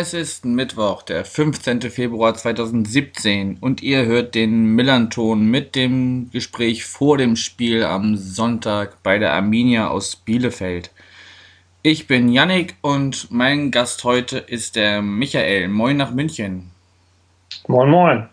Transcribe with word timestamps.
es 0.00 0.14
ist 0.14 0.46
Mittwoch, 0.46 1.02
der 1.02 1.26
15. 1.26 1.82
Februar 1.90 2.34
2017 2.34 3.58
und 3.60 3.82
ihr 3.82 4.06
hört 4.06 4.34
den 4.34 4.74
Millanton 4.74 5.50
mit 5.50 5.74
dem 5.74 6.30
Gespräch 6.32 6.86
vor 6.86 7.18
dem 7.18 7.36
Spiel 7.36 7.84
am 7.84 8.16
Sonntag 8.16 9.02
bei 9.02 9.18
der 9.18 9.34
Arminia 9.34 9.88
aus 9.88 10.16
Bielefeld. 10.16 10.90
Ich 11.82 12.06
bin 12.06 12.30
Yannick 12.30 12.76
und 12.80 13.30
mein 13.30 13.70
Gast 13.70 14.02
heute 14.04 14.38
ist 14.38 14.74
der 14.74 15.02
Michael. 15.02 15.68
Moin 15.68 15.98
nach 15.98 16.12
München. 16.12 16.70
Moin, 17.68 17.90
moin. 17.90 18.28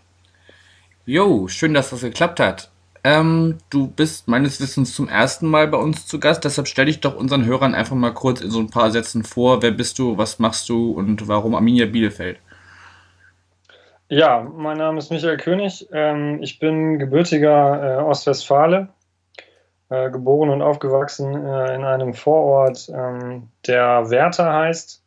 Jo, 1.06 1.50
schön, 1.50 1.74
dass 1.74 1.90
das 1.90 2.00
geklappt 2.00 2.40
hat. 2.40 2.72
Ähm, 3.08 3.60
du 3.70 3.88
bist 3.88 4.28
meines 4.28 4.60
Wissens 4.60 4.94
zum 4.94 5.08
ersten 5.08 5.48
Mal 5.48 5.70
bei 5.70 5.78
uns 5.78 6.06
zu 6.08 6.20
Gast, 6.20 6.44
deshalb 6.44 6.68
stelle 6.68 6.90
ich 6.90 7.00
doch 7.00 7.16
unseren 7.16 7.46
Hörern 7.46 7.74
einfach 7.74 7.96
mal 7.96 8.14
kurz 8.14 8.42
in 8.42 8.52
so 8.52 8.60
ein 8.60 8.70
paar 8.70 8.92
Sätzen 8.92 9.24
vor. 9.24 9.62
Wer 9.62 9.72
bist 9.72 9.98
du, 9.98 10.18
was 10.18 10.40
machst 10.40 10.68
du 10.68 10.92
und 10.92 11.26
warum 11.30 11.56
Arminia 11.56 11.86
Bielefeld? 11.86 12.38
Ja, 14.10 14.42
mein 14.42 14.78
Name 14.78 14.98
ist 14.98 15.10
Michael 15.10 15.38
König. 15.38 15.88
Ähm, 15.94 16.44
ich 16.44 16.60
bin 16.60 17.00
gebürtiger 17.00 18.00
äh, 18.00 18.04
Ostwestfale, 18.04 18.90
äh, 19.88 20.12
geboren 20.12 20.50
und 20.50 20.62
aufgewachsen 20.62 21.34
äh, 21.34 21.76
in 21.76 21.86
einem 21.86 22.14
Vorort, 22.14 22.90
ähm, 22.94 23.48
der 23.66 24.10
Werther 24.10 24.52
heißt 24.52 25.02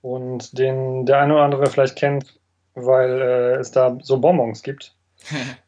und 0.00 0.58
den 0.58 1.06
der 1.06 1.20
eine 1.20 1.34
oder 1.34 1.44
andere 1.44 1.66
vielleicht 1.66 1.94
kennt, 1.94 2.40
weil 2.74 3.22
es 3.60 3.70
da 3.70 3.96
so 4.02 4.20
Bonbons 4.20 4.64
gibt. 4.64 4.96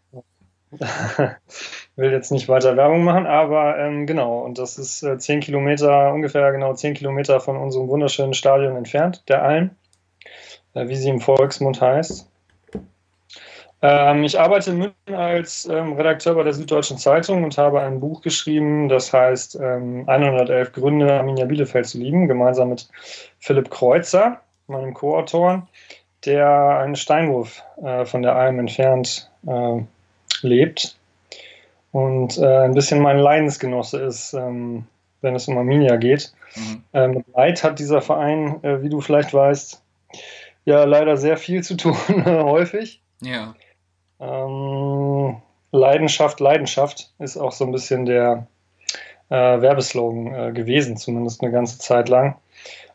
will 1.97 2.12
jetzt 2.12 2.33
nicht 2.33 2.48
weiter 2.48 2.77
Werbung 2.77 3.05
machen, 3.05 3.27
aber 3.27 3.78
ähm, 3.78 4.06
genau, 4.06 4.41
und 4.41 4.58
das 4.58 4.78
ist 4.78 5.03
äh, 5.03 5.41
Kilometer, 5.41 6.12
ungefähr 6.12 6.53
genau 6.53 6.75
zehn 6.75 6.94
Kilometer 6.94 7.41
von 7.41 7.56
unserem 7.56 7.89
wunderschönen 7.89 8.34
Stadion 8.34 8.77
entfernt, 8.77 9.22
der 9.28 9.42
Alm, 9.42 9.70
äh, 10.75 10.89
wie 10.89 10.97
sie 10.97 11.08
im 11.08 11.20
Volksmund 11.20 11.80
heißt. 11.80 12.28
Ähm, 13.83 14.25
ich 14.25 14.41
arbeite 14.41 14.70
in 14.70 14.78
München 14.78 15.14
als 15.14 15.67
ähm, 15.67 15.92
Redakteur 15.92 16.34
bei 16.34 16.42
der 16.42 16.55
Süddeutschen 16.55 16.97
Zeitung 16.97 17.45
und 17.45 17.58
habe 17.58 17.83
ein 17.83 18.00
Buch 18.00 18.22
geschrieben, 18.22 18.89
das 18.89 19.12
heißt 19.12 19.58
ähm, 19.61 20.05
111 20.06 20.72
Gründe, 20.72 21.12
Arminia 21.12 21.45
Bielefeld 21.45 21.86
zu 21.86 21.98
lieben, 21.98 22.27
gemeinsam 22.27 22.70
mit 22.70 22.89
Philipp 23.41 23.70
Kreuzer, 23.70 24.41
meinem 24.69 24.95
Co-Autor, 24.95 25.69
der 26.25 26.78
einen 26.78 26.97
Steinwurf 26.97 27.62
äh, 27.83 28.06
von 28.06 28.22
der 28.22 28.34
Alm 28.36 28.58
entfernt 28.58 29.30
äh, 29.47 29.83
lebt 30.45 30.97
und 31.92 32.39
äh, 32.39 32.64
ein 32.64 32.75
bisschen 32.75 33.00
mein 33.00 33.19
Leidensgenosse 33.19 34.00
ist, 34.00 34.34
ähm, 34.34 34.86
wenn 35.20 35.34
es 35.34 35.48
um 35.48 35.59
Arminia 35.59 35.97
geht. 35.97 36.33
Mhm. 36.56 36.84
Ähm, 36.92 37.25
Leid 37.34 37.64
hat 37.64 37.78
dieser 37.78 38.03
Verein, 38.03 38.62
äh, 38.62 38.83
wie 38.83 38.89
du 38.89 39.01
vielleicht 39.01 39.34
weißt, 39.34 39.83
ja 40.64 40.84
leider 40.84 41.17
sehr 41.17 41.36
viel 41.36 41.62
zu 41.62 41.77
tun, 41.77 41.97
häufig. 42.25 43.01
Ja. 43.20 43.55
Ähm, 44.20 45.36
Leidenschaft, 45.73 46.41
Leidenschaft 46.41 47.12
ist 47.19 47.36
auch 47.36 47.53
so 47.53 47.64
ein 47.64 47.73
bisschen 47.73 48.06
der 48.06 48.47
äh, 49.29 49.35
Werbeslogan 49.35 50.35
äh, 50.35 50.52
gewesen, 50.52 50.96
zumindest 50.96 51.42
eine 51.42 51.51
ganze 51.51 51.79
Zeit 51.79 52.08
lang. 52.08 52.36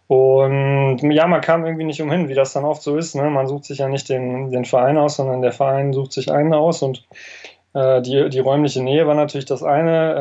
Und 0.10 1.02
ja, 1.04 1.28
man 1.28 1.42
kam 1.42 1.66
irgendwie 1.66 1.84
nicht 1.84 2.02
umhin, 2.02 2.30
wie 2.30 2.34
das 2.34 2.54
dann 2.54 2.66
oft 2.66 2.82
so 2.82 2.98
ist. 2.98 3.14
Ne? 3.14 3.30
Man 3.30 3.46
sucht 3.46 3.66
sich 3.66 3.78
ja 3.78 3.88
nicht 3.88 4.10
den, 4.10 4.50
den 4.50 4.66
Verein 4.66 4.98
aus, 4.98 5.18
sondern 5.18 5.44
der 5.44 5.52
Verein 5.52 5.94
sucht 5.94 6.14
sich 6.14 6.32
einen 6.32 6.52
aus. 6.52 6.82
Und 6.82 7.06
äh, 7.76 8.02
die, 8.02 8.28
die 8.30 8.40
räumliche 8.40 8.82
Nähe 8.82 9.06
war 9.06 9.14
natürlich 9.14 9.46
das 9.46 9.62
eine. 9.62 10.16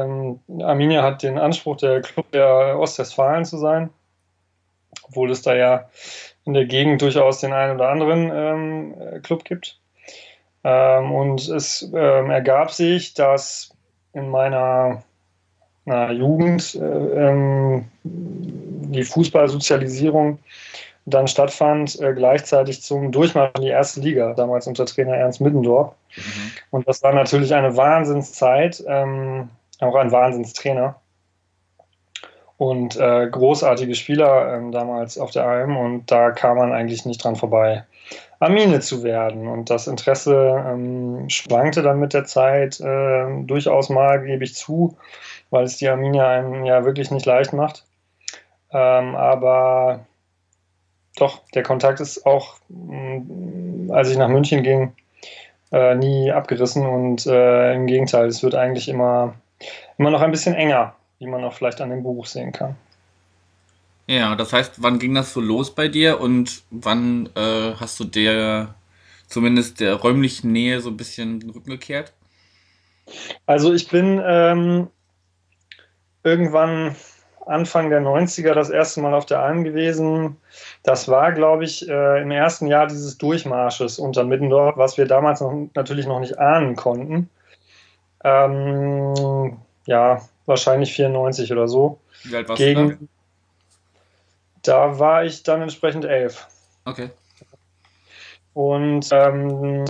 Ähm, 0.46 0.60
Arminia 0.62 1.02
hat 1.02 1.22
den 1.22 1.38
Anspruch, 1.38 1.78
der 1.78 2.02
Club 2.02 2.30
der 2.32 2.78
Ostwestfalen 2.78 3.46
zu 3.46 3.56
sein, 3.56 3.88
obwohl 5.04 5.30
es 5.30 5.40
da 5.40 5.54
ja 5.54 5.88
in 6.44 6.52
der 6.52 6.66
Gegend 6.66 7.00
durchaus 7.00 7.40
den 7.40 7.54
einen 7.54 7.76
oder 7.76 7.88
anderen 7.88 8.30
ähm, 8.30 9.22
Club 9.22 9.44
gibt. 9.44 9.80
Ähm, 10.64 11.12
und 11.12 11.48
es 11.48 11.90
ähm, 11.94 12.28
ergab 12.28 12.72
sich, 12.72 13.14
dass 13.14 13.74
in 14.12 14.28
meiner 14.28 15.02
na, 15.86 16.12
Jugend 16.12 16.74
äh, 16.74 16.78
ähm, 16.84 17.86
die 18.92 19.04
Fußballsozialisierung 19.04 20.38
dann 21.06 21.28
stattfand, 21.28 22.00
äh, 22.00 22.12
gleichzeitig 22.12 22.82
zum 22.82 23.12
Durchmarsch 23.12 23.52
in 23.56 23.62
die 23.62 23.68
erste 23.68 24.00
Liga, 24.00 24.34
damals 24.34 24.66
unter 24.66 24.86
Trainer 24.86 25.14
Ernst 25.14 25.40
Middendorf. 25.40 25.94
Mhm. 26.16 26.52
Und 26.70 26.88
das 26.88 27.02
war 27.02 27.12
natürlich 27.12 27.54
eine 27.54 27.76
Wahnsinnszeit, 27.76 28.82
ähm, 28.86 29.48
auch 29.80 29.94
ein 29.94 30.12
Wahnsinnstrainer. 30.12 30.96
Und 32.56 32.96
äh, 32.96 33.28
großartige 33.30 33.94
Spieler 33.94 34.54
ähm, 34.54 34.72
damals 34.72 35.16
auf 35.16 35.30
der 35.30 35.46
Alm 35.46 35.76
und 35.76 36.10
da 36.10 36.32
kam 36.32 36.58
man 36.58 36.72
eigentlich 36.72 37.06
nicht 37.06 37.22
dran 37.22 37.36
vorbei. 37.36 37.84
Amine 38.40 38.80
zu 38.80 39.02
werden. 39.02 39.46
Und 39.46 39.70
das 39.70 39.86
Interesse 39.86 40.64
ähm, 40.66 41.28
schwankte 41.28 41.82
dann 41.82 42.00
mit 42.00 42.14
der 42.14 42.24
Zeit 42.24 42.80
äh, 42.80 43.26
durchaus 43.44 43.88
mal, 43.90 44.24
gebe 44.24 44.44
ich 44.44 44.54
zu, 44.54 44.96
weil 45.50 45.64
es 45.64 45.76
die 45.76 45.88
Arminia 45.88 46.28
einem 46.28 46.64
ja 46.64 46.84
wirklich 46.84 47.10
nicht 47.10 47.26
leicht 47.26 47.52
macht. 47.52 47.84
Ähm, 48.72 49.14
aber 49.14 50.06
doch, 51.16 51.40
der 51.54 51.62
Kontakt 51.62 52.00
ist 52.00 52.24
auch, 52.26 52.56
mh, 52.68 53.20
mm, 53.20 53.90
als 53.90 54.10
ich 54.10 54.18
nach 54.18 54.28
München 54.28 54.62
ging, 54.62 54.92
äh, 55.72 55.94
nie 55.94 56.30
abgerissen 56.30 56.86
und 56.86 57.26
äh, 57.26 57.74
im 57.74 57.86
Gegenteil, 57.86 58.26
es 58.26 58.42
wird 58.42 58.54
eigentlich 58.54 58.88
immer, 58.88 59.34
immer 59.98 60.10
noch 60.10 60.22
ein 60.22 60.30
bisschen 60.30 60.54
enger, 60.54 60.94
wie 61.18 61.26
man 61.26 61.44
auch 61.44 61.52
vielleicht 61.52 61.80
an 61.80 61.90
dem 61.90 62.02
Buch 62.02 62.26
sehen 62.26 62.52
kann. 62.52 62.76
Ja, 64.06 64.34
das 64.36 64.52
heißt, 64.52 64.82
wann 64.82 64.98
ging 64.98 65.14
das 65.14 65.34
so 65.34 65.40
los 65.40 65.74
bei 65.74 65.88
dir 65.88 66.20
und 66.20 66.62
wann 66.70 67.28
äh, 67.36 67.74
hast 67.78 68.00
du 68.00 68.04
der 68.04 68.74
zumindest 69.26 69.80
der 69.80 69.94
räumlichen 69.94 70.50
Nähe 70.50 70.80
so 70.80 70.88
ein 70.88 70.96
bisschen 70.96 71.40
den 71.40 71.50
Rücken 71.50 71.70
gekehrt? 71.70 72.14
Also 73.44 73.72
ich 73.72 73.88
bin 73.88 74.20
ähm, 74.24 74.88
irgendwann 76.22 76.96
Anfang 77.48 77.90
der 77.90 78.00
90er 78.00 78.52
das 78.52 78.70
erste 78.70 79.00
Mal 79.00 79.14
auf 79.14 79.26
der 79.26 79.40
Alm 79.40 79.64
gewesen. 79.64 80.36
Das 80.82 81.08
war, 81.08 81.32
glaube 81.32 81.64
ich, 81.64 81.88
äh, 81.88 82.22
im 82.22 82.30
ersten 82.30 82.66
Jahr 82.66 82.86
dieses 82.86 83.18
Durchmarsches 83.18 83.98
unter 83.98 84.24
Middendorf, 84.24 84.76
was 84.76 84.98
wir 84.98 85.06
damals 85.06 85.40
noch, 85.40 85.68
natürlich 85.74 86.06
noch 86.06 86.20
nicht 86.20 86.38
ahnen 86.38 86.76
konnten. 86.76 87.30
Ähm, 88.24 89.58
ja, 89.86 90.20
wahrscheinlich 90.46 90.92
94 90.92 91.52
oder 91.52 91.68
so. 91.68 92.00
Wie 92.24 92.36
alt 92.36 92.48
warst 92.48 92.58
Gegen, 92.58 92.88
du 92.88 93.08
da? 94.62 94.90
Da 94.90 94.98
war 94.98 95.24
ich 95.24 95.42
dann 95.42 95.62
entsprechend 95.62 96.04
elf. 96.04 96.46
Okay. 96.84 97.10
Und 98.54 99.08
ähm, 99.12 99.84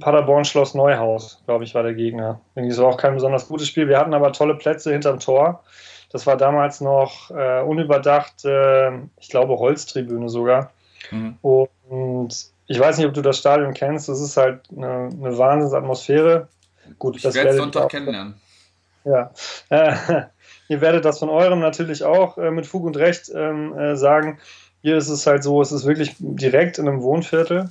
Paderborn 0.00 0.44
Schloss 0.44 0.74
Neuhaus, 0.74 1.42
glaube 1.46 1.64
ich, 1.64 1.74
war 1.74 1.82
der 1.82 1.94
Gegner. 1.94 2.40
Irgendwie 2.54 2.74
so 2.74 2.86
auch 2.86 2.98
kein 2.98 3.14
besonders 3.14 3.48
gutes 3.48 3.68
Spiel. 3.68 3.88
Wir 3.88 3.98
hatten 3.98 4.12
aber 4.12 4.32
tolle 4.32 4.54
Plätze 4.54 4.92
hinterm 4.92 5.18
Tor. 5.18 5.64
Das 6.10 6.26
war 6.26 6.36
damals 6.36 6.80
noch 6.80 7.30
äh, 7.30 7.60
unüberdacht, 7.60 8.44
äh, 8.44 8.90
ich 9.20 9.28
glaube, 9.28 9.58
Holztribüne 9.58 10.28
sogar. 10.28 10.70
Mhm. 11.10 11.36
Und 11.42 12.50
ich 12.66 12.78
weiß 12.78 12.98
nicht, 12.98 13.06
ob 13.06 13.14
du 13.14 13.22
das 13.22 13.38
Stadion 13.38 13.74
kennst. 13.74 14.08
Das 14.08 14.20
ist 14.20 14.36
halt 14.36 14.60
eine, 14.74 15.10
eine 15.12 15.38
Wahnsinnsatmosphäre. 15.38 16.48
Gut, 16.98 17.16
ich 17.16 17.22
das 17.22 17.34
werde 17.34 17.54
Sonntag 17.54 17.90
kennenlernen. 17.90 18.34
Ja. 19.04 19.30
Ihr 20.68 20.80
werdet 20.80 21.04
das 21.04 21.18
von 21.18 21.30
eurem 21.30 21.60
natürlich 21.60 22.04
auch 22.04 22.36
äh, 22.36 22.50
mit 22.50 22.66
Fug 22.66 22.84
und 22.84 22.96
Recht 22.96 23.30
ähm, 23.34 23.76
äh, 23.76 23.96
sagen. 23.96 24.38
Hier 24.82 24.96
ist 24.96 25.08
es 25.08 25.26
halt 25.26 25.42
so, 25.42 25.60
es 25.60 25.72
ist 25.72 25.86
wirklich 25.86 26.14
direkt 26.18 26.78
in 26.78 26.88
einem 26.88 27.02
Wohnviertel. 27.02 27.70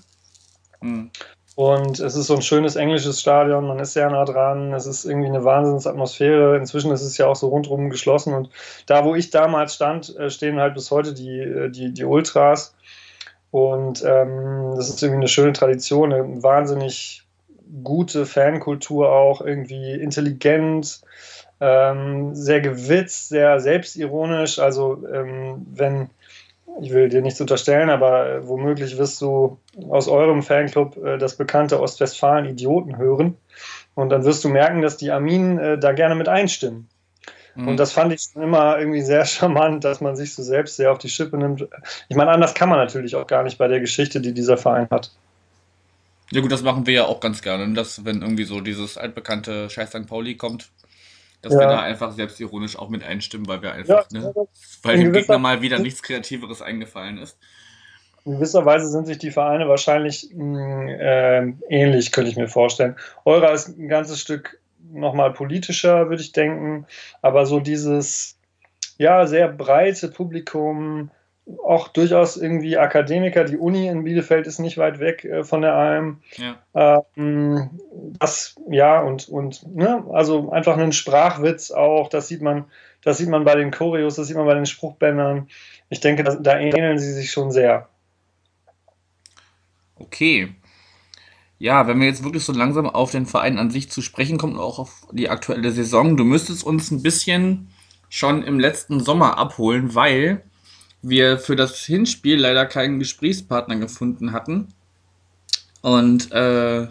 Mhm. 0.82 1.12
Und 1.58 2.00
es 2.00 2.16
ist 2.16 2.28
so 2.28 2.36
ein 2.36 2.44
schönes 2.44 2.76
englisches 2.76 3.20
Stadion, 3.20 3.66
man 3.66 3.80
ist 3.80 3.94
sehr 3.94 4.08
nah 4.12 4.26
dran, 4.26 4.74
es 4.74 4.86
ist 4.86 5.06
irgendwie 5.06 5.30
eine 5.30 5.44
Wahnsinnsatmosphäre. 5.44 6.56
Inzwischen 6.56 6.92
ist 6.92 7.02
es 7.02 7.18
ja 7.18 7.26
auch 7.26 7.36
so 7.36 7.48
rundherum 7.48 7.90
geschlossen. 7.90 8.36
Und 8.36 8.52
da, 8.86 9.04
wo 9.04 9.16
ich 9.16 9.32
damals 9.32 9.74
stand, 9.74 10.16
äh, 10.18 10.30
stehen 10.30 10.60
halt 10.60 10.76
bis 10.76 10.92
heute 10.92 11.16
die, 11.16 11.40
äh, 11.40 11.72
die, 11.72 11.92
die 11.92 12.04
Ultras. 12.04 12.76
Und 13.50 14.04
ähm, 14.06 14.74
das 14.76 14.90
ist 14.90 15.02
irgendwie 15.02 15.22
eine 15.22 15.28
schöne 15.28 15.54
Tradition, 15.54 16.14
eine 16.14 16.44
wahnsinnig 16.44 17.24
gute 17.84 18.28
Fankultur 18.28 19.12
auch, 19.12 19.42
irgendwie 19.42 19.94
intelligent, 19.94 21.02
ähm, 21.60 22.36
sehr 22.36 22.62
gewitzt, 22.62 23.30
sehr 23.30 23.60
selbstironisch. 23.60 24.60
Also 24.60 25.04
ähm, 25.12 25.66
wenn, 25.74 26.12
ich 26.82 26.92
will 26.92 27.10
dir 27.10 27.22
nichts 27.22 27.42
unterstellen, 27.42 27.90
aber 27.90 28.30
äh, 28.30 28.48
womöglich 28.48 28.98
wirst 28.98 29.22
du 29.22 29.60
aus 29.90 30.08
eurem 30.08 30.44
Fanclub 30.44 30.98
äh, 30.98 31.18
das 31.18 31.36
bekannte 31.36 31.80
Ostwestfalen-Idioten 31.80 32.98
hören. 32.98 33.38
Und 33.96 34.10
dann 34.10 34.26
wirst 34.26 34.44
du 34.44 34.50
merken, 34.50 34.82
dass 34.82 34.98
die 34.98 35.12
Arminen 35.12 35.58
äh, 35.58 35.78
da 35.78 35.92
gerne 35.92 36.16
mit 36.16 36.28
einstimmen. 36.28 36.88
Mhm. 37.56 37.70
Und 37.70 37.78
das 37.78 37.92
fand 37.92 38.14
ich 38.14 38.22
schon 38.22 38.44
immer 38.44 38.78
irgendwie 38.80 39.02
sehr 39.02 39.26
charmant, 39.26 39.84
dass 39.84 40.02
man 40.02 40.16
sich 40.16 40.34
so 40.34 40.44
selbst 40.44 40.78
sehr 40.78 40.92
auf 40.92 41.00
die 41.00 41.10
Schippe 41.10 41.38
nimmt. 41.38 41.68
Ich 42.08 42.16
meine, 42.16 42.32
anders 42.32 42.54
kann 42.54 42.70
man 42.70 42.78
natürlich 42.78 43.16
auch 43.16 43.28
gar 43.28 43.44
nicht 43.44 43.58
bei 43.58 43.68
der 43.68 43.80
Geschichte, 43.80 44.22
die 44.22 44.34
dieser 44.34 44.58
Verein 44.58 44.88
hat. 44.92 45.12
Ja 46.32 46.42
gut, 46.42 46.52
das 46.52 46.62
machen 46.62 46.86
wir 46.86 46.94
ja 46.94 47.06
auch 47.06 47.22
ganz 47.22 47.42
gerne, 47.42 47.74
dass 47.74 48.04
wenn 48.04 48.22
irgendwie 48.22 48.44
so 48.44 48.60
dieses 48.60 48.98
altbekannte 48.98 49.70
Scheiß 49.70 49.90
St. 49.90 50.08
Pauli 50.08 50.36
kommt, 50.36 50.70
dass 51.42 51.54
ja. 51.54 51.60
wir 51.60 51.68
da 51.68 51.82
einfach 51.82 52.12
selbstironisch 52.12 52.78
auch 52.78 52.90
mit 52.90 53.04
einstimmen, 53.04 53.48
weil 53.48 53.62
wir 53.62 53.74
einfach, 53.74 54.08
ja, 54.12 54.20
ne, 54.20 54.34
weil 54.84 54.98
dem 54.98 55.14
Gegner 55.14 55.38
mal 55.38 55.62
wieder 55.62 55.80
nichts 55.80 56.02
Kreativeres 56.02 56.62
eingefallen 56.62 57.18
ist. 57.18 57.38
In 58.26 58.34
gewisser 58.34 58.66
Weise 58.66 58.90
sind 58.90 59.08
sich 59.08 59.20
die 59.20 59.32
Vereine 59.32 59.70
wahrscheinlich 59.70 60.30
mh, 60.34 60.44
mm, 60.44 60.88
äh, 60.90 61.54
ähnlich, 61.70 62.12
könnte 62.12 62.30
ich 62.30 62.36
mir 62.38 62.50
vorstellen. 62.50 62.96
Eurer 63.24 63.54
ist 63.54 63.70
ein 63.70 63.88
ganzes 63.88 64.20
Stück 64.20 64.60
nochmal 64.92 65.32
politischer, 65.32 66.10
würde 66.10 66.22
ich 66.22 66.32
denken, 66.32 66.86
aber 67.22 67.46
so 67.46 67.60
dieses 67.60 68.38
ja 68.98 69.28
sehr 69.28 69.48
breite 69.48 70.10
Publikum, 70.10 71.12
auch 71.64 71.88
durchaus 71.88 72.38
irgendwie 72.38 72.78
Akademiker. 72.78 73.44
Die 73.44 73.58
Uni 73.58 73.88
in 73.88 74.04
Bielefeld 74.04 74.48
ist 74.48 74.60
nicht 74.60 74.78
weit 74.78 75.00
weg 75.00 75.24
äh, 75.24 75.44
von 75.44 75.62
der 75.62 75.74
AM. 75.74 76.22
Ja. 76.36 77.06
Ähm, 77.16 77.70
das, 78.20 78.56
ja, 78.70 79.02
und, 79.02 79.30
und 79.30 79.66
ne, 79.76 80.04
also 80.12 80.52
einfach 80.52 80.78
einen 80.78 80.92
Sprachwitz 80.92 81.72
auch, 81.72 82.10
das 82.10 82.28
sieht 82.28 82.42
man, 82.42 82.66
das 83.04 83.18
sieht 83.18 83.30
man 83.30 83.46
bei 83.46 83.56
den 83.56 83.72
Choreos, 83.72 84.16
das 84.16 84.28
sieht 84.28 84.38
man 84.38 84.46
bei 84.46 84.56
den 84.56 84.66
Spruchbändern. 84.66 85.48
Ich 85.90 86.00
denke, 86.02 86.24
das, 86.24 86.42
da 86.42 86.60
ähneln 86.60 87.00
sie 87.00 87.14
sich 87.14 87.32
schon 87.32 87.52
sehr. 87.52 87.88
Okay. 89.96 90.54
Ja, 91.60 91.88
wenn 91.88 92.00
wir 92.00 92.08
jetzt 92.08 92.24
wirklich 92.24 92.44
so 92.44 92.54
langsam 92.54 92.88
auf 92.88 93.12
den 93.12 93.26
Verein 93.26 93.58
an 93.58 93.72
sich 93.72 93.90
zu 93.90 94.02
sprechen 94.02 94.38
kommen, 94.38 94.60
auch 94.60 94.78
auf 94.80 95.08
die 95.12 95.30
aktuelle 95.30 95.72
Saison, 95.72 96.16
du 96.18 96.24
müsstest 96.24 96.64
uns 96.64 96.92
ein 96.92 97.02
bisschen 97.02 97.70
schon 98.10 98.44
im 98.44 98.60
letzten 98.60 99.00
Sommer 99.00 99.38
abholen, 99.38 99.96
weil 99.96 100.44
wir 101.02 101.38
für 101.38 101.56
das 101.56 101.80
Hinspiel 101.86 102.40
leider 102.40 102.66
keinen 102.66 103.00
Gesprächspartner 103.00 103.76
gefunden 103.78 104.34
hatten. 104.34 104.74
Und 105.82 106.32
äh, 106.32 106.88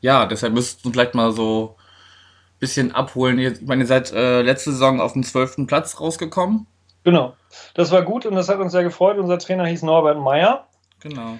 ja, 0.00 0.26
deshalb 0.26 0.52
müsst 0.52 0.84
ihr 0.84 0.92
vielleicht 0.92 1.14
mal 1.14 1.32
so 1.32 1.76
ein 1.76 2.58
bisschen 2.58 2.92
abholen. 2.92 3.38
Ich 3.38 3.62
meine, 3.62 3.84
ihr 3.84 3.86
seid 3.86 4.12
äh, 4.12 4.42
letzte 4.42 4.72
Saison 4.72 5.00
auf 5.00 5.12
den 5.12 5.22
zwölften 5.22 5.66
Platz 5.66 6.00
rausgekommen. 6.00 6.66
Genau. 7.04 7.34
Das 7.74 7.90
war 7.90 8.02
gut 8.02 8.26
und 8.26 8.34
das 8.34 8.48
hat 8.48 8.58
uns 8.58 8.72
sehr 8.72 8.84
gefreut. 8.84 9.18
Unser 9.18 9.38
Trainer 9.38 9.66
hieß 9.66 9.82
Norbert 9.82 10.18
Meyer. 10.18 10.66
Genau. 11.00 11.38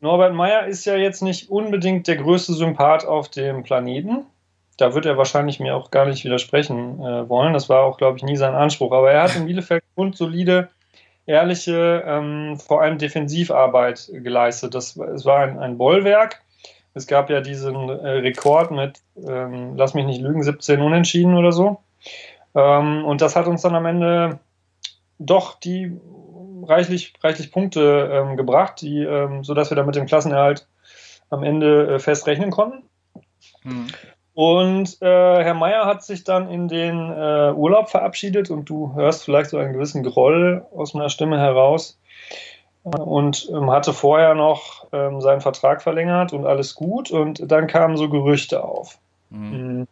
Norbert 0.00 0.34
Meyer 0.34 0.66
ist 0.66 0.84
ja 0.84 0.96
jetzt 0.96 1.22
nicht 1.22 1.50
unbedingt 1.50 2.08
der 2.08 2.16
größte 2.16 2.54
Sympath 2.54 3.06
auf 3.06 3.28
dem 3.28 3.62
Planeten. 3.62 4.26
Da 4.76 4.94
wird 4.94 5.06
er 5.06 5.16
wahrscheinlich 5.16 5.60
mir 5.60 5.76
auch 5.76 5.90
gar 5.90 6.06
nicht 6.06 6.24
widersprechen 6.24 7.00
äh, 7.00 7.28
wollen. 7.28 7.52
Das 7.52 7.68
war 7.68 7.82
auch, 7.82 7.98
glaube 7.98 8.16
ich, 8.16 8.24
nie 8.24 8.36
sein 8.36 8.54
Anspruch. 8.54 8.92
Aber 8.92 9.12
er 9.12 9.22
hat 9.22 9.36
in 9.36 9.46
Bielefeld 9.46 9.84
grundsolide 9.94 10.70
ehrliche, 11.26 12.02
ähm, 12.06 12.58
vor 12.58 12.82
allem 12.82 12.98
Defensivarbeit 12.98 14.10
geleistet. 14.12 14.74
Das, 14.74 14.96
es 14.96 15.24
war 15.24 15.40
ein, 15.40 15.58
ein 15.58 15.78
Bollwerk. 15.78 16.42
Es 16.94 17.06
gab 17.06 17.30
ja 17.30 17.40
diesen 17.40 17.88
äh, 17.88 18.08
Rekord 18.08 18.70
mit, 18.70 19.00
ähm, 19.16 19.76
lass 19.76 19.94
mich 19.94 20.04
nicht 20.04 20.20
lügen, 20.20 20.42
17 20.42 20.80
Unentschieden 20.80 21.36
oder 21.36 21.52
so. 21.52 21.80
Ähm, 22.54 23.04
und 23.04 23.20
das 23.20 23.36
hat 23.36 23.46
uns 23.46 23.62
dann 23.62 23.74
am 23.74 23.86
Ende 23.86 24.40
doch 25.18 25.58
die 25.58 25.96
reichlich, 26.64 27.14
reichlich 27.22 27.50
Punkte 27.50 28.10
ähm, 28.12 28.36
gebracht, 28.36 28.80
die, 28.82 29.02
ähm, 29.02 29.44
sodass 29.44 29.70
wir 29.70 29.76
dann 29.76 29.86
mit 29.86 29.94
dem 29.94 30.06
Klassenerhalt 30.06 30.66
am 31.30 31.42
Ende 31.42 31.94
äh, 31.94 31.98
fest 31.98 32.26
rechnen 32.26 32.50
konnten. 32.50 32.82
Mhm. 33.64 33.86
Und 34.34 35.00
äh, 35.02 35.44
Herr 35.44 35.54
Meier 35.54 35.84
hat 35.84 36.02
sich 36.02 36.24
dann 36.24 36.48
in 36.48 36.68
den 36.68 37.10
äh, 37.10 37.52
Urlaub 37.52 37.90
verabschiedet 37.90 38.50
und 38.50 38.68
du 38.68 38.94
hörst 38.94 39.24
vielleicht 39.24 39.50
so 39.50 39.58
einen 39.58 39.74
gewissen 39.74 40.02
Groll 40.02 40.64
aus 40.74 40.94
meiner 40.94 41.10
Stimme 41.10 41.38
heraus 41.38 41.98
und 42.82 43.48
ähm, 43.52 43.70
hatte 43.70 43.92
vorher 43.92 44.34
noch 44.34 44.86
ähm, 44.92 45.20
seinen 45.20 45.42
Vertrag 45.42 45.82
verlängert 45.82 46.32
und 46.32 46.46
alles 46.46 46.74
gut 46.74 47.10
und 47.10 47.50
dann 47.50 47.66
kamen 47.66 47.96
so 47.96 48.08
Gerüchte 48.08 48.64
auf. 48.64 48.98
Mhm. 49.28 49.52
Hm, 49.52 49.88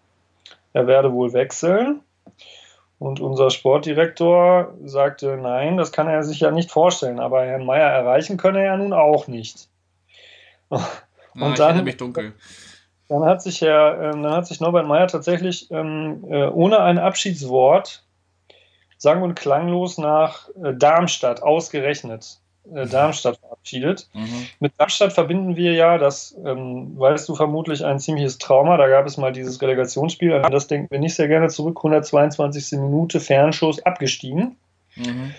er 0.72 0.86
werde 0.86 1.12
wohl 1.12 1.32
wechseln 1.34 2.00
und 2.98 3.20
unser 3.20 3.50
Sportdirektor 3.50 4.74
sagte, 4.84 5.36
nein, 5.36 5.76
das 5.76 5.92
kann 5.92 6.08
er 6.08 6.22
sich 6.22 6.40
ja 6.40 6.50
nicht 6.50 6.70
vorstellen, 6.70 7.20
aber 7.20 7.44
Herrn 7.44 7.66
Meier 7.66 7.88
erreichen 7.90 8.38
könne 8.38 8.64
er 8.64 8.76
nun 8.76 8.92
auch 8.92 9.26
nicht. 9.26 9.68
Und 10.68 10.80
ah, 11.40 11.54
dann, 11.56 11.84
mich 11.84 11.96
dunkel. 11.96 12.32
Dann 13.10 13.24
hat 13.24 13.42
sich 13.42 13.60
Herr, 13.60 14.00
ähm, 14.00 14.22
dann 14.22 14.32
hat 14.32 14.46
sich 14.46 14.60
Norbert 14.60 14.86
Meyer 14.86 15.08
tatsächlich 15.08 15.68
ähm, 15.72 16.24
äh, 16.30 16.46
ohne 16.46 16.78
ein 16.78 16.98
Abschiedswort 16.98 18.04
sang- 18.98 19.22
und 19.22 19.34
klanglos 19.34 19.98
nach 19.98 20.48
äh, 20.62 20.74
Darmstadt 20.74 21.42
ausgerechnet. 21.42 22.38
Äh, 22.72 22.84
mhm. 22.84 22.90
Darmstadt 22.90 23.38
verabschiedet. 23.38 24.08
Mhm. 24.12 24.46
Mit 24.60 24.74
Darmstadt 24.78 25.12
verbinden 25.12 25.56
wir 25.56 25.72
ja, 25.72 25.98
das 25.98 26.36
ähm, 26.44 26.96
weißt 26.96 27.28
du 27.28 27.34
vermutlich, 27.34 27.84
ein 27.84 27.98
ziemliches 27.98 28.38
Trauma. 28.38 28.76
Da 28.76 28.86
gab 28.86 29.06
es 29.06 29.16
mal 29.16 29.32
dieses 29.32 29.60
Relegationsspiel, 29.60 30.32
an 30.32 30.52
das 30.52 30.68
denken 30.68 30.86
wir 30.92 31.00
nicht 31.00 31.16
sehr 31.16 31.26
gerne 31.26 31.48
zurück. 31.48 31.78
122. 31.78 32.78
Minute, 32.78 33.18
Fernschuss, 33.18 33.82
abgestiegen. 33.82 34.56
Mhm. 34.94 35.34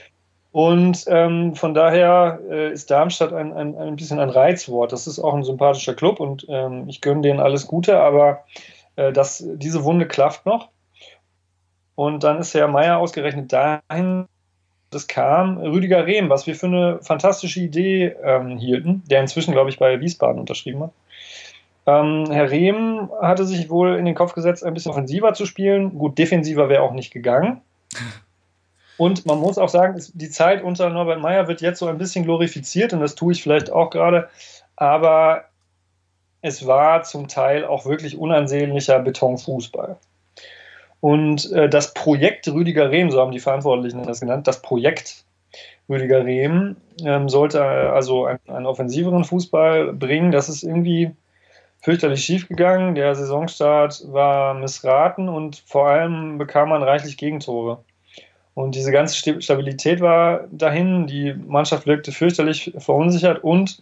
Und 0.52 1.06
ähm, 1.08 1.56
von 1.56 1.74
daher 1.74 2.40
äh, 2.50 2.72
ist 2.74 2.92
Darmstadt 2.92 3.32
ein, 3.32 3.54
ein, 3.54 3.78
ein 3.78 3.96
bisschen 3.96 4.20
ein 4.20 4.30
Reizwort. 4.30 4.92
Das 4.92 5.08
ist 5.08 5.20
auch 5.20 5.34
ein 5.34 5.44
sympathischer 5.44 5.94
Club 5.94 6.20
und 6.20 6.46
ähm, 6.50 6.90
ich 6.90 7.00
gönne 7.00 7.22
denen 7.22 7.40
alles 7.40 7.68
Gute, 7.68 8.00
aber 8.00 8.44
äh, 8.98 9.14
das, 9.14 9.44
diese 9.56 9.84
Wunde 9.86 10.08
klafft 10.08 10.46
noch. 10.46 10.70
Und 11.96 12.24
dann 12.24 12.40
ist 12.40 12.54
Herr 12.54 12.68
Meier 12.68 12.98
ausgerechnet 12.98 13.54
dahin, 13.54 14.26
das 14.90 15.08
kam 15.08 15.58
Rüdiger 15.58 16.06
Rehm, 16.06 16.30
was 16.30 16.48
wir 16.48 16.56
für 16.56 16.66
eine 16.66 17.00
fantastische 17.02 17.62
Idee 17.62 18.14
ähm, 18.22 18.58
hielten, 18.58 19.04
der 19.10 19.22
inzwischen, 19.22 19.54
glaube 19.54 19.70
ich, 19.70 19.80
bei 19.80 20.02
Wiesbaden 20.02 20.40
unterschrieben 20.40 20.84
hat. 20.84 20.92
Ähm, 21.88 22.26
Herr 22.30 22.52
Rehm 22.52 23.10
hatte 23.22 23.46
sich 23.46 23.70
wohl 23.70 23.96
in 23.96 24.06
den 24.06 24.16
Kopf 24.16 24.34
gesetzt, 24.34 24.66
ein 24.66 24.74
bisschen 24.74 24.92
offensiver 24.92 25.34
zu 25.34 25.46
spielen. 25.46 25.98
Gut, 25.98 26.18
defensiver 26.18 26.68
wäre 26.68 26.82
auch 26.82 26.92
nicht 26.92 27.12
gegangen. 27.12 27.62
Und 28.98 29.26
man 29.26 29.40
muss 29.40 29.58
auch 29.58 29.70
sagen, 29.70 30.02
die 30.14 30.30
Zeit 30.30 30.64
unter 30.64 30.90
Norbert 30.90 31.22
Meyer 31.22 31.48
wird 31.48 31.62
jetzt 31.62 31.80
so 31.80 31.88
ein 31.88 31.98
bisschen 31.98 32.24
glorifiziert 32.24 32.94
und 32.94 33.00
das 33.00 33.16
tue 33.16 33.34
ich 33.34 33.42
vielleicht 33.42 33.72
auch 33.72 33.90
gerade. 33.90 34.30
Aber 34.76 35.46
es 36.42 36.66
war 36.66 37.04
zum 37.04 37.28
Teil 37.28 37.66
auch 37.66 37.86
wirklich 37.86 38.18
unansehnlicher 38.18 39.00
Betonfußball. 39.00 39.98
Und 41.00 41.52
äh, 41.52 41.68
das 41.68 41.94
Projekt 41.94 42.48
Rüdiger 42.48 42.92
Rehm, 42.92 43.12
so 43.12 43.20
haben 43.20 43.32
die 43.32 43.40
Verantwortlichen 43.40 44.04
das 44.04 44.20
genannt, 44.20 44.48
das 44.48 44.62
Projekt 44.62 45.26
Rüdiger 45.90 46.24
Rehm 46.24 46.78
ähm, 47.04 47.28
sollte 47.28 47.58
äh, 47.58 47.62
also 47.62 48.26
einen, 48.26 48.40
einen 48.48 48.66
offensiveren 48.66 49.24
Fußball 49.24 49.94
bringen. 49.94 50.32
Das 50.32 50.48
ist 50.48 50.64
irgendwie 50.64 51.12
fürchterlich 51.82 52.24
schiefgegangen. 52.24 52.96
Der 52.96 53.16
Saisonstart 53.16 54.04
war 54.12 54.54
missraten 54.54 55.28
und 55.28 55.64
vor 55.66 55.88
allem 55.88 56.38
bekam 56.38 56.70
man 56.70 56.84
reichlich 56.84 57.18
Gegentore. 57.18 57.84
Und 58.54 58.76
diese 58.76 58.92
ganze 58.92 59.42
Stabilität 59.42 60.02
war 60.02 60.48
dahin, 60.52 61.08
die 61.08 61.34
Mannschaft 61.34 61.88
wirkte 61.88 62.12
fürchterlich 62.12 62.74
verunsichert 62.78 63.44
und 63.44 63.82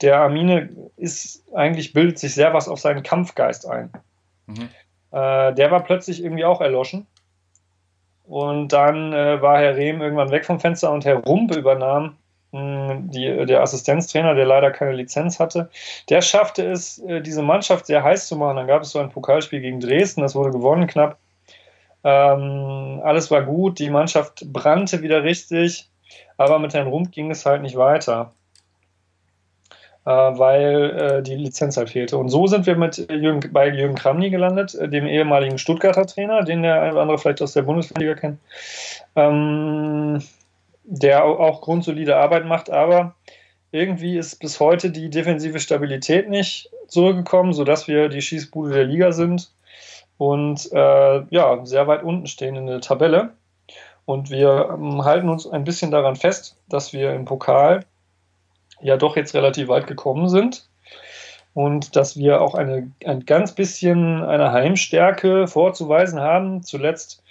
der 0.00 0.20
Armine 0.20 0.70
ist 0.96 1.44
eigentlich 1.54 1.92
bildet 1.92 2.18
sich 2.18 2.34
sehr 2.34 2.54
was 2.54 2.68
auf 2.68 2.80
seinen 2.80 3.02
Kampfgeist 3.02 3.68
ein. 3.68 3.90
Mhm. 4.46 4.68
Äh, 5.10 5.54
der 5.54 5.70
war 5.70 5.82
plötzlich 5.82 6.22
irgendwie 6.22 6.44
auch 6.44 6.60
erloschen. 6.60 7.06
Und 8.24 8.72
dann 8.72 9.12
äh, 9.12 9.40
war 9.40 9.58
Herr 9.58 9.76
Rehm 9.76 10.02
irgendwann 10.02 10.30
weg 10.30 10.44
vom 10.44 10.60
Fenster 10.60 10.92
und 10.92 11.04
Herr 11.04 11.16
Rump 11.16 11.54
übernahm 11.54 12.16
hm, 12.52 13.10
die, 13.10 13.46
der 13.46 13.62
Assistenztrainer, 13.62 14.34
der 14.34 14.44
leider 14.44 14.70
keine 14.70 14.92
Lizenz 14.92 15.40
hatte. 15.40 15.70
Der 16.10 16.20
schaffte 16.20 16.64
es, 16.70 16.98
äh, 17.00 17.20
diese 17.22 17.42
Mannschaft 17.42 17.86
sehr 17.86 18.02
heiß 18.02 18.28
zu 18.28 18.36
machen. 18.36 18.56
Dann 18.56 18.66
gab 18.66 18.82
es 18.82 18.90
so 18.90 18.98
ein 18.98 19.10
Pokalspiel 19.10 19.60
gegen 19.60 19.80
Dresden, 19.80 20.20
das 20.20 20.34
wurde 20.34 20.50
gewonnen 20.50 20.86
knapp. 20.86 21.18
Ähm, 22.08 23.02
alles 23.04 23.30
war 23.30 23.42
gut, 23.42 23.78
die 23.78 23.90
Mannschaft 23.90 24.50
brannte 24.50 25.02
wieder 25.02 25.24
richtig, 25.24 25.90
aber 26.38 26.58
mit 26.58 26.72
Herrn 26.72 26.88
Rump 26.88 27.12
ging 27.12 27.30
es 27.30 27.44
halt 27.44 27.60
nicht 27.60 27.76
weiter, 27.76 28.32
äh, 30.06 30.10
weil 30.10 30.90
äh, 30.98 31.22
die 31.22 31.34
Lizenz 31.34 31.76
halt 31.76 31.90
fehlte. 31.90 32.16
Und 32.16 32.30
so 32.30 32.46
sind 32.46 32.64
wir 32.64 32.76
mit 32.76 32.96
Jürgen, 33.10 33.52
bei 33.52 33.68
Jürgen 33.68 33.94
Kramny 33.94 34.30
gelandet, 34.30 34.74
äh, 34.74 34.88
dem 34.88 35.06
ehemaligen 35.06 35.58
Stuttgarter 35.58 36.06
Trainer, 36.06 36.44
den 36.44 36.62
der 36.62 36.80
eine 36.80 36.92
oder 36.92 37.02
andere 37.02 37.18
vielleicht 37.18 37.42
aus 37.42 37.52
der 37.52 37.62
Bundesliga 37.62 38.14
kennt, 38.14 38.38
ähm, 39.14 40.22
der 40.84 41.26
auch 41.26 41.60
grundsolide 41.60 42.16
Arbeit 42.16 42.46
macht, 42.46 42.70
aber 42.70 43.16
irgendwie 43.70 44.16
ist 44.16 44.36
bis 44.36 44.60
heute 44.60 44.90
die 44.90 45.10
defensive 45.10 45.60
Stabilität 45.60 46.30
nicht 46.30 46.70
zurückgekommen, 46.86 47.52
sodass 47.52 47.86
wir 47.86 48.08
die 48.08 48.22
Schießbude 48.22 48.72
der 48.72 48.84
Liga 48.84 49.12
sind 49.12 49.50
und 50.18 50.70
äh, 50.72 51.22
ja, 51.30 51.64
sehr 51.64 51.86
weit 51.86 52.02
unten 52.02 52.26
stehen 52.26 52.56
in 52.56 52.66
der 52.66 52.80
Tabelle. 52.80 53.30
Und 54.04 54.30
wir 54.30 54.70
ähm, 54.72 55.04
halten 55.04 55.28
uns 55.28 55.46
ein 55.46 55.64
bisschen 55.64 55.90
daran 55.90 56.16
fest, 56.16 56.56
dass 56.68 56.92
wir 56.92 57.12
im 57.14 57.24
Pokal 57.24 57.84
ja 58.80 58.96
doch 58.96 59.16
jetzt 59.16 59.34
relativ 59.34 59.68
weit 59.68 59.86
gekommen 59.86 60.28
sind 60.28 60.68
und 61.54 61.96
dass 61.96 62.16
wir 62.16 62.40
auch 62.40 62.54
eine, 62.54 62.90
ein 63.04 63.26
ganz 63.26 63.52
bisschen 63.52 64.22
eine 64.24 64.52
Heimstärke 64.52 65.46
vorzuweisen 65.46 66.20
haben. 66.20 66.62
Zuletzt 66.62 67.22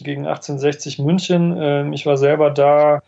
gegen 0.00 0.26
1860 0.26 0.98
München. 0.98 1.56
Ähm, 1.60 1.92
ich 1.92 2.06
war 2.06 2.16
selber 2.16 2.50
da. 2.50 3.02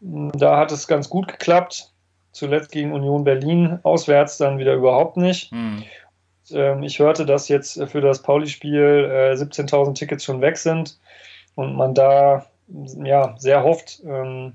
Da 0.00 0.58
hat 0.58 0.72
es 0.72 0.88
ganz 0.88 1.08
gut 1.08 1.28
geklappt. 1.28 1.90
Zuletzt 2.32 2.70
gegen 2.70 2.92
Union 2.92 3.24
Berlin, 3.24 3.78
auswärts 3.82 4.36
dann 4.36 4.58
wieder 4.58 4.74
überhaupt 4.74 5.16
nicht. 5.16 5.52
Mhm. 5.52 5.84
Ich 6.50 6.98
hörte, 7.00 7.26
dass 7.26 7.48
jetzt 7.48 7.82
für 7.88 8.00
das 8.00 8.22
Pauli-Spiel 8.22 9.34
17.000 9.34 9.94
Tickets 9.94 10.22
schon 10.22 10.40
weg 10.40 10.56
sind 10.56 10.98
und 11.56 11.74
man 11.74 11.92
da 11.92 12.46
ja, 13.04 13.34
sehr 13.38 13.62
hofft, 13.62 14.02
ähm, 14.06 14.54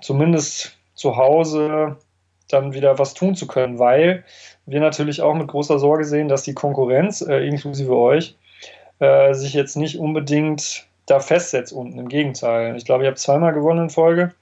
zumindest 0.00 0.76
zu 0.94 1.16
Hause 1.16 1.96
dann 2.48 2.74
wieder 2.74 2.98
was 2.98 3.14
tun 3.14 3.34
zu 3.34 3.46
können, 3.46 3.78
weil 3.78 4.24
wir 4.66 4.80
natürlich 4.80 5.22
auch 5.22 5.34
mit 5.34 5.48
großer 5.48 5.78
Sorge 5.78 6.04
sehen, 6.04 6.28
dass 6.28 6.42
die 6.42 6.54
Konkurrenz, 6.54 7.20
äh, 7.20 7.46
inklusive 7.46 7.96
euch, 7.96 8.36
äh, 8.98 9.34
sich 9.34 9.52
jetzt 9.52 9.76
nicht 9.76 9.98
unbedingt 9.98 10.86
da 11.06 11.20
festsetzt 11.20 11.72
unten. 11.72 11.98
Im 11.98 12.08
Gegenteil. 12.08 12.76
Ich 12.76 12.84
glaube, 12.84 13.04
ihr 13.04 13.10
habt 13.10 13.18
zweimal 13.18 13.52
gewonnen 13.52 13.84
in 13.84 13.90
Folge. 13.90 14.32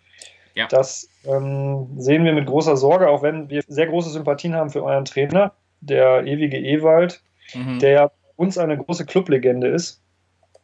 Ja. 0.55 0.67
Das 0.69 1.09
ähm, 1.27 1.89
sehen 1.99 2.25
wir 2.25 2.33
mit 2.33 2.47
großer 2.47 2.77
Sorge, 2.77 3.09
auch 3.09 3.23
wenn 3.23 3.51
wir 3.51 3.63
sehr 3.67 3.87
große 3.87 4.11
Sympathien 4.11 4.55
haben 4.55 4.71
für 4.71 4.85
euren 4.85 5.05
Trainer, 5.05 5.53
der 5.87 6.25
ewige 6.27 6.59
Ewald, 6.59 7.23
mhm. 7.55 7.79
der 7.79 7.91
ja 7.91 8.11
uns 8.37 8.59
eine 8.59 8.77
große 8.77 9.07
Clublegende 9.07 9.69
ist. 9.69 10.01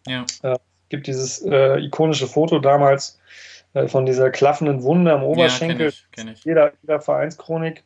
Ja. 0.06 0.24
Äh, 0.42 0.58
gibt 0.88 1.06
dieses 1.06 1.42
äh, 1.42 1.78
ikonische 1.78 2.26
Foto 2.26 2.58
damals 2.58 3.18
äh, 3.74 3.86
von 3.86 4.06
dieser 4.06 4.30
klaffenden 4.30 4.82
Wunde 4.82 5.12
am 5.12 5.22
Oberschenkel. 5.22 5.86
Ja, 5.86 5.86
kenn 5.86 5.88
ich, 5.88 6.10
kenn 6.12 6.28
ich. 6.28 6.44
Jeder, 6.44 6.72
jeder 6.82 7.00
Vereinschronik. 7.00 7.84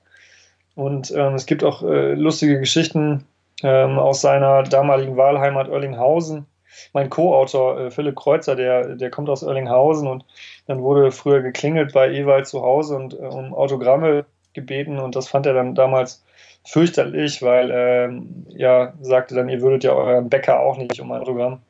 Und 0.74 1.12
ähm, 1.12 1.34
es 1.34 1.46
gibt 1.46 1.62
auch 1.62 1.82
äh, 1.82 2.14
lustige 2.14 2.58
Geschichten 2.58 3.26
ähm, 3.62 3.98
aus 3.98 4.20
seiner 4.20 4.62
damaligen 4.64 5.16
Wahlheimat 5.16 5.68
Oerlinghausen. 5.68 6.46
Mein 6.92 7.10
Co-Autor 7.10 7.78
äh, 7.78 7.90
Philipp 7.90 8.16
Kreuzer, 8.16 8.56
der, 8.56 8.96
der 8.96 9.10
kommt 9.10 9.28
aus 9.28 9.44
Oerlinghausen 9.44 10.08
und 10.08 10.24
dann 10.66 10.82
wurde 10.82 11.12
früher 11.12 11.40
geklingelt 11.40 11.92
bei 11.92 12.10
Ewald 12.10 12.48
zu 12.48 12.62
Hause 12.62 12.96
und 12.96 13.14
äh, 13.14 13.18
um 13.18 13.54
Autogramme 13.54 14.24
gebeten 14.54 14.98
und 14.98 15.14
das 15.14 15.28
fand 15.28 15.46
er 15.46 15.54
dann 15.54 15.74
damals 15.74 16.24
fürchterlich, 16.66 17.42
weil 17.42 17.70
ähm, 17.72 18.46
ja, 18.48 18.94
sagte 19.00 19.34
dann, 19.34 19.48
ihr 19.48 19.60
würdet 19.60 19.84
ja 19.84 19.92
euren 19.92 20.30
Bäcker 20.30 20.60
auch 20.60 20.78
nicht 20.78 20.98
um 21.00 21.12
ein 21.12 21.20
Autogramm 21.20 21.60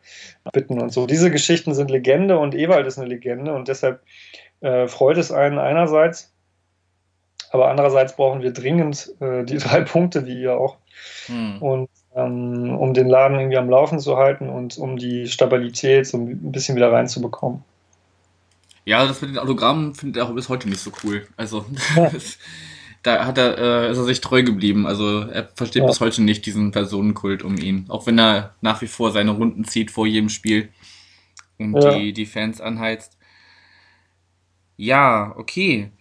bitten 0.52 0.80
und 0.80 0.92
so. 0.92 1.06
Diese 1.06 1.30
Geschichten 1.30 1.74
sind 1.74 1.90
Legende 1.90 2.38
und 2.38 2.54
Ewald 2.54 2.86
ist 2.86 2.98
eine 2.98 3.08
Legende 3.08 3.52
und 3.52 3.68
deshalb 3.68 4.00
äh, 4.60 4.86
freut 4.86 5.16
es 5.16 5.32
einen 5.32 5.58
einerseits, 5.58 6.32
aber 7.50 7.68
andererseits 7.68 8.14
brauchen 8.14 8.42
wir 8.42 8.52
dringend 8.52 9.12
äh, 9.20 9.44
die 9.44 9.58
drei 9.58 9.80
Punkte, 9.80 10.26
wie 10.26 10.40
ihr 10.40 10.56
auch. 10.56 10.76
Hm. 11.26 11.60
Und 11.60 11.90
ähm, 12.14 12.76
um 12.78 12.94
den 12.94 13.08
Laden 13.08 13.38
irgendwie 13.38 13.58
am 13.58 13.68
Laufen 13.68 13.98
zu 13.98 14.16
halten 14.16 14.48
und 14.48 14.78
um 14.78 14.96
die 14.96 15.26
Stabilität 15.26 16.06
so 16.06 16.18
ein 16.18 16.52
bisschen 16.52 16.76
wieder 16.76 16.92
reinzubekommen. 16.92 17.64
Ja, 18.84 19.06
das 19.06 19.20
mit 19.22 19.30
den 19.30 19.38
Autogrammen 19.38 19.94
findet 19.94 20.18
er 20.18 20.28
auch 20.28 20.34
bis 20.34 20.48
heute 20.48 20.68
nicht 20.68 20.80
so 20.80 20.92
cool. 21.02 21.26
Also, 21.36 21.64
ja. 21.96 22.10
da 23.04 23.26
hat 23.26 23.38
er, 23.38 23.58
äh, 23.58 23.90
ist 23.92 23.98
er 23.98 24.04
sich 24.04 24.20
treu 24.20 24.42
geblieben. 24.42 24.86
Also 24.86 25.20
er 25.20 25.46
versteht 25.54 25.82
ja. 25.82 25.86
bis 25.86 26.00
heute 26.00 26.22
nicht 26.22 26.46
diesen 26.46 26.72
Personenkult 26.72 27.42
um 27.42 27.56
ihn. 27.56 27.84
Auch 27.88 28.06
wenn 28.06 28.18
er 28.18 28.54
nach 28.62 28.80
wie 28.82 28.86
vor 28.86 29.12
seine 29.12 29.30
Runden 29.30 29.64
zieht 29.64 29.90
vor 29.90 30.06
jedem 30.06 30.30
Spiel 30.30 30.70
und 31.58 31.74
ja. 31.74 31.96
die, 31.96 32.12
die 32.14 32.26
Fans 32.26 32.60
anheizt. 32.60 33.18
Ja, 34.76 35.34
okay. 35.36 35.92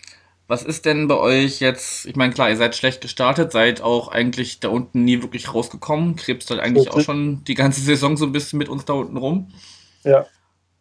Was 0.47 0.63
ist 0.63 0.85
denn 0.85 1.07
bei 1.07 1.17
euch 1.17 1.59
jetzt? 1.59 2.05
Ich 2.05 2.15
meine, 2.15 2.33
klar, 2.33 2.49
ihr 2.49 2.57
seid 2.57 2.75
schlecht 2.75 3.01
gestartet, 3.01 3.51
seid 3.51 3.81
auch 3.81 4.07
eigentlich 4.07 4.61
da 4.61 4.69
unten 4.69 5.03
nie 5.03 5.21
wirklich 5.21 5.53
rausgekommen. 5.53 6.15
Krebst 6.15 6.49
halt 6.51 6.61
eigentlich 6.61 6.89
auch 6.89 7.01
schon 7.01 7.43
die 7.43 7.55
ganze 7.55 7.81
Saison 7.81 8.15
so 8.15 8.25
ein 8.25 8.31
bisschen 8.31 8.59
mit 8.59 8.69
uns 8.69 8.85
da 8.85 8.93
unten 8.93 9.17
rum. 9.17 9.49
Ja. 10.03 10.25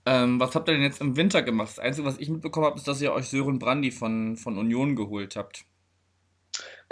Ähm, 0.07 0.39
was 0.39 0.55
habt 0.55 0.69
ihr 0.69 0.75
denn 0.75 0.83
jetzt 0.83 1.01
im 1.01 1.17
Winter 1.17 1.43
gemacht? 1.43 1.71
Das 1.71 1.79
Einzige, 1.81 2.07
was 2.07 2.19
ich 2.19 2.29
mitbekommen 2.29 2.67
habe, 2.67 2.77
ist, 2.77 2.87
dass 2.87 3.01
ihr 3.01 3.13
euch 3.13 3.29
Sören 3.29 3.59
Brandy 3.59 3.91
von, 3.91 4.37
von 4.37 4.59
Union 4.59 4.95
geholt 4.95 5.37
habt. 5.37 5.65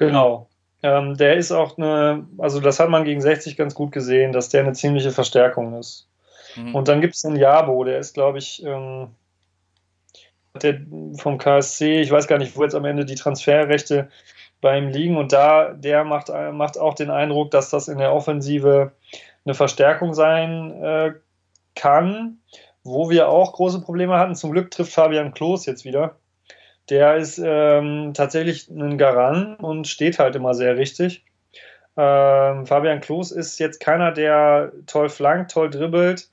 Genau. 0.01 0.49
Ähm, 0.83 1.17
der 1.19 1.37
ist 1.37 1.53
auch 1.53 1.77
eine, 1.77 2.27
also 2.39 2.59
das 2.59 2.81
hat 2.81 2.89
man 2.89 3.05
gegen 3.05 3.21
60 3.21 3.57
ganz 3.57 3.75
gut 3.75 3.93
gesehen, 3.93 4.33
dass 4.33 4.49
der 4.49 4.63
eine 4.63 4.73
ziemliche 4.73 5.11
Verstärkung 5.11 5.79
ist. 5.79 6.09
Mhm. 6.57 6.75
Und 6.75 6.89
dann 6.89 7.03
gibt 7.03 7.15
es 7.15 7.23
den 7.23 7.37
Jabo, 7.37 7.85
der 7.85 7.99
ist, 7.99 8.15
glaube 8.15 8.39
ich, 8.39 8.65
ähm, 8.65 9.09
der 10.61 10.81
vom 11.17 11.37
KSC, 11.37 12.01
ich 12.01 12.11
weiß 12.11 12.27
gar 12.27 12.39
nicht, 12.39 12.57
wo 12.57 12.63
jetzt 12.63 12.75
am 12.75 12.87
Ende 12.87 13.05
die 13.05 13.15
Transferrechte 13.15 14.09
bei 14.63 14.79
ihm 14.79 14.89
liegen. 14.89 15.19
Und 15.19 15.35
da, 15.35 15.75
der 15.75 16.03
macht, 16.05 16.29
macht 16.53 16.79
auch 16.79 16.95
den 16.95 17.11
Eindruck, 17.11 17.51
dass 17.51 17.69
das 17.69 17.89
in 17.89 17.99
der 17.99 18.15
Offensive 18.15 18.93
eine 19.45 19.55
Verstärkung 19.55 20.15
sein 20.15 20.83
äh, 20.83 21.13
kann, 21.75 22.39
wo 22.83 23.11
wir 23.11 23.29
auch 23.29 23.53
große 23.53 23.83
Probleme 23.83 24.19
hatten. 24.19 24.35
Zum 24.35 24.51
Glück 24.51 24.71
trifft 24.71 24.93
Fabian 24.93 25.35
Klos 25.35 25.67
jetzt 25.67 25.85
wieder 25.85 26.17
der 26.91 27.17
ist 27.17 27.41
ähm, 27.43 28.13
tatsächlich 28.15 28.69
ein 28.69 28.99
Garant 28.99 29.61
und 29.61 29.87
steht 29.87 30.19
halt 30.19 30.35
immer 30.37 30.55
sehr 30.55 30.77
richtig. 30.77 31.25
Ähm, 31.97 32.67
Fabian 32.67 33.01
Klos 33.01 33.31
ist 33.31 33.59
jetzt 33.59 33.81
keiner, 33.81 34.13
der 34.13 34.73
toll 34.87 35.09
flankt, 35.09 35.53
toll 35.53 35.71
dribbelt 35.71 36.29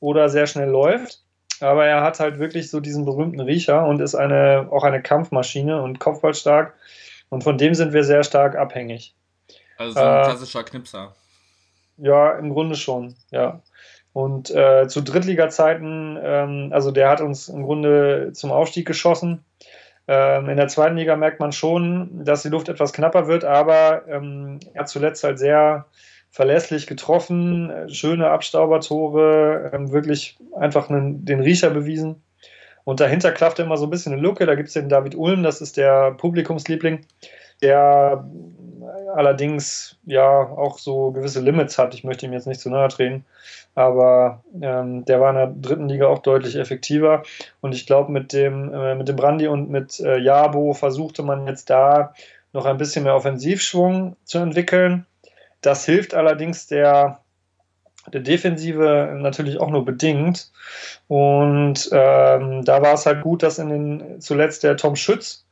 oder 0.00 0.28
sehr 0.28 0.46
schnell 0.46 0.68
läuft. 0.68 1.22
Aber 1.60 1.86
er 1.86 2.02
hat 2.02 2.20
halt 2.20 2.38
wirklich 2.38 2.70
so 2.70 2.80
diesen 2.80 3.06
berühmten 3.06 3.40
Riecher 3.40 3.86
und 3.86 4.00
ist 4.00 4.14
eine, 4.14 4.68
auch 4.70 4.84
eine 4.84 5.00
Kampfmaschine 5.00 5.80
und 5.82 5.98
kopfballstark. 5.98 6.74
Und 7.30 7.44
von 7.44 7.56
dem 7.56 7.74
sind 7.74 7.92
wir 7.92 8.04
sehr 8.04 8.24
stark 8.24 8.56
abhängig. 8.56 9.14
Also 9.78 9.94
so 9.94 10.00
ein 10.00 10.20
äh, 10.20 10.24
klassischer 10.24 10.64
Knipser. 10.64 11.14
Ja, 11.96 12.32
im 12.32 12.50
Grunde 12.50 12.76
schon, 12.76 13.16
ja. 13.30 13.62
Und 14.12 14.50
äh, 14.50 14.86
zu 14.88 15.02
Drittliga-Zeiten, 15.02 16.18
ähm, 16.22 16.70
also 16.72 16.90
der 16.90 17.08
hat 17.08 17.20
uns 17.20 17.48
im 17.48 17.62
Grunde 17.62 18.32
zum 18.34 18.52
Aufstieg 18.52 18.86
geschossen. 18.86 19.44
Ähm, 20.08 20.48
in 20.48 20.56
der 20.56 20.68
zweiten 20.68 20.96
Liga 20.96 21.16
merkt 21.16 21.40
man 21.40 21.52
schon, 21.52 22.24
dass 22.24 22.42
die 22.42 22.48
Luft 22.48 22.68
etwas 22.68 22.92
knapper 22.92 23.26
wird, 23.26 23.44
aber 23.44 24.06
ähm, 24.08 24.60
er 24.72 24.80
hat 24.80 24.88
zuletzt 24.88 25.24
halt 25.24 25.38
sehr 25.38 25.86
verlässlich 26.30 26.86
getroffen, 26.86 27.72
schöne 27.88 28.28
Abstaubertore, 28.28 29.70
ähm, 29.72 29.90
wirklich 29.90 30.38
einfach 30.54 30.90
einen, 30.90 31.24
den 31.24 31.40
Riecher 31.40 31.70
bewiesen. 31.70 32.22
Und 32.84 33.00
dahinter 33.00 33.32
klafft 33.32 33.58
immer 33.58 33.76
so 33.76 33.86
ein 33.86 33.90
bisschen 33.90 34.12
eine 34.12 34.22
Lücke. 34.22 34.46
Da 34.46 34.54
gibt 34.54 34.68
es 34.68 34.74
den 34.74 34.88
David 34.88 35.16
Ulm, 35.16 35.42
das 35.42 35.60
ist 35.60 35.76
der 35.76 36.12
Publikumsliebling, 36.12 37.04
der 37.62 38.28
allerdings 39.14 39.96
ja 40.04 40.28
auch 40.28 40.78
so 40.78 41.10
gewisse 41.10 41.40
Limits 41.40 41.78
hat. 41.78 41.94
Ich 41.94 42.04
möchte 42.04 42.26
ihm 42.26 42.32
jetzt 42.32 42.46
nicht 42.46 42.60
zu 42.60 42.70
nahe 42.70 42.88
treten, 42.88 43.24
aber 43.74 44.42
ähm, 44.60 45.04
der 45.04 45.20
war 45.20 45.30
in 45.30 45.36
der 45.36 45.46
dritten 45.46 45.88
Liga 45.88 46.06
auch 46.08 46.20
deutlich 46.20 46.56
effektiver. 46.56 47.22
Und 47.60 47.74
ich 47.74 47.86
glaube, 47.86 48.12
mit 48.12 48.32
dem, 48.32 48.72
äh, 48.72 48.94
mit 48.94 49.08
dem 49.08 49.16
Brandi 49.16 49.48
und 49.48 49.70
mit 49.70 50.00
äh, 50.00 50.18
Jabo 50.18 50.72
versuchte 50.72 51.22
man 51.22 51.46
jetzt 51.46 51.70
da 51.70 52.12
noch 52.52 52.66
ein 52.66 52.78
bisschen 52.78 53.04
mehr 53.04 53.14
Offensivschwung 53.14 54.16
zu 54.24 54.38
entwickeln. 54.38 55.06
Das 55.60 55.84
hilft 55.84 56.14
allerdings 56.14 56.66
der, 56.66 57.20
der 58.12 58.20
Defensive 58.20 59.16
natürlich 59.18 59.58
auch 59.60 59.70
nur 59.70 59.84
bedingt. 59.84 60.50
Und 61.08 61.88
ähm, 61.92 62.64
da 62.64 62.82
war 62.82 62.94
es 62.94 63.06
halt 63.06 63.22
gut, 63.22 63.42
dass 63.42 63.58
in 63.58 63.68
den 63.68 64.20
zuletzt 64.20 64.64
der 64.64 64.76
Tom 64.76 64.96
Schütz, 64.96 65.45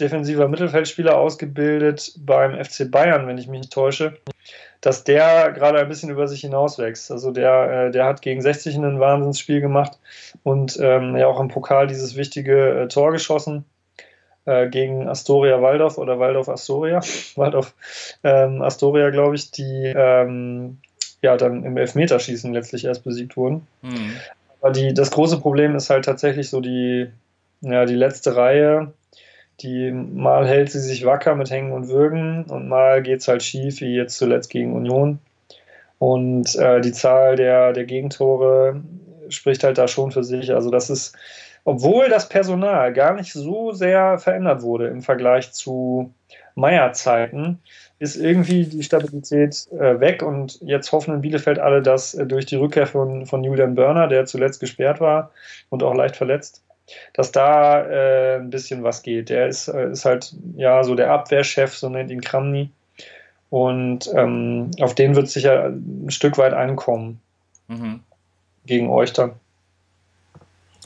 defensiver 0.00 0.48
Mittelfeldspieler, 0.48 1.16
ausgebildet 1.16 2.12
beim 2.18 2.52
FC 2.52 2.90
Bayern, 2.90 3.26
wenn 3.26 3.38
ich 3.38 3.48
mich 3.48 3.60
nicht 3.60 3.72
täusche, 3.72 4.16
dass 4.80 5.04
der 5.04 5.52
gerade 5.52 5.78
ein 5.78 5.88
bisschen 5.88 6.10
über 6.10 6.28
sich 6.28 6.40
hinauswächst. 6.40 7.10
Also 7.10 7.30
der, 7.30 7.86
äh, 7.86 7.90
der 7.90 8.04
hat 8.04 8.22
gegen 8.22 8.40
60 8.40 8.76
ein 8.76 9.00
Wahnsinnsspiel 9.00 9.60
gemacht 9.60 9.98
und 10.42 10.78
ähm, 10.80 11.16
ja 11.16 11.26
auch 11.26 11.40
im 11.40 11.48
Pokal 11.48 11.86
dieses 11.86 12.16
wichtige 12.16 12.82
äh, 12.82 12.88
Tor 12.88 13.12
geschossen 13.12 13.64
äh, 14.44 14.68
gegen 14.68 15.08
Astoria 15.08 15.60
Waldorf 15.60 15.98
oder 15.98 16.18
Waldorf 16.18 16.48
Astoria. 16.48 17.00
Waldorf 17.36 17.74
ähm, 18.24 18.62
Astoria, 18.62 19.10
glaube 19.10 19.34
ich, 19.34 19.50
die 19.50 19.92
ähm, 19.94 20.78
ja 21.22 21.36
dann 21.36 21.64
im 21.64 21.76
Elfmeterschießen 21.76 22.52
letztlich 22.52 22.84
erst 22.84 23.04
besiegt 23.04 23.36
wurden. 23.36 23.66
Mhm. 23.82 24.12
Aber 24.60 24.72
die, 24.72 24.94
das 24.94 25.10
große 25.10 25.40
Problem 25.40 25.76
ist 25.76 25.90
halt 25.90 26.04
tatsächlich 26.04 26.50
so 26.50 26.60
die, 26.60 27.08
ja, 27.60 27.84
die 27.84 27.94
letzte 27.94 28.36
Reihe 28.36 28.92
die 29.60 29.90
mal 29.90 30.46
hält 30.46 30.70
sie 30.70 30.80
sich 30.80 31.04
wacker 31.04 31.34
mit 31.34 31.50
Hängen 31.50 31.72
und 31.72 31.88
Würgen 31.88 32.44
und 32.44 32.68
mal 32.68 33.02
geht 33.02 33.20
es 33.20 33.28
halt 33.28 33.42
schief, 33.42 33.80
wie 33.80 33.94
jetzt 33.94 34.16
zuletzt 34.16 34.50
gegen 34.50 34.74
Union. 34.74 35.18
Und 35.98 36.54
äh, 36.56 36.80
die 36.80 36.92
Zahl 36.92 37.36
der, 37.36 37.72
der 37.72 37.84
Gegentore 37.84 38.80
spricht 39.28 39.64
halt 39.64 39.78
da 39.78 39.88
schon 39.88 40.12
für 40.12 40.22
sich. 40.22 40.54
Also 40.54 40.70
das 40.70 40.90
ist, 40.90 41.16
obwohl 41.64 42.08
das 42.08 42.28
Personal 42.28 42.92
gar 42.92 43.14
nicht 43.14 43.32
so 43.32 43.72
sehr 43.72 44.18
verändert 44.18 44.62
wurde 44.62 44.86
im 44.86 45.02
Vergleich 45.02 45.52
zu 45.52 46.14
Meier-Zeiten, 46.54 47.60
ist 47.98 48.16
irgendwie 48.16 48.64
die 48.64 48.82
Stabilität 48.82 49.66
äh, 49.72 49.98
weg 50.00 50.22
und 50.22 50.60
jetzt 50.60 50.92
hoffen 50.92 51.14
in 51.14 51.20
Bielefeld 51.20 51.58
alle, 51.58 51.82
dass 51.82 52.14
äh, 52.14 52.26
durch 52.26 52.46
die 52.46 52.56
Rückkehr 52.56 52.86
von, 52.86 53.26
von 53.26 53.42
Julian 53.42 53.74
Börner, 53.74 54.06
der 54.06 54.24
zuletzt 54.26 54.60
gesperrt 54.60 55.00
war 55.00 55.32
und 55.68 55.82
auch 55.82 55.94
leicht 55.94 56.16
verletzt, 56.16 56.62
dass 57.14 57.32
da 57.32 57.84
äh, 57.84 58.36
ein 58.36 58.50
bisschen 58.50 58.82
was 58.82 59.02
geht. 59.02 59.28
Der 59.28 59.48
ist, 59.48 59.68
äh, 59.68 59.90
ist 59.90 60.04
halt 60.04 60.34
ja 60.56 60.82
so 60.84 60.94
der 60.94 61.10
Abwehrchef, 61.10 61.76
so 61.76 61.88
nennt 61.88 62.10
ihn 62.10 62.20
Kramny. 62.20 62.70
Und 63.50 64.10
ähm, 64.14 64.70
auf 64.80 64.94
den 64.94 65.16
wird 65.16 65.28
sicher 65.28 65.66
ein 65.66 66.10
Stück 66.10 66.36
weit 66.38 66.52
ankommen. 66.52 67.20
Mhm. 67.68 68.00
gegen 68.64 68.88
euch 68.88 69.12
dann. 69.12 69.32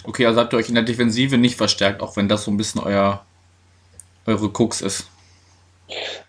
Okay, 0.04 0.26
also 0.26 0.40
habt 0.40 0.52
ihr 0.52 0.56
euch 0.56 0.68
in 0.68 0.74
der 0.74 0.84
Defensive 0.84 1.38
nicht 1.38 1.56
verstärkt, 1.56 2.02
auch 2.02 2.16
wenn 2.16 2.28
das 2.28 2.44
so 2.44 2.50
ein 2.50 2.56
bisschen 2.56 2.80
euer, 2.80 3.24
eure 4.26 4.48
Cooks 4.48 4.80
ist. 4.80 5.08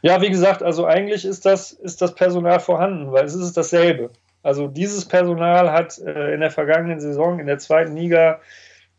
Ja, 0.02 0.22
wie 0.22 0.30
gesagt, 0.30 0.62
also 0.62 0.86
eigentlich 0.86 1.26
ist 1.26 1.46
das, 1.46 1.72
ist 1.72 2.02
das 2.02 2.14
Personal 2.14 2.60
vorhanden, 2.60 3.12
weil 3.12 3.26
es 3.26 3.34
ist 3.34 3.58
dasselbe. 3.58 4.12
Also 4.44 4.68
dieses 4.68 5.06
Personal 5.06 5.72
hat 5.72 5.98
äh, 6.00 6.34
in 6.34 6.42
der 6.42 6.52
vergangenen 6.52 7.00
Saison 7.00 7.40
in 7.40 7.48
der 7.48 7.60
zweiten 7.60 7.96
Liga, 7.96 8.40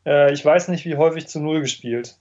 äh, 0.07 0.33
ich 0.33 0.45
weiß 0.45 0.69
nicht 0.69 0.85
wie 0.85 0.97
häufig 0.97 1.27
zu 1.29 1.41
Null 1.41 1.61
gespielt. 1.61 2.17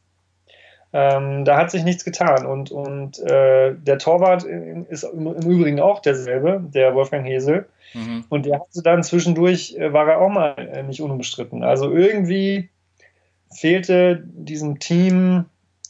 Ähm, 0.95 1.43
da 1.43 1.57
hat 1.57 1.71
sich 1.71 1.83
nichts 1.83 2.05
getan. 2.05 2.45
Und, 2.45 2.71
und 2.71 3.19
äh, 3.19 3.73
der 3.75 3.97
Torwart 3.97 4.43
ist 4.43 5.03
im, 5.03 5.27
im, 5.27 5.49
Übrigen 5.49 5.79
auch 5.79 5.99
derselbe, 5.99 6.61
der 6.63 6.93
Wolfgang 6.93 7.25
Hesel. 7.25 7.65
Mhm. 7.95 8.25
Und 8.29 8.45
der 8.45 8.59
hatte 8.59 8.83
dann 8.83 9.01
zwischendurch, 9.01 9.75
äh, 9.75 9.91
war 9.91 10.07
er 10.07 10.21
auch 10.21 10.29
mal 10.29 10.55
äh, 10.57 10.83
nicht 10.83 11.01
unbestritten. 11.01 11.63
Also 11.63 11.91
irgendwie 11.91 12.69
fehlte 13.51 14.23
diesem 14.23 14.79
Team 14.79 15.45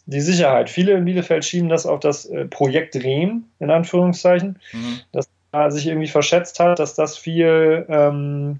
die 0.06 0.22
Sicherheit. 0.22 0.70
Viele 0.70 0.94
in 0.94 1.06
Bielefeld 1.06 1.44
schieben 1.44 1.70
das 1.70 1.86
auf 1.86 2.00
das 2.00 2.26
äh, 2.26 2.46
Projekt 2.46 2.96
Rehm, 2.96 3.46
in 3.60 3.72
Anführungszeichen, 3.72 4.60
mhm. 4.72 5.00
dass 5.12 5.30
er 5.52 5.72
sich 5.72 5.88
irgendwie 5.88 6.08
verschätzt 6.08 6.60
hat, 6.60 6.80
dass 6.80 6.96
das 6.96 7.18
viel 7.18 7.86
ähm, 7.90 8.60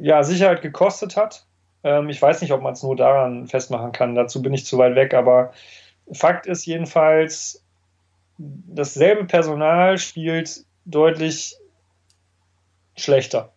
ja, 0.00 0.22
Sicherheit 0.22 0.62
gekostet 0.62 1.16
hat. 1.16 1.44
Ähm, 1.84 2.08
ich 2.08 2.20
weiß 2.20 2.40
nicht, 2.40 2.52
ob 2.52 2.62
man 2.62 2.72
es 2.72 2.82
nur 2.82 2.96
daran 2.96 3.46
festmachen 3.46 3.92
kann, 3.92 4.14
dazu 4.14 4.42
bin 4.42 4.54
ich 4.54 4.66
zu 4.66 4.78
weit 4.78 4.96
weg, 4.96 5.14
aber 5.14 5.52
Fakt 6.12 6.46
ist 6.46 6.66
jedenfalls, 6.66 7.62
dasselbe 8.38 9.24
Personal 9.24 9.98
spielt 9.98 10.64
deutlich 10.84 11.56
schlechter 12.96 13.52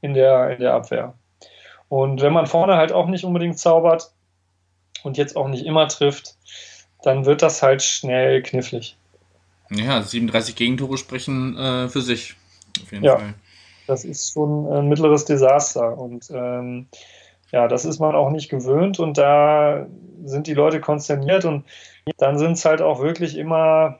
in 0.00 0.14
der, 0.14 0.50
in 0.50 0.60
der 0.60 0.74
Abwehr. 0.74 1.14
Und 1.88 2.20
wenn 2.20 2.32
man 2.32 2.46
vorne 2.46 2.76
halt 2.76 2.92
auch 2.92 3.08
nicht 3.08 3.24
unbedingt 3.24 3.58
zaubert 3.58 4.12
und 5.02 5.16
jetzt 5.16 5.36
auch 5.36 5.48
nicht 5.48 5.64
immer 5.64 5.88
trifft, 5.88 6.36
dann 7.02 7.24
wird 7.24 7.42
das 7.42 7.62
halt 7.62 7.82
schnell 7.82 8.42
knifflig. 8.42 8.96
Ja, 9.70 10.02
37 10.02 10.56
Gegentore 10.56 10.98
sprechen 10.98 11.56
äh, 11.56 11.88
für 11.88 12.00
sich. 12.00 12.36
Auf 12.82 12.92
jeden 12.92 13.04
ja, 13.04 13.16
Fall. 13.16 13.34
Das 13.86 14.04
ist 14.04 14.32
schon 14.32 14.70
ein 14.72 14.88
mittleres 14.88 15.24
Desaster. 15.24 15.96
Und 15.98 16.30
ähm, 16.30 16.86
ja, 17.52 17.68
das 17.68 17.84
ist 17.84 17.98
man 17.98 18.14
auch 18.14 18.30
nicht 18.30 18.48
gewöhnt 18.48 19.00
und 19.00 19.18
da 19.18 19.86
sind 20.24 20.46
die 20.46 20.54
Leute 20.54 20.80
konsterniert 20.80 21.44
und 21.44 21.64
dann 22.18 22.38
sind 22.38 22.52
es 22.52 22.64
halt 22.64 22.82
auch 22.82 23.00
wirklich 23.00 23.36
immer, 23.36 23.98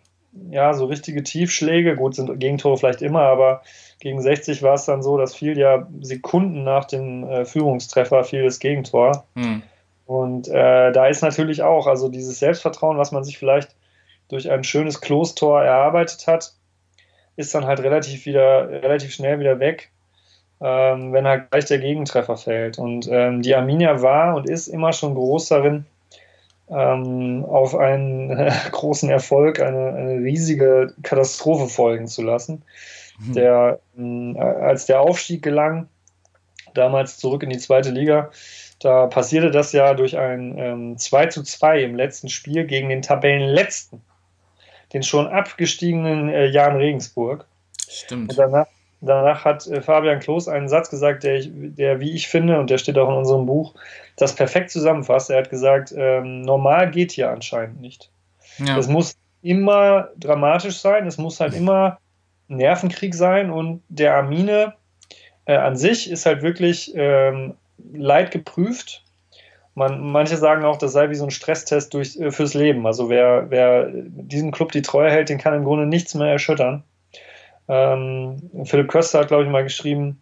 ja, 0.50 0.74
so 0.74 0.86
richtige 0.86 1.22
Tiefschläge. 1.22 1.96
Gut, 1.96 2.14
sind 2.14 2.38
Gegentore 2.38 2.76
vielleicht 2.76 3.02
immer, 3.02 3.22
aber 3.22 3.62
gegen 3.98 4.20
60 4.20 4.62
war 4.62 4.74
es 4.74 4.84
dann 4.84 5.02
so, 5.02 5.18
dass 5.18 5.34
fiel 5.34 5.58
ja 5.58 5.88
Sekunden 6.00 6.64
nach 6.64 6.84
dem 6.84 7.24
äh, 7.24 7.44
Führungstreffer 7.44 8.24
fiel 8.24 8.44
das 8.44 8.60
Gegentor. 8.60 9.24
Hm. 9.34 9.62
Und 10.06 10.48
äh, 10.48 10.92
da 10.92 11.06
ist 11.06 11.22
natürlich 11.22 11.62
auch, 11.62 11.86
also 11.86 12.08
dieses 12.08 12.38
Selbstvertrauen, 12.38 12.98
was 12.98 13.12
man 13.12 13.24
sich 13.24 13.38
vielleicht 13.38 13.76
durch 14.28 14.50
ein 14.50 14.64
schönes 14.64 15.00
Klostor 15.00 15.62
erarbeitet 15.62 16.26
hat, 16.26 16.54
ist 17.36 17.54
dann 17.54 17.66
halt 17.66 17.80
relativ 17.80 18.26
wieder, 18.26 18.68
relativ 18.68 19.12
schnell 19.12 19.40
wieder 19.40 19.60
weg 19.60 19.90
ähm, 20.60 21.12
wenn 21.12 21.26
halt 21.26 21.50
gleich 21.50 21.64
der 21.66 21.78
Gegentreffer 21.78 22.36
fällt. 22.36 22.78
Und 22.78 23.08
ähm, 23.10 23.42
die 23.42 23.54
Arminia 23.54 24.02
war 24.02 24.34
und 24.36 24.48
ist 24.48 24.68
immer 24.68 24.92
schon 24.92 25.14
groß 25.14 25.48
darin, 25.48 25.86
ähm, 26.70 27.44
auf 27.46 27.74
einen 27.74 28.30
äh, 28.30 28.52
großen 28.70 29.10
Erfolg 29.10 29.60
eine, 29.60 29.94
eine, 29.94 30.14
riesige 30.18 30.94
Katastrophe 31.02 31.68
folgen 31.68 32.06
zu 32.06 32.22
lassen. 32.22 32.62
Mhm. 33.18 33.32
Der, 33.34 33.80
äh, 33.98 34.38
als 34.40 34.86
der 34.86 35.00
Aufstieg 35.00 35.42
gelang, 35.42 35.88
damals 36.74 37.18
zurück 37.18 37.42
in 37.42 37.50
die 37.50 37.58
zweite 37.58 37.90
Liga, 37.90 38.30
da 38.78 39.06
passierte 39.08 39.50
das 39.50 39.72
ja 39.72 39.94
durch 39.94 40.16
ein 40.16 40.56
ähm, 40.56 40.98
2 40.98 41.26
zu 41.26 41.42
2 41.42 41.82
im 41.82 41.96
letzten 41.96 42.28
Spiel 42.28 42.64
gegen 42.66 42.88
den 42.88 43.02
Tabellenletzten, 43.02 44.00
den 44.92 45.02
schon 45.02 45.26
abgestiegenen 45.26 46.28
äh, 46.30 46.46
Jan 46.46 46.76
Regensburg. 46.76 47.44
Stimmt. 47.88 48.30
Und 48.30 48.38
danach, 48.38 48.66
Danach 49.02 49.44
hat 49.44 49.66
äh, 49.66 49.80
Fabian 49.80 50.20
Klos 50.20 50.46
einen 50.48 50.68
Satz 50.68 50.90
gesagt, 50.90 51.22
der, 51.22 51.36
ich, 51.36 51.50
der, 51.52 52.00
wie 52.00 52.12
ich 52.12 52.28
finde, 52.28 52.60
und 52.60 52.68
der 52.68 52.78
steht 52.78 52.98
auch 52.98 53.08
in 53.08 53.16
unserem 53.16 53.46
Buch, 53.46 53.74
das 54.16 54.34
perfekt 54.34 54.70
zusammenfasst. 54.70 55.30
Er 55.30 55.38
hat 55.38 55.50
gesagt, 55.50 55.94
ähm, 55.96 56.42
normal 56.42 56.90
geht 56.90 57.12
hier 57.12 57.30
anscheinend 57.30 57.80
nicht. 57.80 58.10
Ja. 58.58 58.76
Es 58.76 58.88
muss 58.88 59.16
immer 59.42 60.08
dramatisch 60.18 60.78
sein, 60.78 61.06
es 61.06 61.16
muss 61.16 61.40
halt 61.40 61.54
immer 61.54 61.98
Nervenkrieg 62.48 63.14
sein 63.14 63.50
und 63.50 63.82
der 63.88 64.16
Amine 64.16 64.74
äh, 65.46 65.56
an 65.56 65.76
sich 65.76 66.10
ist 66.10 66.26
halt 66.26 66.42
wirklich 66.42 66.92
ähm, 66.94 67.54
leidgeprüft. 67.92 69.04
Man, 69.74 70.10
manche 70.10 70.36
sagen 70.36 70.64
auch, 70.64 70.76
das 70.76 70.92
sei 70.92 71.08
wie 71.08 71.14
so 71.14 71.24
ein 71.24 71.30
Stresstest 71.30 71.94
durch, 71.94 72.16
äh, 72.16 72.30
fürs 72.30 72.52
Leben. 72.52 72.86
Also 72.86 73.08
wer, 73.08 73.46
wer 73.48 73.88
diesem 73.92 74.50
Club 74.50 74.72
die 74.72 74.82
Treue 74.82 75.10
hält, 75.10 75.30
den 75.30 75.38
kann 75.38 75.54
im 75.54 75.64
Grunde 75.64 75.86
nichts 75.86 76.14
mehr 76.14 76.30
erschüttern. 76.30 76.82
Ähm, 77.70 78.50
Philipp 78.64 78.88
Köster 78.88 79.20
hat, 79.20 79.28
glaube 79.28 79.44
ich, 79.44 79.48
mal 79.48 79.62
geschrieben, 79.62 80.20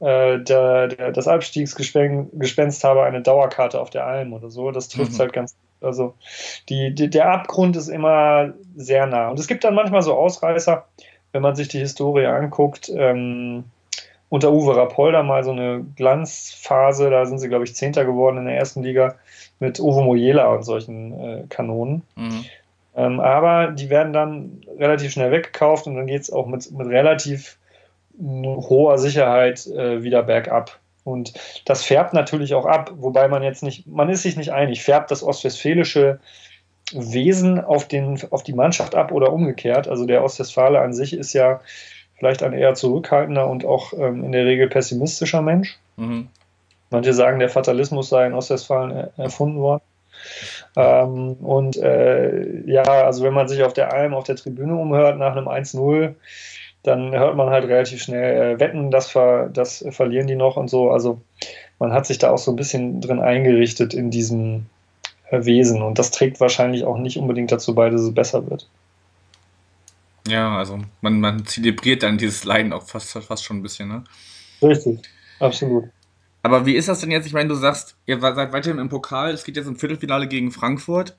äh, 0.00 0.40
der, 0.40 0.88
der, 0.88 1.12
das 1.12 1.28
Abstiegsgespenst 1.28 2.82
habe 2.82 3.04
eine 3.04 3.22
Dauerkarte 3.22 3.80
auf 3.80 3.90
der 3.90 4.06
Alm 4.06 4.32
oder 4.32 4.50
so. 4.50 4.72
Das 4.72 4.88
trifft 4.88 5.12
es 5.12 5.18
mhm. 5.18 5.22
halt 5.22 5.32
ganz. 5.32 5.56
Also 5.80 6.14
die, 6.68 6.94
die, 6.94 7.08
der 7.08 7.30
Abgrund 7.30 7.76
ist 7.76 7.88
immer 7.88 8.52
sehr 8.76 9.06
nah. 9.06 9.28
Und 9.30 9.38
es 9.38 9.46
gibt 9.46 9.64
dann 9.64 9.74
manchmal 9.74 10.02
so 10.02 10.14
Ausreißer, 10.14 10.84
wenn 11.32 11.42
man 11.42 11.54
sich 11.54 11.68
die 11.68 11.78
Historie 11.78 12.26
anguckt. 12.26 12.90
Ähm, 12.94 13.64
unter 14.28 14.52
Uwe 14.52 14.76
Rapolda 14.76 15.22
mal 15.22 15.42
so 15.42 15.52
eine 15.52 15.84
Glanzphase, 15.96 17.10
da 17.10 17.26
sind 17.26 17.38
sie, 17.38 17.48
glaube 17.48 17.64
ich, 17.64 17.74
Zehnter 17.74 18.04
geworden 18.04 18.38
in 18.38 18.44
der 18.44 18.56
ersten 18.56 18.82
Liga 18.82 19.16
mit 19.58 19.80
Uwe 19.80 20.02
Mojela 20.02 20.52
und 20.52 20.64
solchen 20.64 21.18
äh, 21.20 21.44
Kanonen. 21.48 22.02
Mhm. 22.16 22.44
Ähm, 22.96 23.20
aber 23.20 23.68
die 23.68 23.90
werden 23.90 24.12
dann 24.12 24.62
relativ 24.78 25.12
schnell 25.12 25.30
weggekauft 25.30 25.86
und 25.86 25.96
dann 25.96 26.06
geht 26.06 26.22
es 26.22 26.32
auch 26.32 26.46
mit, 26.46 26.70
mit 26.72 26.86
relativ 26.88 27.58
hoher 28.18 28.98
Sicherheit 28.98 29.66
äh, 29.66 30.02
wieder 30.02 30.22
bergab. 30.22 30.78
Und 31.04 31.32
das 31.64 31.82
färbt 31.82 32.12
natürlich 32.12 32.54
auch 32.54 32.66
ab, 32.66 32.92
wobei 32.96 33.28
man 33.28 33.42
jetzt 33.42 33.62
nicht, 33.62 33.86
man 33.86 34.10
ist 34.10 34.22
sich 34.22 34.36
nicht 34.36 34.52
einig, 34.52 34.82
färbt 34.82 35.10
das 35.10 35.22
ostwestfälische 35.22 36.20
Wesen 36.92 37.60
auf, 37.60 37.88
den, 37.88 38.20
auf 38.30 38.42
die 38.42 38.52
Mannschaft 38.52 38.94
ab 38.94 39.12
oder 39.12 39.32
umgekehrt. 39.32 39.88
Also 39.88 40.06
der 40.06 40.22
Ostwestfale 40.24 40.80
an 40.80 40.92
sich 40.92 41.14
ist 41.14 41.32
ja 41.32 41.60
vielleicht 42.16 42.42
ein 42.42 42.52
eher 42.52 42.74
zurückhaltender 42.74 43.48
und 43.48 43.64
auch 43.64 43.92
ähm, 43.94 44.24
in 44.24 44.32
der 44.32 44.44
Regel 44.44 44.68
pessimistischer 44.68 45.40
Mensch. 45.40 45.78
Mhm. 45.96 46.28
Manche 46.90 47.14
sagen, 47.14 47.38
der 47.38 47.48
Fatalismus 47.48 48.08
sei 48.08 48.26
in 48.26 48.34
Ostwestfalen 48.34 49.08
erfunden 49.16 49.60
worden. 49.60 49.82
Ähm, 50.76 51.34
und 51.34 51.76
äh, 51.76 52.62
ja, 52.66 52.82
also 52.82 53.24
wenn 53.24 53.34
man 53.34 53.48
sich 53.48 53.62
auf 53.62 53.72
der 53.72 53.92
Alm, 53.92 54.14
auf 54.14 54.24
der 54.24 54.36
Tribüne 54.36 54.74
umhört 54.74 55.18
nach 55.18 55.36
einem 55.36 55.48
1-0, 55.48 56.14
dann 56.82 57.12
hört 57.12 57.36
man 57.36 57.50
halt 57.50 57.64
relativ 57.64 58.02
schnell 58.02 58.54
äh, 58.54 58.60
Wetten, 58.60 58.90
das, 58.90 59.10
ver, 59.10 59.48
das 59.52 59.84
verlieren 59.90 60.26
die 60.26 60.36
noch 60.36 60.56
und 60.56 60.68
so. 60.68 60.90
Also 60.90 61.20
man 61.78 61.92
hat 61.92 62.06
sich 62.06 62.18
da 62.18 62.30
auch 62.30 62.38
so 62.38 62.52
ein 62.52 62.56
bisschen 62.56 63.00
drin 63.00 63.20
eingerichtet 63.20 63.94
in 63.94 64.10
diesem 64.10 64.66
äh, 65.30 65.44
Wesen 65.44 65.82
und 65.82 65.98
das 65.98 66.10
trägt 66.10 66.40
wahrscheinlich 66.40 66.84
auch 66.84 66.98
nicht 66.98 67.18
unbedingt 67.18 67.52
dazu 67.52 67.74
bei, 67.74 67.90
dass 67.90 68.00
es 68.02 68.14
besser 68.14 68.48
wird. 68.48 68.68
Ja, 70.28 70.56
also 70.56 70.78
man, 71.00 71.20
man 71.20 71.46
zelebriert 71.46 72.02
dann 72.02 72.18
dieses 72.18 72.44
Leiden 72.44 72.72
auch 72.72 72.82
fast, 72.84 73.10
fast 73.12 73.44
schon 73.44 73.58
ein 73.58 73.62
bisschen, 73.62 73.88
ne? 73.88 74.04
Richtig, 74.62 75.00
absolut. 75.38 75.84
Aber 76.42 76.66
wie 76.66 76.74
ist 76.74 76.88
das 76.88 77.00
denn 77.00 77.10
jetzt? 77.10 77.26
Ich 77.26 77.32
meine, 77.32 77.48
du 77.48 77.54
sagst, 77.54 77.96
ihr 78.06 78.18
seid 78.20 78.52
weiterhin 78.52 78.78
im 78.78 78.88
Pokal, 78.88 79.32
es 79.32 79.44
geht 79.44 79.56
jetzt 79.56 79.66
im 79.66 79.76
Viertelfinale 79.76 80.26
gegen 80.26 80.50
Frankfurt. 80.50 81.16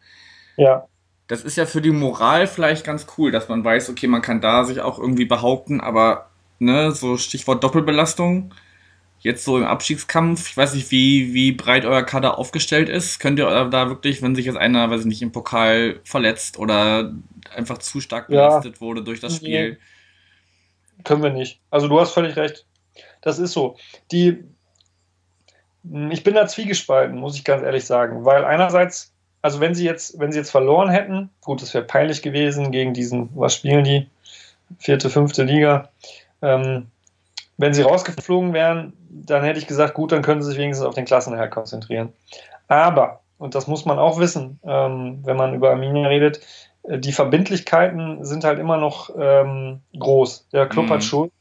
Ja. 0.57 0.87
Das 1.27 1.43
ist 1.43 1.57
ja 1.57 1.65
für 1.65 1.81
die 1.81 1.91
Moral 1.91 2.47
vielleicht 2.47 2.83
ganz 2.85 3.05
cool, 3.17 3.31
dass 3.31 3.47
man 3.47 3.63
weiß, 3.63 3.89
okay, 3.89 4.07
man 4.07 4.21
kann 4.21 4.41
da 4.41 4.63
sich 4.63 4.81
auch 4.81 4.99
irgendwie 4.99 5.25
behaupten, 5.25 5.79
aber 5.79 6.29
ne, 6.59 6.91
so 6.91 7.17
Stichwort 7.17 7.63
Doppelbelastung, 7.63 8.53
jetzt 9.19 9.45
so 9.45 9.57
im 9.57 9.63
Abstiegskampf, 9.63 10.49
ich 10.49 10.57
weiß 10.57 10.73
nicht, 10.73 10.91
wie, 10.91 11.33
wie 11.33 11.51
breit 11.51 11.85
euer 11.85 12.03
Kader 12.03 12.37
aufgestellt 12.37 12.89
ist. 12.89 13.19
Könnt 13.19 13.39
ihr 13.39 13.65
da 13.65 13.89
wirklich, 13.89 14.21
wenn 14.21 14.35
sich 14.35 14.45
jetzt 14.45 14.57
einer, 14.57 14.89
weiß 14.89 15.01
ich 15.01 15.07
nicht, 15.07 15.21
im 15.21 15.31
Pokal 15.31 15.99
verletzt 16.03 16.57
oder 16.57 17.13
einfach 17.55 17.77
zu 17.77 18.01
stark 18.01 18.27
belastet 18.27 18.75
ja. 18.75 18.81
wurde 18.81 19.03
durch 19.03 19.19
das 19.19 19.35
Spiel? 19.35 19.71
Nee. 19.71 19.77
Können 21.03 21.23
wir 21.23 21.29
nicht. 21.29 21.61
Also 21.69 21.87
du 21.87 21.99
hast 21.99 22.13
völlig 22.13 22.35
recht. 22.35 22.65
Das 23.21 23.39
ist 23.39 23.53
so. 23.53 23.77
Die, 24.11 24.43
ich 25.83 26.23
bin 26.23 26.35
da 26.35 26.47
zwiegespalten, 26.47 27.17
muss 27.17 27.35
ich 27.35 27.43
ganz 27.43 27.63
ehrlich 27.63 27.85
sagen, 27.85 28.23
weil 28.25 28.45
einerseits, 28.45 29.13
also 29.41 29.59
wenn 29.59 29.73
sie 29.73 29.85
jetzt, 29.85 30.19
wenn 30.19 30.31
sie 30.31 30.37
jetzt 30.37 30.51
verloren 30.51 30.89
hätten, 30.89 31.29
gut, 31.41 31.61
das 31.61 31.73
wäre 31.73 31.83
peinlich 31.83 32.21
gewesen 32.21 32.71
gegen 32.71 32.93
diesen, 32.93 33.29
was 33.33 33.55
spielen 33.55 33.83
die, 33.83 34.07
vierte, 34.77 35.09
fünfte 35.09 35.43
Liga. 35.43 35.89
Ähm, 36.41 36.87
wenn 37.57 37.73
sie 37.73 37.81
rausgeflogen 37.81 38.53
wären, 38.53 38.93
dann 39.09 39.43
hätte 39.43 39.59
ich 39.59 39.67
gesagt, 39.67 39.93
gut, 39.93 40.11
dann 40.11 40.21
können 40.21 40.41
sie 40.41 40.49
sich 40.49 40.57
wenigstens 40.57 40.85
auf 40.85 40.95
den 40.95 41.05
Klassenerhalt 41.05 41.51
konzentrieren. 41.51 42.13
Aber, 42.67 43.21
und 43.37 43.55
das 43.55 43.67
muss 43.67 43.85
man 43.85 43.99
auch 43.99 44.19
wissen, 44.19 44.59
ähm, 44.63 45.19
wenn 45.23 45.37
man 45.37 45.53
über 45.53 45.71
Arminia 45.71 46.07
redet, 46.07 46.41
äh, 46.83 46.97
die 46.97 47.11
Verbindlichkeiten 47.11 48.23
sind 48.23 48.43
halt 48.43 48.59
immer 48.59 48.77
noch 48.77 49.09
ähm, 49.17 49.81
groß. 49.97 50.47
Der 50.53 50.67
Club 50.67 50.85
mhm. 50.85 50.89
hat 50.91 51.03
Schuld 51.03 51.31
Äh, 51.31 51.40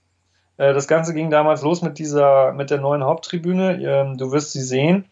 das 0.60 0.88
Ganze 0.88 1.14
ging 1.14 1.30
damals 1.30 1.62
los 1.62 1.82
mit 1.82 1.98
dieser, 1.98 2.52
mit 2.52 2.70
der 2.70 2.78
neuen 2.78 3.04
Haupttribüne. 3.04 3.82
Ähm, 3.82 4.18
du 4.18 4.30
wirst 4.32 4.52
sie 4.52 4.62
sehen. 4.62 5.06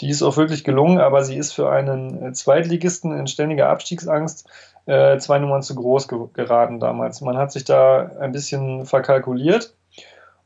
Die 0.00 0.08
ist 0.08 0.22
auch 0.22 0.36
wirklich 0.36 0.64
gelungen, 0.64 0.98
aber 0.98 1.24
sie 1.24 1.36
ist 1.36 1.52
für 1.52 1.70
einen 1.70 2.22
äh, 2.22 2.32
Zweitligisten 2.32 3.12
in 3.16 3.26
ständiger 3.26 3.68
Abstiegsangst 3.68 4.48
äh, 4.86 5.18
zwei 5.18 5.38
Nummern 5.38 5.62
zu 5.62 5.74
groß 5.74 6.08
geraten 6.32 6.80
damals. 6.80 7.20
Man 7.20 7.36
hat 7.36 7.52
sich 7.52 7.64
da 7.64 8.10
ein 8.20 8.32
bisschen 8.32 8.86
verkalkuliert 8.86 9.74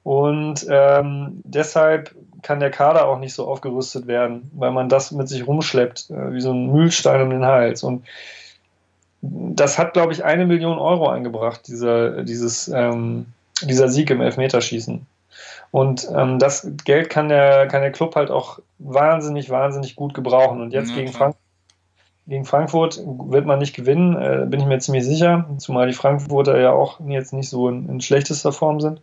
und 0.02 0.66
ähm, 0.68 1.40
deshalb 1.44 2.14
kann 2.42 2.60
der 2.60 2.70
Kader 2.70 3.08
auch 3.08 3.18
nicht 3.18 3.32
so 3.32 3.46
aufgerüstet 3.46 4.06
werden, 4.06 4.50
weil 4.52 4.70
man 4.70 4.88
das 4.88 5.12
mit 5.12 5.28
sich 5.28 5.46
rumschleppt, 5.46 6.10
äh, 6.10 6.32
wie 6.32 6.40
so 6.40 6.52
ein 6.52 6.70
Mühlstein 6.70 7.22
um 7.22 7.30
den 7.30 7.46
Hals. 7.46 7.82
Und 7.82 8.04
das 9.22 9.78
hat, 9.78 9.94
glaube 9.94 10.12
ich, 10.12 10.24
eine 10.24 10.44
Million 10.46 10.78
Euro 10.78 11.08
eingebracht, 11.08 11.66
dieser, 11.66 12.22
dieses, 12.22 12.68
ähm, 12.68 13.26
dieser 13.62 13.88
Sieg 13.88 14.10
im 14.10 14.20
Elfmeterschießen. 14.20 15.06
Und 15.70 16.08
ähm, 16.14 16.38
das 16.38 16.70
Geld 16.84 17.10
kann 17.10 17.28
der, 17.28 17.66
kann 17.66 17.82
der 17.82 17.90
Club 17.90 18.14
halt 18.14 18.30
auch 18.30 18.60
wahnsinnig, 18.78 19.50
wahnsinnig 19.50 19.96
gut 19.96 20.14
gebrauchen. 20.14 20.60
Und 20.60 20.72
jetzt 20.72 20.90
ja, 20.90 20.96
gegen, 20.96 21.12
Frank 21.12 21.36
gegen, 22.26 22.44
Frankfurt 22.44 23.00
wird 23.04 23.44
man 23.44 23.58
nicht 23.58 23.74
gewinnen, 23.74 24.16
äh, 24.16 24.46
bin 24.46 24.60
ich 24.60 24.66
mir 24.66 24.78
ziemlich 24.78 25.04
sicher. 25.04 25.48
Zumal 25.58 25.88
die 25.88 25.92
Frankfurter 25.92 26.60
ja 26.60 26.72
auch 26.72 27.00
jetzt 27.06 27.32
nicht 27.32 27.48
so 27.48 27.68
in, 27.68 27.88
in 27.88 28.00
schlechtester 28.00 28.52
Form 28.52 28.80
sind. 28.80 29.02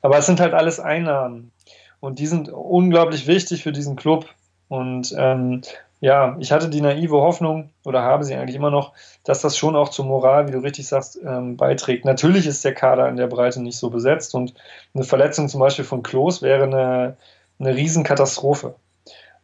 Aber 0.00 0.16
es 0.16 0.24
sind 0.24 0.40
halt 0.40 0.54
alles 0.54 0.80
Einnahmen. 0.80 1.52
Und 2.00 2.18
die 2.18 2.26
sind 2.26 2.48
unglaublich 2.48 3.26
wichtig 3.26 3.62
für 3.62 3.72
diesen 3.72 3.96
Club. 3.96 4.26
Und 4.68 5.14
ähm, 5.18 5.60
ja, 6.00 6.36
ich 6.38 6.50
hatte 6.50 6.70
die 6.70 6.80
naive 6.80 7.20
Hoffnung 7.20 7.70
oder 7.84 8.02
habe 8.02 8.24
sie 8.24 8.34
eigentlich 8.34 8.56
immer 8.56 8.70
noch, 8.70 8.92
dass 9.24 9.42
das 9.42 9.56
schon 9.56 9.76
auch 9.76 9.90
zur 9.90 10.06
Moral, 10.06 10.48
wie 10.48 10.52
du 10.52 10.58
richtig 10.58 10.88
sagst, 10.88 11.18
ähm, 11.22 11.58
beiträgt. 11.58 12.06
Natürlich 12.06 12.46
ist 12.46 12.64
der 12.64 12.74
Kader 12.74 13.08
in 13.08 13.16
der 13.16 13.26
Breite 13.26 13.62
nicht 13.62 13.76
so 13.76 13.90
besetzt 13.90 14.34
und 14.34 14.54
eine 14.94 15.04
Verletzung 15.04 15.48
zum 15.48 15.60
Beispiel 15.60 15.84
von 15.84 16.02
Klos 16.02 16.40
wäre 16.40 16.64
eine, 16.64 17.16
eine 17.58 17.76
Riesenkatastrophe. 17.76 18.74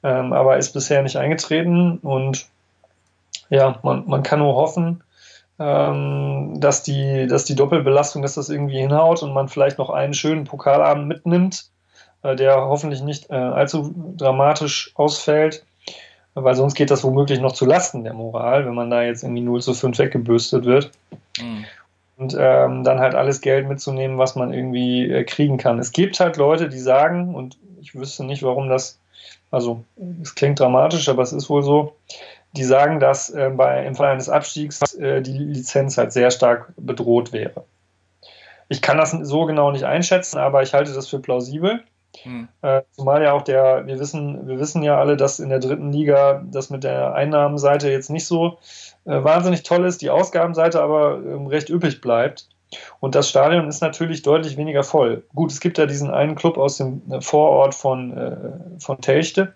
Ähm, 0.02 0.32
aber 0.32 0.56
ist 0.56 0.72
bisher 0.72 1.02
nicht 1.02 1.16
eingetreten 1.16 1.98
und 1.98 2.46
ja, 3.50 3.78
man, 3.82 4.04
man 4.06 4.22
kann 4.22 4.38
nur 4.38 4.54
hoffen, 4.54 5.02
ähm, 5.58 6.54
dass, 6.58 6.82
die, 6.82 7.26
dass 7.26 7.44
die 7.44 7.54
Doppelbelastung, 7.54 8.22
dass 8.22 8.34
das 8.34 8.48
irgendwie 8.48 8.78
hinhaut 8.78 9.22
und 9.22 9.34
man 9.34 9.48
vielleicht 9.48 9.78
noch 9.78 9.90
einen 9.90 10.14
schönen 10.14 10.44
Pokalabend 10.44 11.06
mitnimmt, 11.06 11.70
äh, 12.22 12.34
der 12.34 12.56
hoffentlich 12.62 13.02
nicht 13.02 13.28
äh, 13.30 13.34
allzu 13.34 13.94
dramatisch 14.16 14.92
ausfällt 14.94 15.64
weil 16.42 16.54
sonst 16.54 16.74
geht 16.74 16.90
das 16.90 17.02
womöglich 17.02 17.40
noch 17.40 17.52
zu 17.52 17.64
Lasten 17.64 18.04
der 18.04 18.12
Moral, 18.12 18.66
wenn 18.66 18.74
man 18.74 18.90
da 18.90 19.02
jetzt 19.02 19.22
irgendwie 19.22 19.42
0 19.42 19.62
zu 19.62 19.72
5 19.72 19.98
weggebürstet 19.98 20.66
wird. 20.66 20.90
Mhm. 21.40 21.64
Und 22.18 22.36
ähm, 22.38 22.84
dann 22.84 23.00
halt 23.00 23.14
alles 23.14 23.40
Geld 23.40 23.68
mitzunehmen, 23.68 24.18
was 24.18 24.36
man 24.36 24.52
irgendwie 24.52 25.10
äh, 25.10 25.24
kriegen 25.24 25.58
kann. 25.58 25.78
Es 25.78 25.92
gibt 25.92 26.20
halt 26.20 26.36
Leute, 26.36 26.68
die 26.68 26.78
sagen, 26.78 27.34
und 27.34 27.58
ich 27.80 27.94
wüsste 27.94 28.24
nicht, 28.24 28.42
warum 28.42 28.68
das, 28.68 28.98
also 29.50 29.82
es 30.22 30.34
klingt 30.34 30.60
dramatisch, 30.60 31.08
aber 31.08 31.22
es 31.22 31.32
ist 31.32 31.50
wohl 31.50 31.62
so, 31.62 31.94
die 32.52 32.64
sagen, 32.64 33.00
dass 33.00 33.30
äh, 33.30 33.50
bei, 33.54 33.86
im 33.86 33.94
Fall 33.94 34.12
eines 34.12 34.28
Abstiegs 34.28 34.94
äh, 34.94 35.22
die 35.22 35.38
Lizenz 35.38 35.98
halt 35.98 36.12
sehr 36.12 36.30
stark 36.30 36.72
bedroht 36.76 37.32
wäre. 37.32 37.64
Ich 38.68 38.82
kann 38.82 38.98
das 38.98 39.12
so 39.12 39.44
genau 39.44 39.70
nicht 39.70 39.84
einschätzen, 39.84 40.38
aber 40.38 40.62
ich 40.62 40.74
halte 40.74 40.92
das 40.92 41.08
für 41.08 41.18
plausibel. 41.18 41.82
Hm. 42.22 42.48
Äh, 42.62 42.82
zumal 42.92 43.22
ja 43.22 43.32
auch 43.32 43.42
der, 43.42 43.86
wir 43.86 43.98
wissen, 43.98 44.46
wir 44.46 44.58
wissen 44.58 44.82
ja 44.82 44.98
alle, 44.98 45.16
dass 45.16 45.38
in 45.38 45.48
der 45.48 45.58
dritten 45.58 45.92
Liga 45.92 46.42
das 46.50 46.70
mit 46.70 46.84
der 46.84 47.14
Einnahmenseite 47.14 47.90
jetzt 47.90 48.10
nicht 48.10 48.26
so 48.26 48.58
äh, 49.04 49.22
wahnsinnig 49.22 49.62
toll 49.62 49.84
ist, 49.84 50.02
die 50.02 50.10
Ausgabenseite 50.10 50.82
aber 50.82 51.16
ähm, 51.16 51.46
recht 51.46 51.70
üppig 51.70 52.00
bleibt. 52.00 52.48
Und 53.00 53.14
das 53.14 53.28
Stadion 53.28 53.68
ist 53.68 53.80
natürlich 53.80 54.22
deutlich 54.22 54.56
weniger 54.56 54.82
voll. 54.82 55.24
Gut, 55.34 55.52
es 55.52 55.60
gibt 55.60 55.78
ja 55.78 55.86
diesen 55.86 56.10
einen 56.10 56.34
Club 56.34 56.58
aus 56.58 56.78
dem 56.78 57.02
äh, 57.10 57.20
Vorort 57.20 57.74
von, 57.74 58.16
äh, 58.16 58.80
von 58.80 59.00
Telchte, 59.00 59.54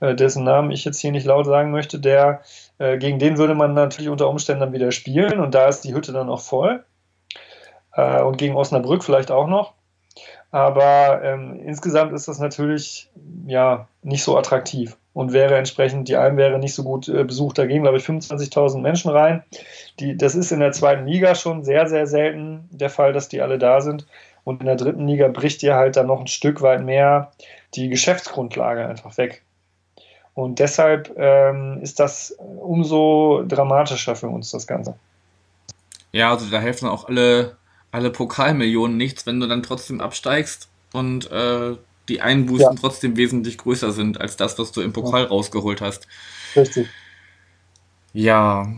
äh, 0.00 0.14
dessen 0.14 0.44
Namen 0.44 0.70
ich 0.70 0.84
jetzt 0.84 1.00
hier 1.00 1.12
nicht 1.12 1.26
laut 1.26 1.46
sagen 1.46 1.70
möchte, 1.70 1.98
der, 1.98 2.42
äh, 2.78 2.98
gegen 2.98 3.18
den 3.18 3.38
würde 3.38 3.54
man 3.54 3.74
natürlich 3.74 4.10
unter 4.10 4.28
Umständen 4.28 4.60
dann 4.60 4.72
wieder 4.72 4.92
spielen 4.92 5.40
und 5.40 5.54
da 5.54 5.66
ist 5.66 5.82
die 5.82 5.94
Hütte 5.94 6.12
dann 6.12 6.28
auch 6.28 6.40
voll. 6.40 6.84
und 7.96 8.36
gegen 8.36 8.56
Osnabrück 8.56 9.02
vielleicht 9.02 9.30
auch 9.30 9.46
noch. 9.46 9.72
Aber 10.50 11.20
ähm, 11.22 11.60
insgesamt 11.64 12.12
ist 12.12 12.28
das 12.28 12.38
natürlich 12.38 13.10
ja 13.46 13.88
nicht 14.02 14.22
so 14.22 14.38
attraktiv 14.38 14.96
und 15.12 15.32
wäre 15.32 15.56
entsprechend, 15.56 16.08
die 16.08 16.16
Alm 16.16 16.36
wäre 16.36 16.58
nicht 16.58 16.74
so 16.74 16.82
gut 16.82 17.08
äh, 17.08 17.24
besucht. 17.24 17.58
Da 17.58 17.66
gehen, 17.66 17.82
glaube 17.82 17.98
ich, 17.98 18.04
25.000 18.04 18.80
Menschen 18.80 19.10
rein. 19.10 19.42
Die, 19.98 20.16
das 20.16 20.34
ist 20.34 20.52
in 20.52 20.60
der 20.60 20.72
zweiten 20.72 21.06
Liga 21.06 21.34
schon 21.34 21.64
sehr, 21.64 21.86
sehr 21.88 22.06
selten 22.06 22.68
der 22.70 22.90
Fall, 22.90 23.12
dass 23.12 23.28
die 23.28 23.40
alle 23.40 23.58
da 23.58 23.80
sind. 23.80 24.06
Und 24.44 24.60
in 24.60 24.66
der 24.66 24.76
dritten 24.76 25.08
Liga 25.08 25.28
bricht 25.28 25.62
dir 25.62 25.74
halt 25.74 25.96
dann 25.96 26.06
noch 26.06 26.20
ein 26.20 26.26
Stück 26.26 26.62
weit 26.62 26.84
mehr 26.84 27.32
die 27.74 27.88
Geschäftsgrundlage 27.88 28.86
einfach 28.86 29.16
weg. 29.18 29.42
Und 30.34 30.58
deshalb 30.58 31.12
ähm, 31.16 31.80
ist 31.80 31.98
das 31.98 32.36
umso 32.38 33.42
dramatischer 33.48 34.16
für 34.16 34.28
uns, 34.28 34.50
das 34.50 34.66
Ganze. 34.66 34.94
Ja, 36.12 36.30
also 36.30 36.50
da 36.50 36.60
helfen 36.60 36.88
auch 36.88 37.08
alle 37.08 37.56
alle 37.96 38.10
Pokalmillionen 38.10 38.98
nichts, 38.98 39.24
wenn 39.24 39.40
du 39.40 39.48
dann 39.48 39.62
trotzdem 39.62 40.02
absteigst 40.02 40.68
und 40.92 41.30
äh, 41.30 41.76
die 42.10 42.20
Einbußen 42.20 42.66
ja. 42.66 42.74
trotzdem 42.78 43.16
wesentlich 43.16 43.56
größer 43.56 43.90
sind 43.90 44.20
als 44.20 44.36
das, 44.36 44.58
was 44.58 44.70
du 44.70 44.82
im 44.82 44.92
Pokal 44.92 45.22
ja. 45.22 45.28
rausgeholt 45.28 45.80
hast. 45.80 46.06
Richtig. 46.54 46.88
Ja. 48.12 48.70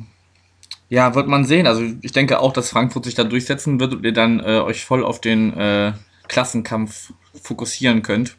Ja, 0.88 1.16
wird 1.16 1.26
man 1.26 1.44
sehen. 1.44 1.66
Also 1.66 1.82
ich 2.00 2.12
denke 2.12 2.38
auch, 2.38 2.52
dass 2.52 2.70
Frankfurt 2.70 3.06
sich 3.06 3.16
da 3.16 3.24
durchsetzen 3.24 3.80
wird 3.80 3.92
und 3.92 4.04
ihr 4.04 4.12
dann 4.12 4.38
äh, 4.38 4.60
euch 4.60 4.84
voll 4.84 5.04
auf 5.04 5.20
den 5.20 5.52
äh, 5.52 5.94
Klassenkampf 6.28 7.12
fokussieren 7.42 8.02
könnt. 8.02 8.36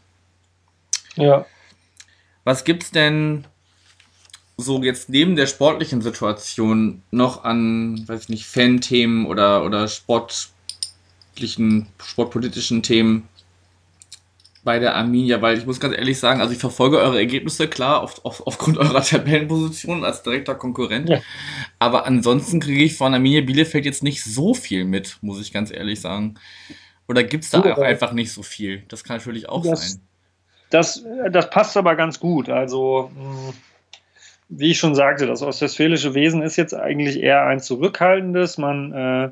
Ja. 1.16 1.46
Was 2.46 2.64
gibt's 2.64 2.90
denn 2.90 3.46
so 4.56 4.82
jetzt 4.82 5.10
neben 5.10 5.36
der 5.36 5.48
sportlichen 5.48 6.02
Situation 6.02 7.04
noch 7.12 7.44
an, 7.44 8.08
weiß 8.08 8.24
ich 8.24 8.30
nicht, 8.30 8.46
Fan-Themen 8.46 9.26
oder, 9.26 9.66
oder 9.66 9.90
Sport, 9.90 10.50
sportlichen, 11.30 11.88
sportpolitischen 12.04 12.84
Themen 12.84 13.28
bei 14.64 14.78
der 14.78 14.96
Arminia, 14.96 15.42
weil 15.42 15.58
ich 15.58 15.66
muss 15.66 15.80
ganz 15.80 15.96
ehrlich 15.96 16.20
sagen, 16.20 16.42
also 16.42 16.54
ich 16.54 16.60
verfolge 16.60 16.98
eure 16.98 17.18
Ergebnisse, 17.18 17.68
klar, 17.68 18.02
auf, 18.02 18.24
auf, 18.26 18.46
aufgrund 18.46 18.78
eurer 18.78 19.02
Tabellenposition 19.04 20.04
als 20.04 20.22
direkter 20.22 20.56
Konkurrent. 20.56 21.10
Ja. 21.10 21.22
Aber 21.80 22.06
ansonsten 22.06 22.60
kriege 22.60 22.84
ich 22.84 22.96
von 22.96 23.14
Arminia 23.14 23.42
Bielefeld 23.42 23.86
jetzt 23.86 24.04
nicht 24.04 24.24
so 24.24 24.54
viel 24.54 24.84
mit, 24.84 25.18
muss 25.22 25.40
ich 25.42 25.54
ganz 25.54 25.72
ehrlich 25.72 26.02
sagen. 26.02 26.36
Oder 27.08 27.24
gibt 27.24 27.46
es 27.46 27.52
da 27.52 27.62
auch 27.62 27.80
einfach 27.80 28.12
nicht 28.12 28.32
so 28.32 28.44
viel? 28.44 28.84
Das 28.90 29.04
kann 29.04 29.18
natürlich 29.18 29.48
auch 29.50 29.64
das, 29.64 29.94
sein. 29.94 30.02
Das, 30.70 31.04
das 31.32 31.50
passt 31.50 31.78
aber 31.78 31.96
ganz 31.96 32.20
gut. 32.20 32.50
Also, 32.50 33.12
hm, 33.16 33.54
wie 34.50 34.72
ich 34.72 34.80
schon 34.80 34.94
sagte, 34.94 35.26
das 35.26 35.42
ostwestfälische 35.42 36.14
Wesen 36.16 36.42
ist 36.42 36.58
jetzt 36.58 36.76
eigentlich 36.76 37.22
eher 37.22 37.46
ein 37.46 37.60
zurückhaltendes. 37.60 38.58
Man, 38.58 38.92
äh, 38.92 39.30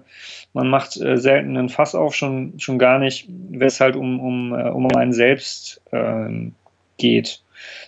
man 0.58 0.70
macht 0.70 0.98
äh, 0.98 1.18
selten 1.18 1.56
einen 1.56 1.70
Fass 1.70 1.94
auf, 1.94 2.16
schon, 2.16 2.60
schon 2.60 2.80
gar 2.80 2.98
nicht, 2.98 3.28
wenn 3.30 3.68
es 3.68 3.80
halt 3.80 3.96
um, 3.96 4.20
um, 4.20 4.54
äh, 4.54 4.70
um 4.70 4.88
einen 4.96 5.14
selbst 5.14 5.80
äh, 5.92 6.50
geht. 6.98 7.44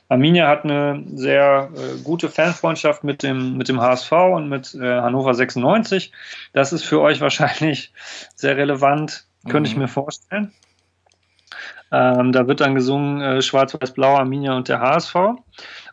Arminia 0.07 0.47
hat 0.47 0.65
eine 0.65 1.03
sehr 1.15 1.71
äh, 1.75 2.01
gute 2.03 2.29
Fanfreundschaft 2.29 3.03
mit 3.03 3.23
dem, 3.23 3.57
mit 3.57 3.69
dem 3.69 3.81
HSV 3.81 4.11
und 4.11 4.49
mit 4.49 4.75
äh, 4.75 5.01
Hannover 5.01 5.33
96. 5.33 6.11
Das 6.53 6.71
ist 6.71 6.83
für 6.83 7.01
euch 7.01 7.21
wahrscheinlich 7.27 7.91
sehr 8.35 8.55
relevant, 8.55 9.25
könnte 9.45 9.61
mhm. 9.61 9.65
ich 9.65 9.77
mir 9.77 9.87
vorstellen. 9.87 10.51
Ähm, 11.91 12.31
da 12.31 12.47
wird 12.47 12.61
dann 12.61 12.75
gesungen 12.75 13.21
äh, 13.21 13.41
Schwarz-Weiß-Blau, 13.41 14.15
Arminia 14.15 14.55
und 14.55 14.67
der 14.67 14.79
HSV. 14.79 15.15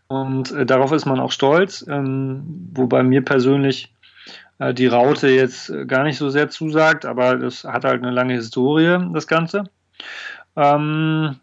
Und 0.08 0.52
äh, 0.52 0.66
darauf 0.66 0.92
ist 0.92 1.06
man 1.06 1.20
auch 1.20 1.32
stolz, 1.32 1.86
ähm, 1.88 2.70
wobei 2.74 3.02
mir 3.02 3.24
persönlich 3.24 3.95
die 4.58 4.86
Raute 4.86 5.28
jetzt 5.28 5.70
äh, 5.70 5.84
gar 5.86 6.04
nicht 6.04 6.18
so 6.18 6.30
sehr 6.30 6.48
zusagt, 6.48 7.04
aber 7.04 7.36
das 7.36 7.64
hat 7.64 7.84
halt 7.84 8.02
eine 8.02 8.12
lange 8.12 8.34
Historie, 8.34 8.98
das 9.12 9.26
Ganze. 9.26 9.64
Ähm, 10.56 11.36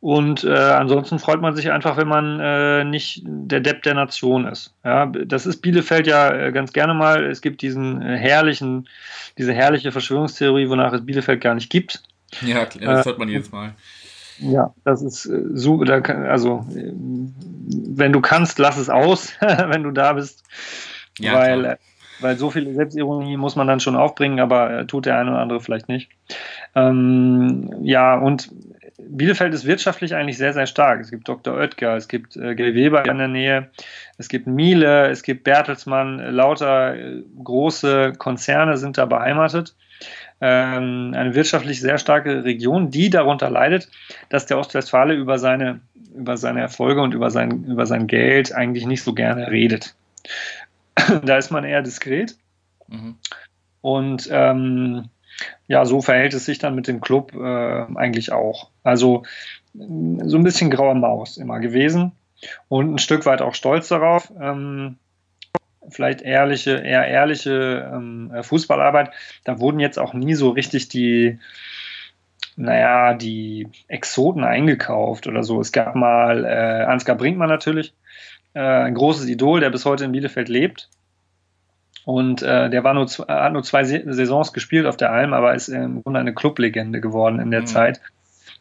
und 0.00 0.44
äh, 0.44 0.54
ansonsten 0.54 1.18
freut 1.18 1.42
man 1.42 1.54
sich 1.54 1.70
einfach, 1.70 1.98
wenn 1.98 2.08
man 2.08 2.40
äh, 2.40 2.84
nicht 2.84 3.22
der 3.26 3.60
Depp 3.60 3.82
der 3.82 3.94
Nation 3.94 4.46
ist. 4.46 4.72
Ja, 4.82 5.06
das 5.06 5.44
ist 5.44 5.60
Bielefeld 5.60 6.06
ja 6.06 6.32
äh, 6.32 6.52
ganz 6.52 6.72
gerne 6.72 6.94
mal. 6.94 7.24
Es 7.24 7.42
gibt 7.42 7.60
diesen 7.60 8.00
äh, 8.00 8.16
herrlichen, 8.16 8.88
diese 9.36 9.52
herrliche 9.52 9.92
Verschwörungstheorie, 9.92 10.70
wonach 10.70 10.94
es 10.94 11.04
Bielefeld 11.04 11.42
gar 11.42 11.54
nicht 11.54 11.68
gibt. 11.68 12.02
Ja, 12.40 12.64
das 12.64 13.04
hört 13.04 13.18
man 13.18 13.28
jedes 13.28 13.52
Mal. 13.52 13.74
Ja, 14.38 14.72
das 14.84 15.02
ist 15.02 15.26
äh, 15.26 15.42
so, 15.52 15.80
also 15.82 16.66
wenn 16.70 18.12
du 18.12 18.22
kannst, 18.22 18.58
lass 18.58 18.78
es 18.78 18.88
aus, 18.88 19.34
wenn 19.40 19.82
du 19.82 19.90
da 19.90 20.14
bist. 20.14 20.42
Ja, 21.18 21.34
weil, 21.34 21.60
klar. 21.60 21.78
Weil 22.20 22.36
so 22.36 22.50
viel 22.50 22.72
Selbstironie 22.74 23.36
muss 23.36 23.56
man 23.56 23.66
dann 23.66 23.80
schon 23.80 23.96
aufbringen, 23.96 24.40
aber 24.40 24.70
äh, 24.70 24.86
tut 24.86 25.06
der 25.06 25.18
eine 25.18 25.30
oder 25.30 25.40
andere 25.40 25.60
vielleicht 25.60 25.88
nicht. 25.88 26.10
Ähm, 26.74 27.70
ja, 27.82 28.16
und 28.16 28.50
Bielefeld 29.08 29.54
ist 29.54 29.66
wirtschaftlich 29.66 30.14
eigentlich 30.14 30.38
sehr, 30.38 30.52
sehr 30.52 30.66
stark. 30.66 31.00
Es 31.00 31.10
gibt 31.10 31.28
Dr. 31.28 31.54
Oetker, 31.54 31.96
es 31.96 32.08
gibt 32.08 32.36
äh, 32.36 32.54
Gary 32.54 32.74
Weber 32.74 33.04
in 33.06 33.18
der 33.18 33.28
Nähe, 33.28 33.70
es 34.18 34.28
gibt 34.28 34.46
Miele, 34.46 35.08
es 35.08 35.22
gibt 35.22 35.44
Bertelsmann, 35.44 36.18
lauter 36.18 36.96
äh, 36.96 37.22
große 37.42 38.12
Konzerne 38.18 38.76
sind 38.76 38.98
da 38.98 39.06
beheimatet. 39.06 39.74
Ähm, 40.40 41.12
eine 41.14 41.34
wirtschaftlich 41.34 41.80
sehr 41.80 41.98
starke 41.98 42.44
Region, 42.44 42.90
die 42.90 43.10
darunter 43.10 43.50
leidet, 43.50 43.88
dass 44.30 44.46
der 44.46 44.58
Ostwestfale 44.58 45.14
über 45.14 45.38
seine, 45.38 45.80
über 46.16 46.36
seine 46.36 46.60
Erfolge 46.60 47.02
und 47.02 47.12
über 47.12 47.30
sein, 47.30 47.64
über 47.64 47.86
sein 47.86 48.06
Geld 48.06 48.54
eigentlich 48.54 48.86
nicht 48.86 49.02
so 49.02 49.12
gerne 49.12 49.50
redet. 49.50 49.94
da 51.24 51.36
ist 51.36 51.50
man 51.50 51.64
eher 51.64 51.82
diskret. 51.82 52.36
Mhm. 52.88 53.16
Und 53.80 54.28
ähm, 54.30 55.08
ja, 55.66 55.84
so 55.84 56.00
verhält 56.00 56.34
es 56.34 56.44
sich 56.44 56.58
dann 56.58 56.74
mit 56.74 56.86
dem 56.86 57.00
Club 57.00 57.34
äh, 57.34 57.86
eigentlich 57.96 58.32
auch. 58.32 58.70
Also 58.82 59.22
so 59.72 60.36
ein 60.36 60.42
bisschen 60.42 60.70
graue 60.70 60.94
Maus 60.94 61.36
immer 61.36 61.60
gewesen 61.60 62.12
und 62.68 62.94
ein 62.94 62.98
Stück 62.98 63.26
weit 63.26 63.42
auch 63.42 63.54
stolz 63.54 63.88
darauf. 63.88 64.32
Ähm, 64.40 64.96
vielleicht 65.88 66.22
ehrliche, 66.22 66.72
eher 66.72 67.06
ehrliche 67.06 67.90
ähm, 67.92 68.32
Fußballarbeit. 68.42 69.10
Da 69.44 69.60
wurden 69.60 69.80
jetzt 69.80 69.98
auch 69.98 70.12
nie 70.12 70.34
so 70.34 70.50
richtig 70.50 70.88
die, 70.88 71.38
naja, 72.56 73.14
die 73.14 73.68
Exoten 73.88 74.44
eingekauft 74.44 75.26
oder 75.26 75.42
so. 75.42 75.60
Es 75.60 75.72
gab 75.72 75.94
mal 75.94 76.44
äh, 76.44 76.84
Ansgar 76.84 77.16
Brinkmann 77.16 77.48
natürlich, 77.48 77.94
äh, 78.54 78.60
ein 78.60 78.94
großes 78.94 79.28
Idol, 79.28 79.60
der 79.60 79.70
bis 79.70 79.84
heute 79.84 80.04
in 80.04 80.12
Bielefeld 80.12 80.48
lebt. 80.48 80.88
Und 82.04 82.42
äh, 82.42 82.70
der 82.70 82.82
war 82.82 82.94
nur, 82.94 83.06
hat 83.06 83.52
nur 83.52 83.62
zwei 83.62 83.84
Saisons 83.84 84.52
gespielt 84.52 84.86
auf 84.86 84.96
der 84.96 85.12
Alm, 85.12 85.32
aber 85.32 85.54
ist 85.54 85.68
im 85.68 86.02
Grunde 86.02 86.20
eine 86.20 86.34
Clublegende 86.34 87.00
geworden 87.00 87.40
in 87.40 87.50
der 87.50 87.62
mhm. 87.62 87.66
Zeit 87.66 88.00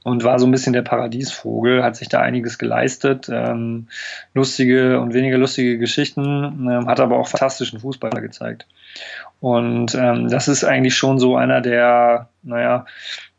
und 0.04 0.24
war 0.24 0.40
so 0.40 0.46
ein 0.46 0.52
bisschen 0.52 0.74
der 0.74 0.82
Paradiesvogel, 0.82 1.84
hat 1.84 1.96
sich 1.96 2.10
da 2.10 2.22
einiges 2.22 2.58
geleistet, 2.58 3.30
ähm, 3.32 3.88
lustige 4.34 5.00
und 5.00 5.14
weniger 5.14 5.38
lustige 5.38 5.78
Geschichten, 5.78 6.68
ähm, 6.70 6.88
hat 6.88 7.00
aber 7.00 7.18
auch 7.18 7.28
fantastischen 7.28 7.80
Fußballer 7.80 8.22
gezeigt. 8.22 8.66
Und 9.42 9.96
ähm, 9.96 10.30
das 10.30 10.48
ist 10.48 10.64
eigentlich 10.64 10.96
schon 10.96 11.20
so 11.20 11.36
einer 11.36 11.62
der, 11.62 12.30
naja, 12.44 12.86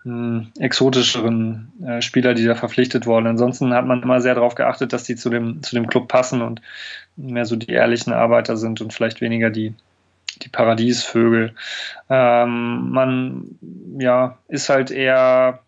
mh, 0.05 0.13
hm, 0.13 0.53
exotischeren 0.59 1.73
äh, 1.85 2.03
Spieler, 2.03 2.35
die 2.35 2.45
da 2.45 2.55
verpflichtet 2.55 3.07
wurden. 3.07 3.27
Ansonsten 3.27 3.75
hat 3.75 3.87
man 3.87 4.03
immer 4.03 4.21
sehr 4.21 4.35
darauf 4.35 4.55
geachtet, 4.55 4.93
dass 4.93 5.05
die 5.05 5.17
zu 5.17 5.31
dem, 5.31 5.63
zu 5.63 5.75
dem 5.75 5.87
Club 5.87 6.09
passen 6.09 6.43
und 6.43 6.63
mehr 7.17 7.47
so 7.47 7.57
die 7.57 7.73
ehrlichen 7.73 8.13
Arbeiter 8.13 8.57
sind 8.57 8.81
und 8.81 8.93
vielleicht 8.93 9.21
weniger 9.21 9.51
die, 9.51 9.75
die 10.43 10.49
Paradiesvögel. 10.49 11.55
Ähm, 12.09 12.91
man 12.91 13.59
ja, 13.99 14.39
ist 14.49 14.69
halt 14.69 14.91
eher 14.91 15.61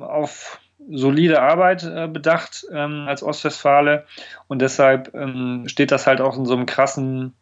auf 0.00 0.60
solide 0.88 1.40
Arbeit 1.40 1.84
äh, 1.84 2.08
bedacht 2.08 2.66
ähm, 2.72 3.04
als 3.06 3.22
Ostwestfale 3.22 4.06
und 4.48 4.60
deshalb 4.60 5.14
ähm, 5.14 5.64
steht 5.66 5.92
das 5.92 6.06
halt 6.06 6.20
auch 6.20 6.36
in 6.36 6.46
so 6.46 6.54
einem 6.54 6.66
krassen 6.66 7.34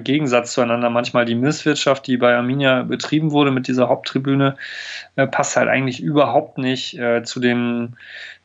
Gegensatz 0.00 0.52
zueinander. 0.52 0.90
Manchmal 0.90 1.24
die 1.24 1.34
Misswirtschaft, 1.34 2.06
die 2.06 2.16
bei 2.16 2.34
Arminia 2.34 2.82
betrieben 2.82 3.30
wurde 3.30 3.50
mit 3.50 3.68
dieser 3.68 3.88
Haupttribüne, 3.88 4.56
äh, 5.16 5.26
passt 5.26 5.56
halt 5.56 5.68
eigentlich 5.68 6.02
überhaupt 6.02 6.58
nicht 6.58 6.98
äh, 6.98 7.22
zu 7.22 7.40
dem 7.40 7.94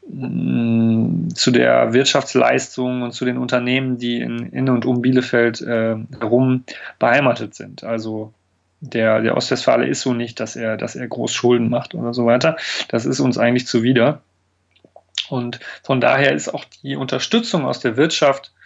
mm, 0.09 1.29
zu 1.29 1.51
der 1.51 1.93
Wirtschaftsleistung 1.93 3.01
und 3.01 3.11
zu 3.11 3.25
den 3.25 3.37
Unternehmen, 3.37 3.97
die 3.97 4.19
in, 4.19 4.51
in 4.51 4.69
und 4.69 4.85
um 4.85 5.01
Bielefeld 5.01 5.61
äh, 5.61 5.95
herum 6.19 6.63
beheimatet 6.99 7.55
sind. 7.55 7.83
Also 7.83 8.33
der, 8.79 9.21
der 9.21 9.35
Ostwestfale 9.35 9.87
ist 9.87 10.01
so 10.01 10.13
nicht, 10.13 10.39
dass 10.39 10.55
er, 10.55 10.77
dass 10.77 10.95
er 10.95 11.07
groß 11.07 11.33
Schulden 11.33 11.69
macht 11.69 11.95
oder 11.95 12.13
so 12.13 12.25
weiter. 12.25 12.57
Das 12.89 13.05
ist 13.05 13.19
uns 13.19 13.37
eigentlich 13.37 13.67
zuwider. 13.67 14.21
Und 15.29 15.59
von 15.83 15.99
daher 15.99 16.33
ist 16.33 16.53
auch 16.53 16.65
die 16.83 16.95
Unterstützung 16.95 17.65
aus 17.65 17.79
der 17.79 17.97
Wirtschaft 17.97 18.51
äh, 18.53 18.56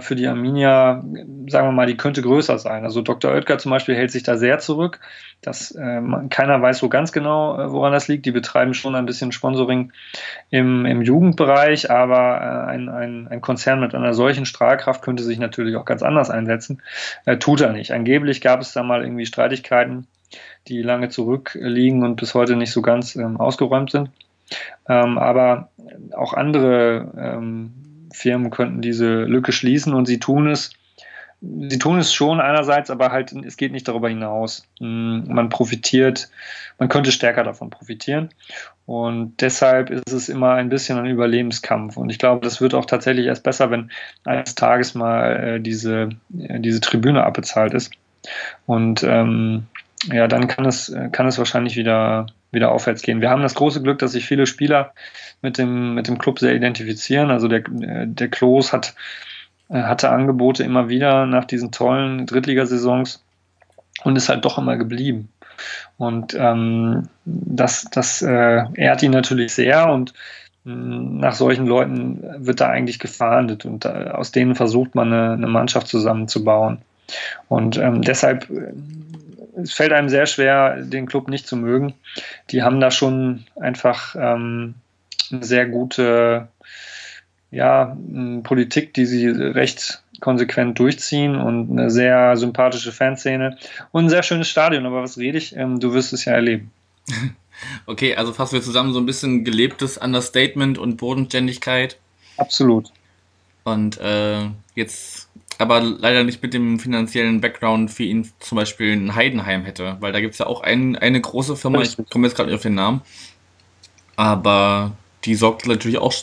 für 0.00 0.14
die 0.14 0.28
Arminia, 0.28 1.02
sagen 1.48 1.66
wir 1.66 1.72
mal, 1.72 1.86
die 1.86 1.96
könnte 1.96 2.22
größer 2.22 2.56
sein. 2.58 2.84
Also 2.84 3.02
Dr. 3.02 3.32
Oetker 3.32 3.58
zum 3.58 3.72
Beispiel 3.72 3.96
hält 3.96 4.12
sich 4.12 4.22
da 4.22 4.36
sehr 4.36 4.60
zurück. 4.60 5.00
Das, 5.40 5.72
äh, 5.72 6.00
keiner 6.30 6.62
weiß 6.62 6.78
so 6.78 6.88
ganz 6.88 7.10
genau, 7.10 7.58
äh, 7.58 7.72
woran 7.72 7.92
das 7.92 8.06
liegt. 8.06 8.24
Die 8.26 8.30
betreiben 8.30 8.74
schon 8.74 8.94
ein 8.94 9.06
bisschen 9.06 9.32
Sponsoring 9.32 9.92
im, 10.50 10.86
im 10.86 11.02
Jugendbereich, 11.02 11.90
aber 11.90 12.40
äh, 12.40 12.70
ein, 12.70 12.88
ein, 12.88 13.26
ein 13.28 13.40
Konzern 13.40 13.80
mit 13.80 13.92
einer 13.92 14.14
solchen 14.14 14.46
Strahlkraft 14.46 15.02
könnte 15.02 15.24
sich 15.24 15.40
natürlich 15.40 15.74
auch 15.74 15.84
ganz 15.84 16.04
anders 16.04 16.30
einsetzen. 16.30 16.80
Äh, 17.26 17.38
tut 17.38 17.60
er 17.60 17.72
nicht. 17.72 17.90
Angeblich 17.90 18.40
gab 18.40 18.60
es 18.60 18.72
da 18.72 18.84
mal 18.84 19.02
irgendwie 19.02 19.26
Streitigkeiten, 19.26 20.06
die 20.68 20.80
lange 20.80 21.08
zurückliegen 21.08 22.04
und 22.04 22.14
bis 22.16 22.34
heute 22.34 22.54
nicht 22.54 22.70
so 22.70 22.80
ganz 22.80 23.16
ähm, 23.16 23.36
ausgeräumt 23.38 23.90
sind. 23.90 24.10
Ähm, 24.88 25.18
aber 25.18 25.70
auch 26.14 26.34
andere 26.34 27.10
ähm, 27.18 27.91
Firmen 28.12 28.50
könnten 28.50 28.80
diese 28.80 29.22
Lücke 29.24 29.52
schließen 29.52 29.94
und 29.94 30.06
sie 30.06 30.18
tun 30.18 30.48
es. 30.48 30.70
Sie 31.40 31.78
tun 31.78 31.98
es 31.98 32.14
schon 32.14 32.40
einerseits, 32.40 32.88
aber 32.88 33.10
halt, 33.10 33.32
es 33.32 33.56
geht 33.56 33.72
nicht 33.72 33.88
darüber 33.88 34.08
hinaus. 34.08 34.68
Hm, 34.78 35.24
man 35.26 35.48
profitiert, 35.48 36.30
man 36.78 36.88
könnte 36.88 37.10
stärker 37.10 37.42
davon 37.42 37.68
profitieren. 37.68 38.28
Und 38.86 39.40
deshalb 39.40 39.90
ist 39.90 40.12
es 40.12 40.28
immer 40.28 40.52
ein 40.52 40.68
bisschen 40.68 40.98
ein 40.98 41.06
Überlebenskampf. 41.06 41.96
Und 41.96 42.10
ich 42.10 42.18
glaube, 42.18 42.44
das 42.44 42.60
wird 42.60 42.74
auch 42.74 42.84
tatsächlich 42.84 43.26
erst 43.26 43.42
besser, 43.42 43.70
wenn 43.70 43.90
eines 44.24 44.54
Tages 44.54 44.94
mal 44.94 45.36
äh, 45.36 45.60
diese, 45.60 46.10
äh, 46.38 46.60
diese 46.60 46.80
Tribüne 46.80 47.24
abbezahlt 47.24 47.74
ist. 47.74 47.92
Und 48.66 49.02
ähm, 49.02 49.66
ja, 50.12 50.26
dann 50.26 50.48
kann 50.48 50.64
es, 50.64 50.94
kann 51.12 51.26
es 51.26 51.38
wahrscheinlich 51.38 51.76
wieder, 51.76 52.26
wieder 52.50 52.72
aufwärts 52.72 53.02
gehen. 53.02 53.20
Wir 53.20 53.30
haben 53.30 53.42
das 53.42 53.54
große 53.54 53.82
Glück, 53.82 53.98
dass 54.00 54.12
sich 54.12 54.26
viele 54.26 54.46
Spieler 54.46 54.94
mit 55.42 55.58
dem, 55.58 55.94
mit 55.94 56.08
dem 56.08 56.18
Club 56.18 56.38
sehr 56.38 56.54
identifizieren. 56.54 57.30
Also 57.30 57.48
der, 57.48 57.62
der 57.66 58.28
Klos 58.28 58.72
hat, 58.72 58.94
äh, 59.68 59.82
hatte 59.82 60.10
Angebote 60.10 60.62
immer 60.62 60.88
wieder 60.88 61.26
nach 61.26 61.44
diesen 61.44 61.72
tollen 61.72 62.26
Drittligasaisons 62.26 63.22
und 64.04 64.16
ist 64.16 64.28
halt 64.28 64.44
doch 64.44 64.58
immer 64.58 64.76
geblieben. 64.76 65.28
Und 65.98 66.34
ähm, 66.34 67.08
das, 67.24 67.84
das 67.92 68.22
äh, 68.22 68.64
ehrt 68.74 69.02
ihn 69.02 69.12
natürlich 69.12 69.52
sehr 69.52 69.92
und 69.92 70.14
mh, 70.64 70.74
hm, 70.74 71.18
nach 71.18 71.34
solchen 71.34 71.66
Leuten 71.66 72.24
wird 72.38 72.60
da 72.60 72.68
eigentlich 72.68 72.98
gefahndet 72.98 73.64
und 73.64 73.84
äh, 73.84 74.10
aus 74.12 74.32
denen 74.32 74.54
versucht 74.54 74.94
man 74.94 75.12
eine, 75.12 75.32
eine 75.34 75.46
Mannschaft 75.46 75.88
zusammenzubauen. 75.88 76.78
Und 77.48 77.76
ähm, 77.76 78.02
deshalb 78.02 78.48
äh, 78.50 78.72
es 79.54 79.72
fällt 79.72 79.92
einem 79.92 80.08
sehr 80.08 80.26
schwer, 80.26 80.82
den 80.82 81.06
Club 81.06 81.28
nicht 81.28 81.46
zu 81.46 81.56
mögen. 81.56 81.94
Die 82.50 82.62
haben 82.62 82.80
da 82.80 82.90
schon 82.90 83.44
einfach 83.60 84.16
ähm, 84.18 84.74
eine 85.32 85.44
sehr 85.44 85.66
gute 85.66 86.48
ja, 87.50 87.96
Politik, 88.42 88.94
die 88.94 89.06
sie 89.06 89.28
recht 89.28 90.02
konsequent 90.20 90.78
durchziehen 90.78 91.36
und 91.36 91.70
eine 91.70 91.90
sehr 91.90 92.36
sympathische 92.36 92.92
Fanszene 92.92 93.58
und 93.90 94.06
ein 94.06 94.08
sehr 94.08 94.22
schönes 94.22 94.48
Stadion. 94.48 94.86
Aber 94.86 95.02
was 95.02 95.18
rede 95.18 95.36
ich? 95.36 95.54
Ähm, 95.56 95.80
du 95.80 95.92
wirst 95.92 96.12
es 96.12 96.24
ja 96.24 96.32
erleben. 96.32 96.70
Okay, 97.86 98.16
also 98.16 98.32
fassen 98.32 98.54
wir 98.54 98.62
zusammen 98.62 98.92
so 98.92 98.98
ein 98.98 99.06
bisschen 99.06 99.44
gelebtes 99.44 99.96
Understatement 99.96 100.78
und 100.78 100.96
Bodenständigkeit. 100.96 101.96
Absolut. 102.36 102.90
Und 103.62 104.00
äh, 104.00 104.48
jetzt 104.74 105.28
aber 105.58 105.80
leider 105.80 106.24
nicht 106.24 106.42
mit 106.42 106.54
dem 106.54 106.80
finanziellen 106.80 107.40
Background 107.40 107.90
für 107.90 108.02
ihn 108.02 108.28
zum 108.40 108.56
Beispiel 108.56 108.92
ein 108.94 109.14
Heidenheim 109.14 109.64
hätte, 109.64 109.96
weil 110.00 110.12
da 110.12 110.20
gibt 110.20 110.32
es 110.32 110.38
ja 110.38 110.46
auch 110.46 110.62
ein, 110.62 110.96
eine 110.96 111.20
große 111.20 111.56
Firma, 111.56 111.80
ich 111.82 111.96
komme 112.10 112.26
jetzt 112.26 112.36
gerade 112.36 112.48
nicht 112.48 112.56
auf 112.56 112.62
den 112.62 112.74
Namen, 112.74 113.02
aber 114.16 114.96
die 115.24 115.34
sorgt 115.34 115.66
natürlich 115.66 115.98
auch 115.98 116.14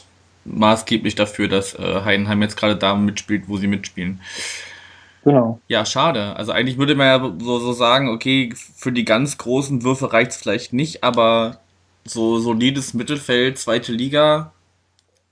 maßgeblich 0.46 1.16
dafür, 1.16 1.48
dass 1.48 1.76
äh, 1.76 2.02
Heidenheim 2.04 2.42
jetzt 2.42 2.58
gerade 2.58 2.76
da 2.76 2.96
mitspielt, 2.96 3.44
wo 3.48 3.58
sie 3.58 3.68
mitspielen. 3.68 4.22
Genau. 5.24 5.60
Ja, 5.68 5.86
schade. 5.86 6.36
Also 6.38 6.52
eigentlich 6.52 6.78
würde 6.78 6.96
man 6.96 7.08
ja 7.08 7.34
so, 7.40 7.60
so 7.60 7.74
sagen, 7.74 8.10
okay, 8.10 8.54
für 8.76 8.92
die 8.92 9.06
ganz 9.06 9.38
großen 9.38 9.84
Würfe 9.84 10.12
reicht 10.14 10.32
es 10.32 10.38
vielleicht 10.38 10.74
nicht, 10.74 11.04
aber 11.04 11.60
so 12.06 12.40
solides 12.40 12.94
Mittelfeld, 12.94 13.58
zweite 13.58 13.92
Liga, 13.92 14.52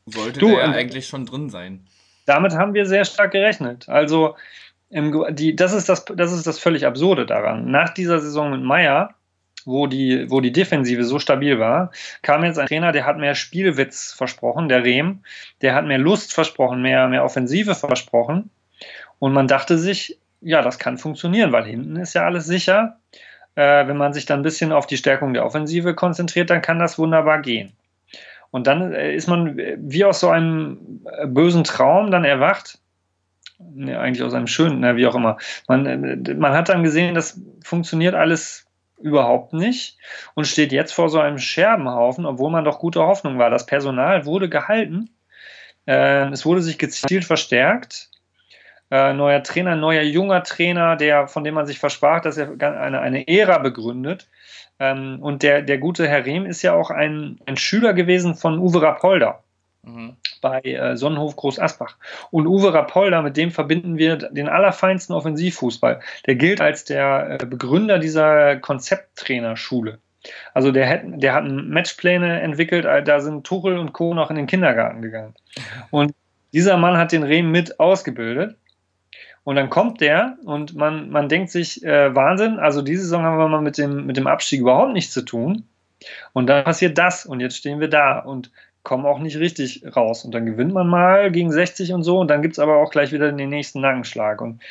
sollte 0.06 0.40
du, 0.40 0.50
ja 0.50 0.64
eigentlich 0.64 1.08
schon 1.08 1.26
drin 1.26 1.50
sein. 1.50 1.86
Damit 2.26 2.54
haben 2.54 2.74
wir 2.74 2.86
sehr 2.86 3.06
stark 3.06 3.32
gerechnet. 3.32 3.88
Also 3.88 4.36
im, 4.90 5.26
die, 5.32 5.56
das, 5.56 5.74
ist 5.74 5.90
das, 5.90 6.06
das 6.06 6.32
ist 6.32 6.48
das 6.48 6.60
völlig 6.60 6.86
Absurde 6.86 7.26
daran. 7.26 7.72
Nach 7.72 7.94
dieser 7.94 8.20
Saison 8.20 8.52
mit 8.52 8.62
Meier 8.62 9.16
wo 9.66 9.88
die, 9.88 10.30
wo 10.30 10.42
die 10.42 10.52
Defensive 10.52 11.04
so 11.04 11.20
stabil 11.20 11.60
war, 11.60 11.92
kam 12.22 12.44
jetzt 12.44 12.58
ein 12.60 12.68
Trainer, 12.68 12.92
der 12.92 13.06
hat 13.06 13.18
mehr 13.18 13.36
Spielwitz 13.36 14.14
versprochen, 14.14 14.70
der 14.70 14.84
Rehm, 14.84 15.20
der 15.62 15.76
hat 15.76 15.86
mehr 15.86 15.98
Lust 15.98 16.34
versprochen, 16.34 16.82
mehr, 16.82 17.08
mehr 17.08 17.24
Offensive 17.24 17.76
versprochen. 17.76 18.50
Und 19.20 19.34
man 19.34 19.48
dachte 19.48 19.78
sich, 19.78 20.18
ja, 20.42 20.62
das 20.62 20.80
kann 20.80 20.98
funktionieren, 20.98 21.52
weil 21.52 21.66
hinten 21.66 21.96
ist 21.96 22.14
ja 22.14 22.26
alles 22.26 22.46
sicher. 22.46 22.98
Äh, 23.56 23.88
wenn 23.88 23.98
man 23.98 24.14
sich 24.14 24.26
dann 24.26 24.42
ein 24.42 24.44
bisschen 24.44 24.72
auf 24.72 24.86
die 24.86 24.98
Stärkung 24.98 25.34
der 25.34 25.46
Offensive 25.46 25.96
konzentriert, 25.96 26.50
dann 26.50 26.62
kann 26.62 26.80
das 26.80 27.00
wunderbar 27.00 27.42
gehen. 27.42 27.74
Und 28.52 28.68
dann 28.68 28.94
äh, 28.94 29.16
ist 29.16 29.28
man 29.28 29.58
wie 29.58 30.06
aus 30.06 30.20
so 30.20 30.30
einem 30.30 31.02
äh, 31.12 31.26
bösen 31.26 31.64
Traum 31.64 32.12
dann 32.12 32.24
erwacht. 32.24 32.80
Ne, 33.60 34.00
eigentlich 34.00 34.24
aus 34.24 34.36
einem 34.36 34.46
schönen, 34.46 34.82
na, 34.82 34.96
wie 34.96 35.08
auch 35.08 35.16
immer. 35.16 35.38
Man, 35.68 35.86
äh, 35.86 36.34
man 36.36 36.54
hat 36.54 36.70
dann 36.70 36.84
gesehen, 36.84 37.16
das 37.16 37.42
funktioniert 37.64 38.14
alles 38.14 38.67
überhaupt 38.98 39.54
nicht 39.54 39.98
und 40.34 40.48
steht 40.48 40.72
jetzt 40.72 40.94
vor 40.94 41.10
so 41.10 41.20
einem 41.20 41.38
Scherbenhaufen, 41.38 42.26
obwohl 42.26 42.52
man 42.52 42.66
doch 42.66 42.80
gute 42.80 43.02
Hoffnung 43.02 43.38
war. 43.38 43.50
Das 43.50 43.66
Personal 43.66 44.26
wurde 44.26 44.50
gehalten, 44.50 45.10
äh, 45.86 46.30
es 46.30 46.46
wurde 46.46 46.62
sich 46.62 46.78
gezielt 46.78 47.26
verstärkt. 47.26 48.10
Äh, 48.90 49.14
neuer 49.14 49.44
Trainer, 49.44 49.76
neuer 49.76 50.04
junger 50.04 50.44
Trainer, 50.44 50.96
der, 50.96 51.28
von 51.28 51.44
dem 51.44 51.56
man 51.56 51.68
sich 51.68 51.78
versprach, 51.78 52.22
dass 52.22 52.38
er 52.38 52.52
eine, 52.52 53.02
eine 53.02 53.28
Ära 53.28 53.58
begründet. 53.58 54.30
Ähm, 54.80 55.20
und 55.22 55.44
der, 55.44 55.62
der 55.62 55.78
gute 55.78 56.08
Herr 56.08 56.26
Rehm 56.26 56.46
ist 56.46 56.62
ja 56.62 56.74
auch 56.74 56.90
ein, 56.90 57.40
ein 57.46 57.58
Schüler 57.58 57.94
gewesen 57.94 58.36
von 58.36 58.60
Uwe 58.60 58.82
Rapolda 58.82 59.44
mhm. 59.88 60.16
bei 60.42 60.62
äh, 60.62 60.96
Sonnenhof 60.96 61.36
Groß 61.36 61.60
Asbach. 61.60 61.96
Und 62.32 62.48
Uwe 62.48 62.74
Rapolda, 62.74 63.22
mit 63.22 63.38
dem 63.38 63.52
verbinden 63.52 63.98
wir 63.98 64.18
den 64.18 64.50
allerfeinsten 64.50 65.16
Offensivfußball. 65.16 66.02
Der 66.26 66.36
gilt 66.36 66.62
als 66.62 66.86
der 66.86 67.40
äh, 67.42 67.46
Begründer 67.46 68.00
dieser 68.00 68.58
Konzepttrainerschule. 68.58 70.00
Also 70.54 70.72
der 70.72 70.90
hat, 70.90 71.02
der 71.06 71.34
hat 71.34 71.46
Matchpläne 71.46 72.42
entwickelt, 72.42 72.86
äh, 72.86 73.04
da 73.04 73.20
sind 73.20 73.46
Tuchel 73.46 73.78
und 73.78 73.94
Co. 73.94 74.14
noch 74.14 74.30
in 74.30 74.36
den 74.36 74.48
Kindergarten 74.48 75.02
gegangen. 75.02 75.34
Und 75.92 76.14
dieser 76.54 76.78
Mann 76.78 76.98
hat 76.98 77.12
den 77.12 77.24
Rehm 77.24 77.52
mit 77.52 77.80
ausgebildet. 77.80 78.58
Und 79.44 79.56
dann 79.56 79.70
kommt 79.70 80.02
der 80.02 80.38
und 80.44 80.76
man, 80.76 81.10
man 81.10 81.30
denkt 81.30 81.52
sich, 81.52 81.82
äh, 81.86 82.14
Wahnsinn, 82.14 82.60
also 82.60 82.82
diese 82.82 83.04
Saison 83.04 83.24
haben 83.24 83.38
wir 83.38 83.48
mal 83.48 83.62
mit 83.62 83.78
dem, 83.78 84.06
mit 84.06 84.18
dem 84.18 84.28
Abstieg 84.28 84.60
überhaupt 84.60 84.92
nichts 84.92 85.14
zu 85.14 85.22
tun. 85.22 85.64
Und 86.34 86.48
dann 86.48 86.66
passiert 86.66 86.98
das 86.98 87.26
und 87.26 87.40
jetzt 87.40 87.56
stehen 87.56 87.80
wir 87.80 87.88
da 87.88 88.20
und 88.20 88.52
kommen 88.84 89.06
auch 89.06 89.20
nicht 89.20 89.38
richtig 89.38 89.84
raus. 89.96 90.24
Und 90.26 90.34
dann 90.34 90.46
gewinnt 90.46 90.74
man 90.74 90.88
mal 90.88 91.32
gegen 91.32 91.52
60 91.52 91.94
und 91.94 92.04
so 92.04 92.20
und 92.20 92.30
dann 92.30 92.42
gibt 92.42 92.54
es 92.54 92.60
aber 92.60 92.78
auch 92.78 92.92
gleich 92.92 93.12
wieder 93.12 93.32
den 93.32 93.50
nächsten 93.50 93.82
Nackenschlag. 93.82 94.42
Und 94.42 94.62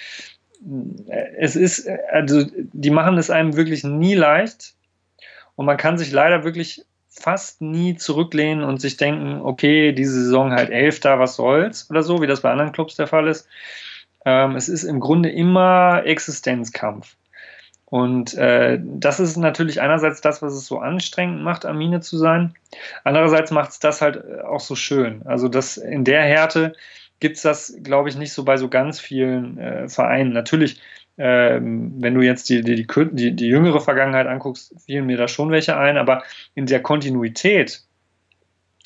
äh, 1.09 1.27
es 1.39 1.57
ist, 1.57 1.89
also 2.11 2.45
die 2.55 2.91
machen 2.91 3.19
es 3.19 3.31
einem 3.31 3.57
wirklich 3.57 3.85
nie 3.85 4.15
leicht 4.15 4.75
und 5.55 5.67
man 5.67 5.77
kann 5.77 5.99
sich 5.99 6.13
leider 6.13 6.45
wirklich 6.45 6.85
fast 7.09 7.63
nie 7.63 7.97
zurücklehnen 7.97 8.63
und 8.63 8.81
sich 8.81 8.97
denken, 8.99 9.41
okay, 9.41 9.93
diese 9.93 10.25
Saison 10.25 10.53
halt 10.53 10.71
Elfter, 10.71 11.19
was 11.19 11.37
soll's 11.37 11.89
oder 11.91 12.03
so, 12.03 12.21
wie 12.21 12.27
das 12.27 12.43
bei 12.43 12.51
anderen 12.51 12.73
Clubs 12.73 12.97
der 12.97 13.07
Fall 13.07 13.27
ist. 13.27 13.49
Ähm, 14.25 14.57
es 14.57 14.69
ist 14.69 14.85
im 14.85 15.01
Grunde 15.01 15.31
immer 15.31 16.03
Existenzkampf. 16.05 17.17
Und 17.89 18.35
äh, 18.35 18.81
das 18.83 19.21
ist 19.21 19.37
natürlich 19.37 19.81
einerseits 19.81 20.21
das, 20.21 20.43
was 20.43 20.55
es 20.55 20.67
so 20.67 20.81
anstrengend 20.81 21.43
macht, 21.43 21.65
Amine 21.65 22.01
zu 22.01 22.19
sein. 22.19 22.55
Andererseits 23.05 23.53
macht 23.53 23.71
es 23.71 23.79
das 23.79 24.03
halt 24.03 24.17
äh, 24.17 24.41
auch 24.41 24.61
so 24.61 24.75
schön. 24.75 25.23
Also 25.25 25.49
das 25.49 25.77
in 25.77 26.05
der 26.05 26.23
Härte 26.23 26.75
gibt 27.21 27.37
es 27.37 27.43
das, 27.43 27.77
glaube 27.83 28.09
ich, 28.09 28.17
nicht 28.17 28.33
so 28.33 28.45
bei 28.45 28.57
so 28.57 28.69
ganz 28.69 28.99
vielen 28.99 29.57
äh, 29.59 29.89
Vereinen. 29.89 30.33
Natürlich, 30.33 30.81
ähm, 31.17 31.95
wenn 31.99 32.15
du 32.15 32.23
jetzt 32.23 32.49
die, 32.49 32.63
die, 32.63 32.87
die, 33.13 33.37
die, 33.37 33.47
jüngere 33.47 33.81
Vergangenheit 33.81 34.27
anguckst, 34.27 34.75
fielen 34.85 35.07
mir 35.07 35.17
da 35.17 35.29
schon 35.29 35.51
welche 35.53 35.77
ein, 35.77 35.97
aber 35.97 36.25
in 36.57 36.67
der 36.67 36.83
Kontinuität, 36.83 37.85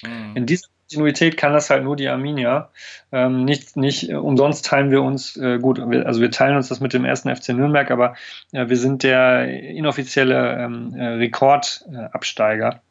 mhm. 0.03 0.37
in 0.37 0.45
dieser 0.47 0.69
Kontinuität 0.91 1.37
kann 1.37 1.53
das 1.53 1.71
halt 1.71 1.85
nur 1.85 1.95
die 1.95 2.09
Arminia. 2.09 2.71
Ähm, 3.13 3.45
nicht, 3.45 3.77
nicht 3.77 4.11
äh, 4.11 4.15
umsonst 4.15 4.67
teilen 4.67 4.91
wir 4.91 5.03
uns, 5.03 5.37
äh, 5.37 5.59
gut, 5.59 5.79
also 5.79 6.21
wir 6.21 6.33
teilen 6.33 6.57
uns 6.57 6.69
das 6.69 6.81
mit 6.81 6.93
dem 6.93 7.05
ersten 7.05 7.35
FC 7.35 7.51
Nürnberg, 7.51 7.93
aber 7.93 8.15
äh, 8.51 8.69
wir 8.69 8.77
sind 8.77 9.05
der 9.05 9.47
inoffizielle 9.49 10.59
ähm, 10.59 10.93
äh, 10.97 11.07
Rekordabsteiger 11.07 12.83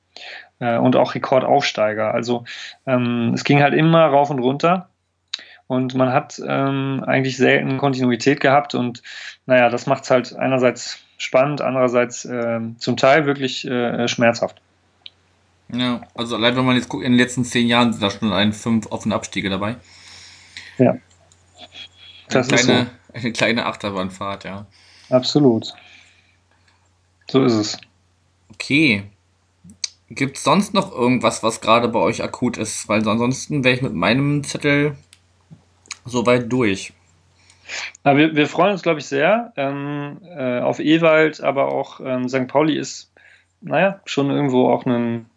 äh, 0.60 0.78
und 0.78 0.96
auch 0.96 1.14
Rekordaufsteiger. 1.14 2.14
Also 2.14 2.46
ähm, 2.88 3.34
es 3.34 3.44
ging 3.44 3.62
halt 3.62 3.74
immer 3.74 4.06
rauf 4.06 4.30
und 4.30 4.40
runter. 4.40 4.88
Und 5.68 5.94
man 5.94 6.14
hat 6.14 6.42
ähm, 6.44 7.04
eigentlich 7.06 7.36
selten 7.36 7.78
Kontinuität 7.78 8.40
gehabt 8.40 8.74
und 8.76 9.04
naja, 9.46 9.70
das 9.70 9.86
macht 9.86 10.04
es 10.04 10.10
halt 10.10 10.36
einerseits 10.36 11.00
spannend, 11.18 11.62
andererseits 11.62 12.26
äh, 12.26 12.60
zum 12.78 12.98
Teil 12.98 13.26
wirklich 13.26 13.68
äh, 13.68 14.08
schmerzhaft. 14.08 14.62
Ja, 15.72 16.02
also 16.16 16.36
allein 16.36 16.56
wenn 16.56 16.66
man 16.66 16.76
jetzt 16.76 16.90
guckt, 16.90 17.04
in 17.04 17.12
den 17.14 17.20
letzten 17.20 17.44
zehn 17.44 17.68
Jahren 17.68 17.94
sind 17.94 18.02
da 18.02 18.10
schon 18.10 18.34
ein 18.34 18.54
fünf 18.54 18.88
offene 18.88 19.16
Abstiege 19.16 19.50
dabei. 19.50 19.76
Ja. 20.78 20.98
Das 22.30 22.50
eine 22.50 22.58
kleine, 22.58 22.86
so. 22.86 23.14
eine 23.14 23.32
kleine 23.34 23.66
Achterbahnfahrt, 23.66 24.46
ja. 24.46 24.66
Absolut. 25.10 25.74
So 27.30 27.44
ist 27.44 27.54
es. 27.54 27.78
Okay. 28.54 29.04
Gibt 30.10 30.38
es 30.38 30.44
sonst 30.44 30.74
noch 30.74 30.92
irgendwas, 30.92 31.44
was 31.44 31.62
gerade 31.62 31.88
bei 31.88 32.00
euch 32.00 32.24
akut 32.24 32.58
ist? 32.58 32.90
Weil 32.90 33.08
ansonsten 33.08 33.64
wäre 33.64 33.76
ich 33.76 33.82
mit 33.84 33.94
meinem 33.94 34.44
Zettel 34.44 34.96
soweit 36.06 36.52
durch. 36.52 36.94
Ja, 38.04 38.18
wir, 38.18 38.36
wir, 38.36 38.48
freuen 38.48 38.72
uns, 38.72 38.82
glaube 38.82 39.00
ich, 39.00 39.06
sehr 39.06 39.54
ähm, 39.56 40.20
äh, 40.24 40.60
auf 40.60 40.80
Ewald, 40.80 41.42
aber 41.42 41.72
auch 41.72 42.00
ähm, 42.00 42.28
St. 42.28 42.48
Pauli 42.48 42.78
ist, 42.78 43.12
naja, 43.62 44.02
schon 44.06 44.32
irgendwo 44.32 44.70
auch 44.70 44.88
ein, 44.88 45.28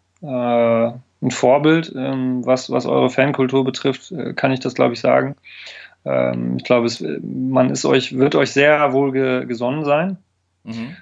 ein 1.23 1.31
Vorbild, 1.31 1.93
ähm, 1.95 2.45
was, 2.45 2.69
was 2.69 2.85
eure 2.85 3.09
Fankultur 3.09 3.63
betrifft, 3.63 4.11
äh, 4.11 4.33
kann 4.33 4.51
ich 4.51 4.59
das, 4.59 4.75
glaube 4.75 4.93
ich, 4.93 4.99
sagen. 4.99 5.35
Ähm, 6.05 6.57
ich 6.57 6.63
glaube, 6.63 6.89
man 7.21 7.69
ist 7.69 7.85
euch, 7.85 8.17
wird 8.17 8.35
euch 8.35 8.51
sehr 8.51 8.93
wohl 8.93 9.11
ge, 9.11 9.45
gesonnen 9.45 9.85
sein. 9.85 10.17
Mhm. 10.63 10.95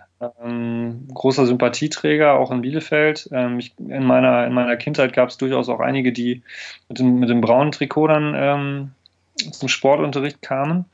Ähm, 0.44 1.08
großer 1.14 1.48
Sympathieträger, 1.48 2.34
auch 2.34 2.52
in 2.52 2.62
Bielefeld. 2.62 3.30
Ich, 3.58 3.74
in, 3.80 4.06
meiner, 4.06 4.46
in 4.46 4.54
meiner 4.54 4.78
Kindheit 4.78 5.14
gab 5.14 5.30
es 5.30 5.38
durchaus 5.38 5.68
auch 5.68 5.80
einige, 5.80 6.12
die 6.12 6.44
mit 6.90 7.00
dem, 7.00 7.20
mit 7.20 7.30
dem 7.30 7.42
braunen 7.42 7.72
Trikot 7.72 8.08
dann 8.08 8.36
ähm, 8.36 8.92
zum 9.52 9.68
Sportunterricht 9.68 10.44
kamen. 10.44 10.86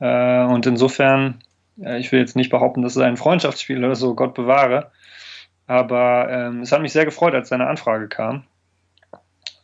Äh, 0.00 0.44
und 0.44 0.64
insofern, 0.64 1.40
äh, 1.82 1.98
ich 1.98 2.10
will 2.10 2.20
jetzt 2.20 2.36
nicht 2.36 2.50
behaupten, 2.50 2.80
dass 2.80 2.96
es 2.96 3.02
ein 3.02 3.18
Freundschaftsspiel 3.18 3.84
oder 3.84 3.96
so, 3.96 4.14
Gott 4.14 4.32
bewahre, 4.32 4.90
aber 5.66 6.28
ähm, 6.30 6.60
es 6.60 6.72
hat 6.72 6.82
mich 6.82 6.92
sehr 6.92 7.04
gefreut, 7.04 7.34
als 7.34 7.48
deine 7.48 7.66
Anfrage 7.66 8.08
kam, 8.08 8.44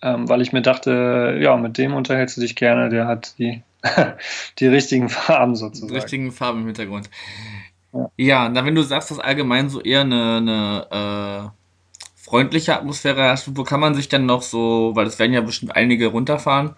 ähm, 0.03 0.29
weil 0.29 0.41
ich 0.41 0.53
mir 0.53 0.63
dachte, 0.63 1.39
ja, 1.41 1.57
mit 1.57 1.79
dem 1.79 1.95
unterhältst 1.95 2.37
du 2.37 2.41
dich 2.41 2.57
gerne, 2.57 2.89
der 2.89 3.07
hat 3.07 3.39
die, 3.39 3.63
die 4.59 4.67
richtigen 4.67 5.09
Farben 5.09 5.57
sozusagen. 5.57 5.93
Die 5.93 5.99
richtigen 5.99 6.33
Farben 6.33 6.61
im 6.61 6.67
Hintergrund. 6.67 7.11
Ja, 7.93 8.11
ja 8.17 8.49
na, 8.49 8.65
wenn 8.65 8.75
du 8.75 8.83
sagst, 8.83 9.11
dass 9.11 9.19
allgemein 9.19 9.69
so 9.69 9.81
eher 9.81 10.03
eine, 10.03 10.37
eine 10.37 11.53
äh, 11.53 11.61
freundliche 12.17 12.77
Atmosphäre 12.77 13.23
herrscht, 13.23 13.49
wo 13.53 13.65
kann 13.65 13.81
man 13.81 13.95
sich 13.95 14.09
denn 14.09 14.25
noch 14.25 14.43
so, 14.43 14.93
weil 14.95 15.07
es 15.07 15.19
werden 15.19 15.33
ja 15.33 15.41
bestimmt 15.41 15.77
einige 15.77 16.07
runterfahren, 16.07 16.77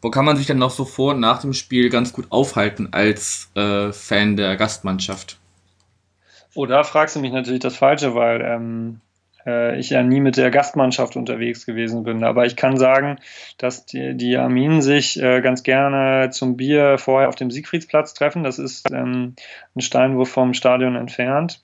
wo 0.00 0.10
kann 0.10 0.24
man 0.24 0.36
sich 0.36 0.46
denn 0.46 0.58
noch 0.58 0.70
so 0.70 0.84
vor 0.84 1.14
und 1.14 1.20
nach 1.20 1.40
dem 1.40 1.52
Spiel 1.52 1.90
ganz 1.90 2.12
gut 2.12 2.26
aufhalten 2.30 2.88
als 2.92 3.50
äh, 3.54 3.92
Fan 3.92 4.36
der 4.36 4.56
Gastmannschaft? 4.56 5.38
Oh, 6.54 6.66
da 6.66 6.84
fragst 6.84 7.16
du 7.16 7.20
mich 7.20 7.32
natürlich 7.32 7.60
das 7.60 7.76
Falsche, 7.76 8.14
weil 8.14 8.40
ähm, 8.40 9.00
äh, 9.46 9.78
ich 9.78 9.90
ja 9.90 10.02
nie 10.02 10.20
mit 10.20 10.36
der 10.36 10.50
Gastmannschaft 10.50 11.16
unterwegs 11.16 11.66
gewesen 11.66 12.04
bin. 12.04 12.24
Aber 12.24 12.46
ich 12.46 12.56
kann 12.56 12.76
sagen, 12.76 13.18
dass 13.58 13.86
die, 13.86 14.16
die 14.16 14.36
Arminen 14.36 14.82
sich 14.82 15.20
äh, 15.20 15.40
ganz 15.40 15.62
gerne 15.62 16.30
zum 16.30 16.56
Bier 16.56 16.98
vorher 16.98 17.28
auf 17.28 17.34
dem 17.34 17.50
Siegfriedsplatz 17.50 18.14
treffen. 18.14 18.44
Das 18.44 18.58
ist 18.58 18.90
ähm, 18.92 19.34
ein 19.74 19.80
Steinwurf 19.80 20.30
vom 20.30 20.54
Stadion 20.54 20.96
entfernt. 20.96 21.62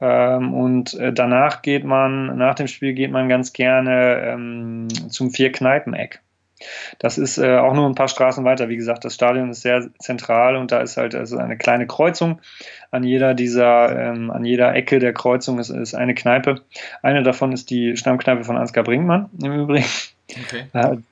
Ähm, 0.00 0.54
und 0.54 0.94
äh, 0.94 1.12
danach 1.12 1.62
geht 1.62 1.84
man, 1.84 2.36
nach 2.36 2.54
dem 2.54 2.66
Spiel 2.66 2.94
geht 2.94 3.10
man 3.10 3.28
ganz 3.28 3.52
gerne 3.52 4.22
ähm, 4.24 4.88
zum 5.08 5.30
Vier-Kneipen-Eck. 5.30 6.20
Das 6.98 7.18
ist 7.18 7.38
äh, 7.38 7.56
auch 7.56 7.74
nur 7.74 7.86
ein 7.86 7.94
paar 7.94 8.08
Straßen 8.08 8.44
weiter. 8.44 8.68
Wie 8.68 8.76
gesagt, 8.76 9.04
das 9.04 9.14
Stadion 9.14 9.50
ist 9.50 9.62
sehr 9.62 9.88
zentral 9.98 10.56
und 10.56 10.72
da 10.72 10.80
ist 10.80 10.96
halt 10.96 11.14
also 11.14 11.38
eine 11.38 11.56
kleine 11.56 11.86
Kreuzung. 11.86 12.40
An 12.90 13.02
jeder 13.04 13.34
dieser, 13.34 13.96
ähm, 13.98 14.30
an 14.30 14.44
jeder 14.44 14.74
Ecke 14.74 14.98
der 14.98 15.12
Kreuzung 15.12 15.58
ist, 15.58 15.70
ist 15.70 15.94
eine 15.94 16.14
Kneipe. 16.14 16.60
Eine 17.02 17.22
davon 17.22 17.52
ist 17.52 17.70
die 17.70 17.96
Stammkneipe 17.96 18.44
von 18.44 18.56
Ansgar 18.56 18.84
Brinkmann 18.84 19.30
im 19.42 19.52
Übrigen. 19.52 19.86
Okay. 20.30 20.66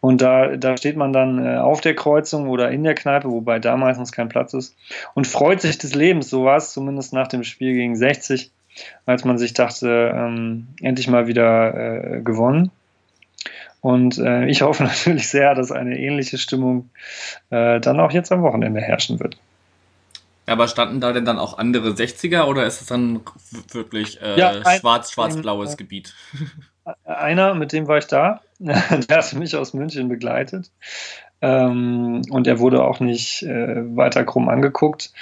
Und 0.00 0.22
da, 0.22 0.56
da 0.56 0.76
steht 0.76 0.96
man 0.96 1.12
dann 1.12 1.44
äh, 1.44 1.58
auf 1.58 1.80
der 1.80 1.94
Kreuzung 1.94 2.48
oder 2.48 2.70
in 2.70 2.84
der 2.84 2.94
Kneipe, 2.94 3.30
wobei 3.30 3.58
da 3.58 3.76
meistens 3.76 4.12
kein 4.12 4.28
Platz 4.28 4.54
ist, 4.54 4.76
und 5.14 5.26
freut 5.26 5.60
sich 5.60 5.78
des 5.78 5.94
Lebens. 5.94 6.30
So 6.30 6.44
war 6.44 6.56
es 6.56 6.72
zumindest 6.72 7.12
nach 7.12 7.28
dem 7.28 7.44
Spiel 7.44 7.74
gegen 7.74 7.96
60, 7.96 8.50
als 9.04 9.24
man 9.24 9.38
sich 9.38 9.54
dachte, 9.54 10.12
ähm, 10.14 10.68
endlich 10.80 11.08
mal 11.08 11.26
wieder 11.26 11.74
äh, 11.74 12.20
gewonnen. 12.22 12.70
Und 13.80 14.18
äh, 14.18 14.46
ich 14.46 14.62
hoffe 14.62 14.84
natürlich 14.84 15.28
sehr, 15.28 15.54
dass 15.54 15.72
eine 15.72 15.98
ähnliche 15.98 16.38
Stimmung 16.38 16.90
äh, 17.50 17.80
dann 17.80 18.00
auch 18.00 18.12
jetzt 18.12 18.32
am 18.32 18.42
Wochenende 18.42 18.80
herrschen 18.80 19.20
wird. 19.20 19.36
Aber 20.46 20.68
standen 20.68 21.00
da 21.00 21.12
denn 21.12 21.24
dann 21.24 21.38
auch 21.38 21.58
andere 21.58 21.90
60er 21.90 22.44
oder 22.44 22.66
ist 22.66 22.80
es 22.80 22.86
dann 22.86 23.20
wirklich 23.72 24.22
äh, 24.22 24.38
ja, 24.38 24.54
schwarz-schwarz-blaues 24.78 25.74
äh, 25.74 25.76
Gebiet? 25.76 26.14
Einer, 27.04 27.54
mit 27.54 27.72
dem 27.72 27.88
war 27.88 27.98
ich 27.98 28.06
da, 28.06 28.40
der 28.58 29.16
hat 29.16 29.34
mich 29.34 29.56
aus 29.56 29.74
München 29.74 30.08
begleitet. 30.08 30.70
Ähm, 31.42 32.22
und 32.30 32.46
er 32.46 32.60
wurde 32.60 32.84
auch 32.84 33.00
nicht 33.00 33.42
äh, 33.42 33.96
weiter 33.96 34.24
krumm 34.24 34.48
angeguckt. 34.48 35.12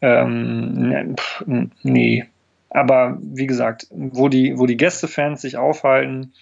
Ähm, 0.00 1.16
pff, 1.18 1.44
nee. 1.82 2.26
Aber 2.70 3.18
wie 3.20 3.46
gesagt, 3.46 3.86
wo 3.90 4.28
die, 4.28 4.58
wo 4.58 4.66
die 4.66 4.76
Gästefans 4.76 5.42
sich 5.42 5.56
aufhalten, 5.56 6.32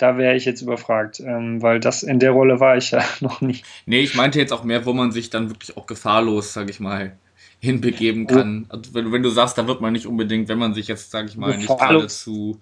da 0.00 0.16
wäre 0.16 0.34
ich 0.34 0.44
jetzt 0.44 0.62
überfragt, 0.62 1.20
ähm, 1.20 1.60
weil 1.62 1.80
das 1.80 2.02
in 2.02 2.18
der 2.18 2.30
Rolle 2.30 2.60
war 2.60 2.76
ich 2.76 2.90
ja 2.90 3.04
noch 3.20 3.40
nicht. 3.40 3.64
Nee, 3.86 4.00
ich 4.00 4.14
meinte 4.14 4.38
jetzt 4.38 4.52
auch 4.52 4.64
mehr, 4.64 4.86
wo 4.86 4.92
man 4.92 5.12
sich 5.12 5.30
dann 5.30 5.50
wirklich 5.50 5.76
auch 5.76 5.86
gefahrlos, 5.86 6.52
sag 6.52 6.70
ich 6.70 6.80
mal, 6.80 7.16
hinbegeben 7.60 8.26
kann. 8.26 8.66
Also 8.70 8.94
wenn, 8.94 9.12
wenn, 9.12 9.22
du 9.22 9.28
sagst, 9.28 9.58
da 9.58 9.66
wird 9.66 9.80
man 9.80 9.92
nicht 9.92 10.06
unbedingt, 10.06 10.48
wenn 10.48 10.58
man 10.58 10.72
sich 10.72 10.88
jetzt, 10.88 11.10
sage 11.10 11.28
ich 11.28 11.36
mal, 11.36 11.56
nicht 11.56 11.68
gerade 11.68 12.06
zu, 12.06 12.58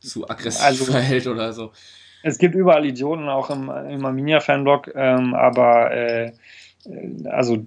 zu 0.00 0.28
aggressiv 0.28 0.62
also, 0.62 0.84
verhält 0.92 1.26
oder 1.26 1.52
so. 1.52 1.72
Es 2.22 2.38
gibt 2.38 2.54
überall 2.54 2.84
Idioten, 2.84 3.28
auch 3.28 3.50
im, 3.50 3.70
im 3.70 4.04
Arminia-Fanblog, 4.04 4.90
ähm, 4.94 5.32
aber 5.34 5.92
äh, 5.92 6.32
also 7.24 7.54
äh, 7.54 7.64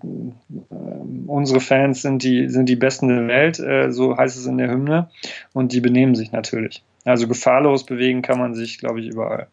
unsere 1.27 1.59
Fans 1.59 2.01
sind 2.01 2.23
die, 2.23 2.49
sind 2.49 2.67
die 2.67 2.75
Besten 2.75 3.07
der 3.07 3.27
Welt, 3.27 3.59
äh, 3.59 3.91
so 3.91 4.17
heißt 4.17 4.37
es 4.37 4.45
in 4.45 4.57
der 4.57 4.69
Hymne, 4.69 5.09
und 5.53 5.71
die 5.71 5.81
benehmen 5.81 6.13
sich 6.13 6.31
natürlich. 6.31 6.83
Also 7.09 7.27
gefahrlos 7.27 7.85
bewegen 7.85 8.21
kann 8.21 8.37
man 8.37 8.53
sich, 8.53 8.77
glaube 8.77 9.01
ich, 9.01 9.07
überall. 9.07 9.47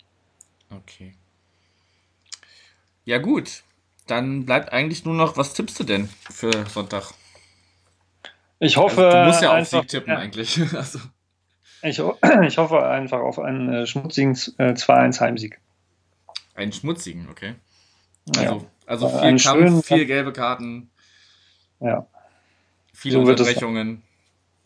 Okay. 0.70 1.14
Ja, 3.06 3.16
gut. 3.16 3.62
Dann 4.06 4.44
bleibt 4.44 4.72
eigentlich 4.72 5.06
nur 5.06 5.14
noch, 5.14 5.38
was 5.38 5.54
tippst 5.54 5.80
du 5.80 5.84
denn 5.84 6.10
für 6.30 6.66
Sonntag? 6.66 7.14
Ich 8.58 8.76
hoffe. 8.76 9.06
Also, 9.06 9.18
du 9.18 9.24
musst 9.24 9.42
ja 9.42 9.58
auch 9.58 9.64
Sieg 9.64 9.88
tippen, 9.88 10.12
ja. 10.12 10.18
eigentlich. 10.18 10.60
Also. 10.74 10.98
Ich, 11.82 11.98
ich, 12.42 12.58
hoffe 12.58 12.86
einfach 12.86 13.20
auf 13.20 13.38
einen 13.38 13.72
äh, 13.72 13.86
schmutzigen 13.86 14.32
äh, 14.58 14.72
2-1 14.72 15.20
Heimsieg. 15.20 15.60
Einen 16.54 16.72
schmutzigen, 16.72 17.28
okay. 17.30 17.54
Also, 18.36 18.66
also 18.86 19.08
viel 19.08 19.38
Kampf, 19.38 19.42
schönen, 19.42 19.82
viel 19.82 20.04
gelbe 20.04 20.32
Karten. 20.32 20.90
Ja. 21.80 22.06
Viele 22.92 23.14
so 23.14 23.20
Unterbrechungen. 23.20 24.02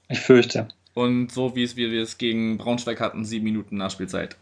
Ich 0.08 0.20
fürchte. 0.20 0.68
Und 0.94 1.32
so 1.32 1.54
wie 1.54 1.62
es 1.62 1.76
wir 1.76 1.92
es 2.02 2.18
gegen 2.18 2.58
Braunschweig 2.58 3.00
hatten, 3.00 3.24
sieben 3.24 3.44
Minuten 3.44 3.76
Nachspielzeit. 3.76 4.36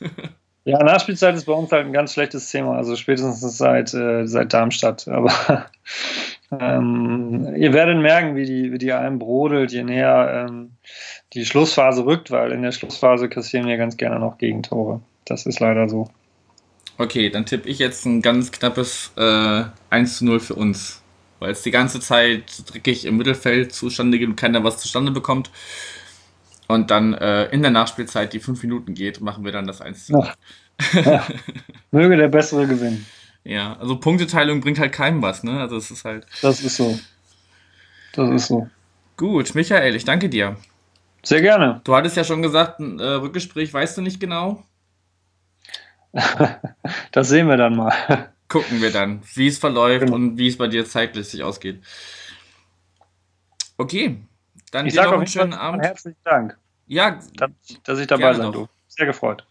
Ja, 0.68 0.82
Nachspielzeit 0.82 1.34
ist 1.34 1.46
bei 1.46 1.54
uns 1.54 1.72
halt 1.72 1.86
ein 1.86 1.94
ganz 1.94 2.12
schlechtes 2.12 2.50
Thema, 2.50 2.76
also 2.76 2.94
spätestens 2.94 3.40
seit, 3.56 3.94
äh, 3.94 4.26
seit 4.26 4.52
Darmstadt. 4.52 5.08
Aber 5.08 5.32
ähm, 6.60 7.54
ihr 7.56 7.72
werdet 7.72 7.96
merken, 7.96 8.36
wie 8.36 8.44
die, 8.44 8.70
wie 8.70 8.76
die 8.76 8.92
einem 8.92 9.18
brodelt, 9.18 9.72
je 9.72 9.82
näher 9.82 10.46
ähm, 10.46 10.72
die 11.32 11.46
Schlussphase 11.46 12.04
rückt, 12.04 12.30
weil 12.30 12.52
in 12.52 12.60
der 12.60 12.72
Schlussphase 12.72 13.30
kassieren 13.30 13.66
wir 13.66 13.78
ganz 13.78 13.96
gerne 13.96 14.18
noch 14.18 14.36
Gegentore. 14.36 15.00
Das 15.24 15.46
ist 15.46 15.58
leider 15.58 15.88
so. 15.88 16.10
Okay, 16.98 17.30
dann 17.30 17.46
tippe 17.46 17.66
ich 17.66 17.78
jetzt 17.78 18.04
ein 18.04 18.20
ganz 18.20 18.52
knappes 18.52 19.12
äh, 19.16 19.62
1 19.88 20.18
zu 20.18 20.26
0 20.26 20.38
für 20.38 20.54
uns. 20.54 21.02
Weil 21.38 21.52
es 21.52 21.62
die 21.62 21.70
ganze 21.70 22.00
Zeit 22.00 22.62
dreckig 22.70 23.04
im 23.04 23.16
Mittelfeld 23.16 23.72
zustande 23.72 24.18
geht 24.18 24.28
und 24.28 24.36
keiner 24.36 24.64
was 24.64 24.78
zustande 24.78 25.12
bekommt 25.12 25.50
und 26.68 26.90
dann 26.90 27.14
äh, 27.14 27.46
in 27.46 27.62
der 27.62 27.70
Nachspielzeit 27.70 28.32
die 28.32 28.40
fünf 28.40 28.62
Minuten 28.62 28.94
geht, 28.94 29.20
machen 29.20 29.44
wir 29.44 29.52
dann 29.52 29.66
das 29.66 29.80
1 29.80 30.06
zu 30.06 30.24
ja. 30.92 31.26
Möge 31.90 32.16
der 32.16 32.28
Bessere 32.28 32.66
gewinnen. 32.66 33.06
Ja, 33.42 33.76
also 33.78 33.98
Punkteteilung 33.98 34.60
bringt 34.60 34.78
halt 34.78 34.92
keinem 34.92 35.22
was, 35.22 35.42
ne? 35.42 35.58
Also 35.58 35.76
es 35.76 35.90
ist 35.90 36.04
halt. 36.04 36.26
Das 36.42 36.60
ist 36.60 36.76
so. 36.76 36.98
Das 38.12 38.30
ist 38.30 38.48
so. 38.48 38.68
Gut, 39.16 39.54
Michael, 39.54 39.96
ich 39.96 40.04
danke 40.04 40.28
dir. 40.28 40.56
Sehr 41.22 41.40
gerne. 41.40 41.80
Du 41.84 41.96
hattest 41.96 42.16
ja 42.16 42.24
schon 42.24 42.42
gesagt, 42.42 42.78
ein 42.78 43.00
äh, 43.00 43.04
Rückgespräch 43.04 43.72
weißt 43.72 43.96
du 43.96 44.02
nicht 44.02 44.20
genau. 44.20 44.62
das 47.12 47.28
sehen 47.28 47.48
wir 47.48 47.56
dann 47.56 47.76
mal. 47.76 48.32
Gucken 48.48 48.80
wir 48.80 48.90
dann, 48.90 49.20
wie 49.34 49.46
es 49.46 49.58
verläuft 49.58 50.06
genau. 50.06 50.16
und 50.16 50.38
wie 50.38 50.48
es 50.48 50.56
bei 50.56 50.68
dir 50.68 50.86
zeitlich 50.86 51.28
sich 51.28 51.42
ausgeht. 51.42 51.82
Okay, 53.76 54.18
dann 54.72 54.86
ich 54.86 54.94
sage 54.94 55.10
noch 55.10 55.18
einen 55.18 55.26
schönen 55.26 55.54
Abend. 55.54 55.84
Herzlichen 55.84 56.18
Dank. 56.24 56.58
Ja, 56.86 57.18
dass 57.84 57.98
ich 57.98 58.06
dabei 58.06 58.34
sein 58.34 58.52
durfte. 58.52 58.74
Sehr 58.88 59.06
gefreut. 59.06 59.46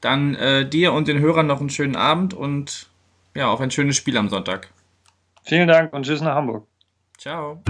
Dann 0.00 0.34
äh, 0.34 0.68
dir 0.68 0.92
und 0.92 1.08
den 1.08 1.20
Hörern 1.20 1.46
noch 1.46 1.60
einen 1.60 1.70
schönen 1.70 1.96
Abend 1.96 2.34
und 2.34 2.90
ja, 3.34 3.48
auf 3.48 3.60
ein 3.60 3.70
schönes 3.70 3.96
Spiel 3.96 4.16
am 4.16 4.28
Sonntag. 4.28 4.68
Vielen 5.44 5.68
Dank 5.68 5.92
und 5.92 6.04
tschüss 6.04 6.20
nach 6.20 6.34
Hamburg. 6.34 6.66
Ciao. 7.18 7.62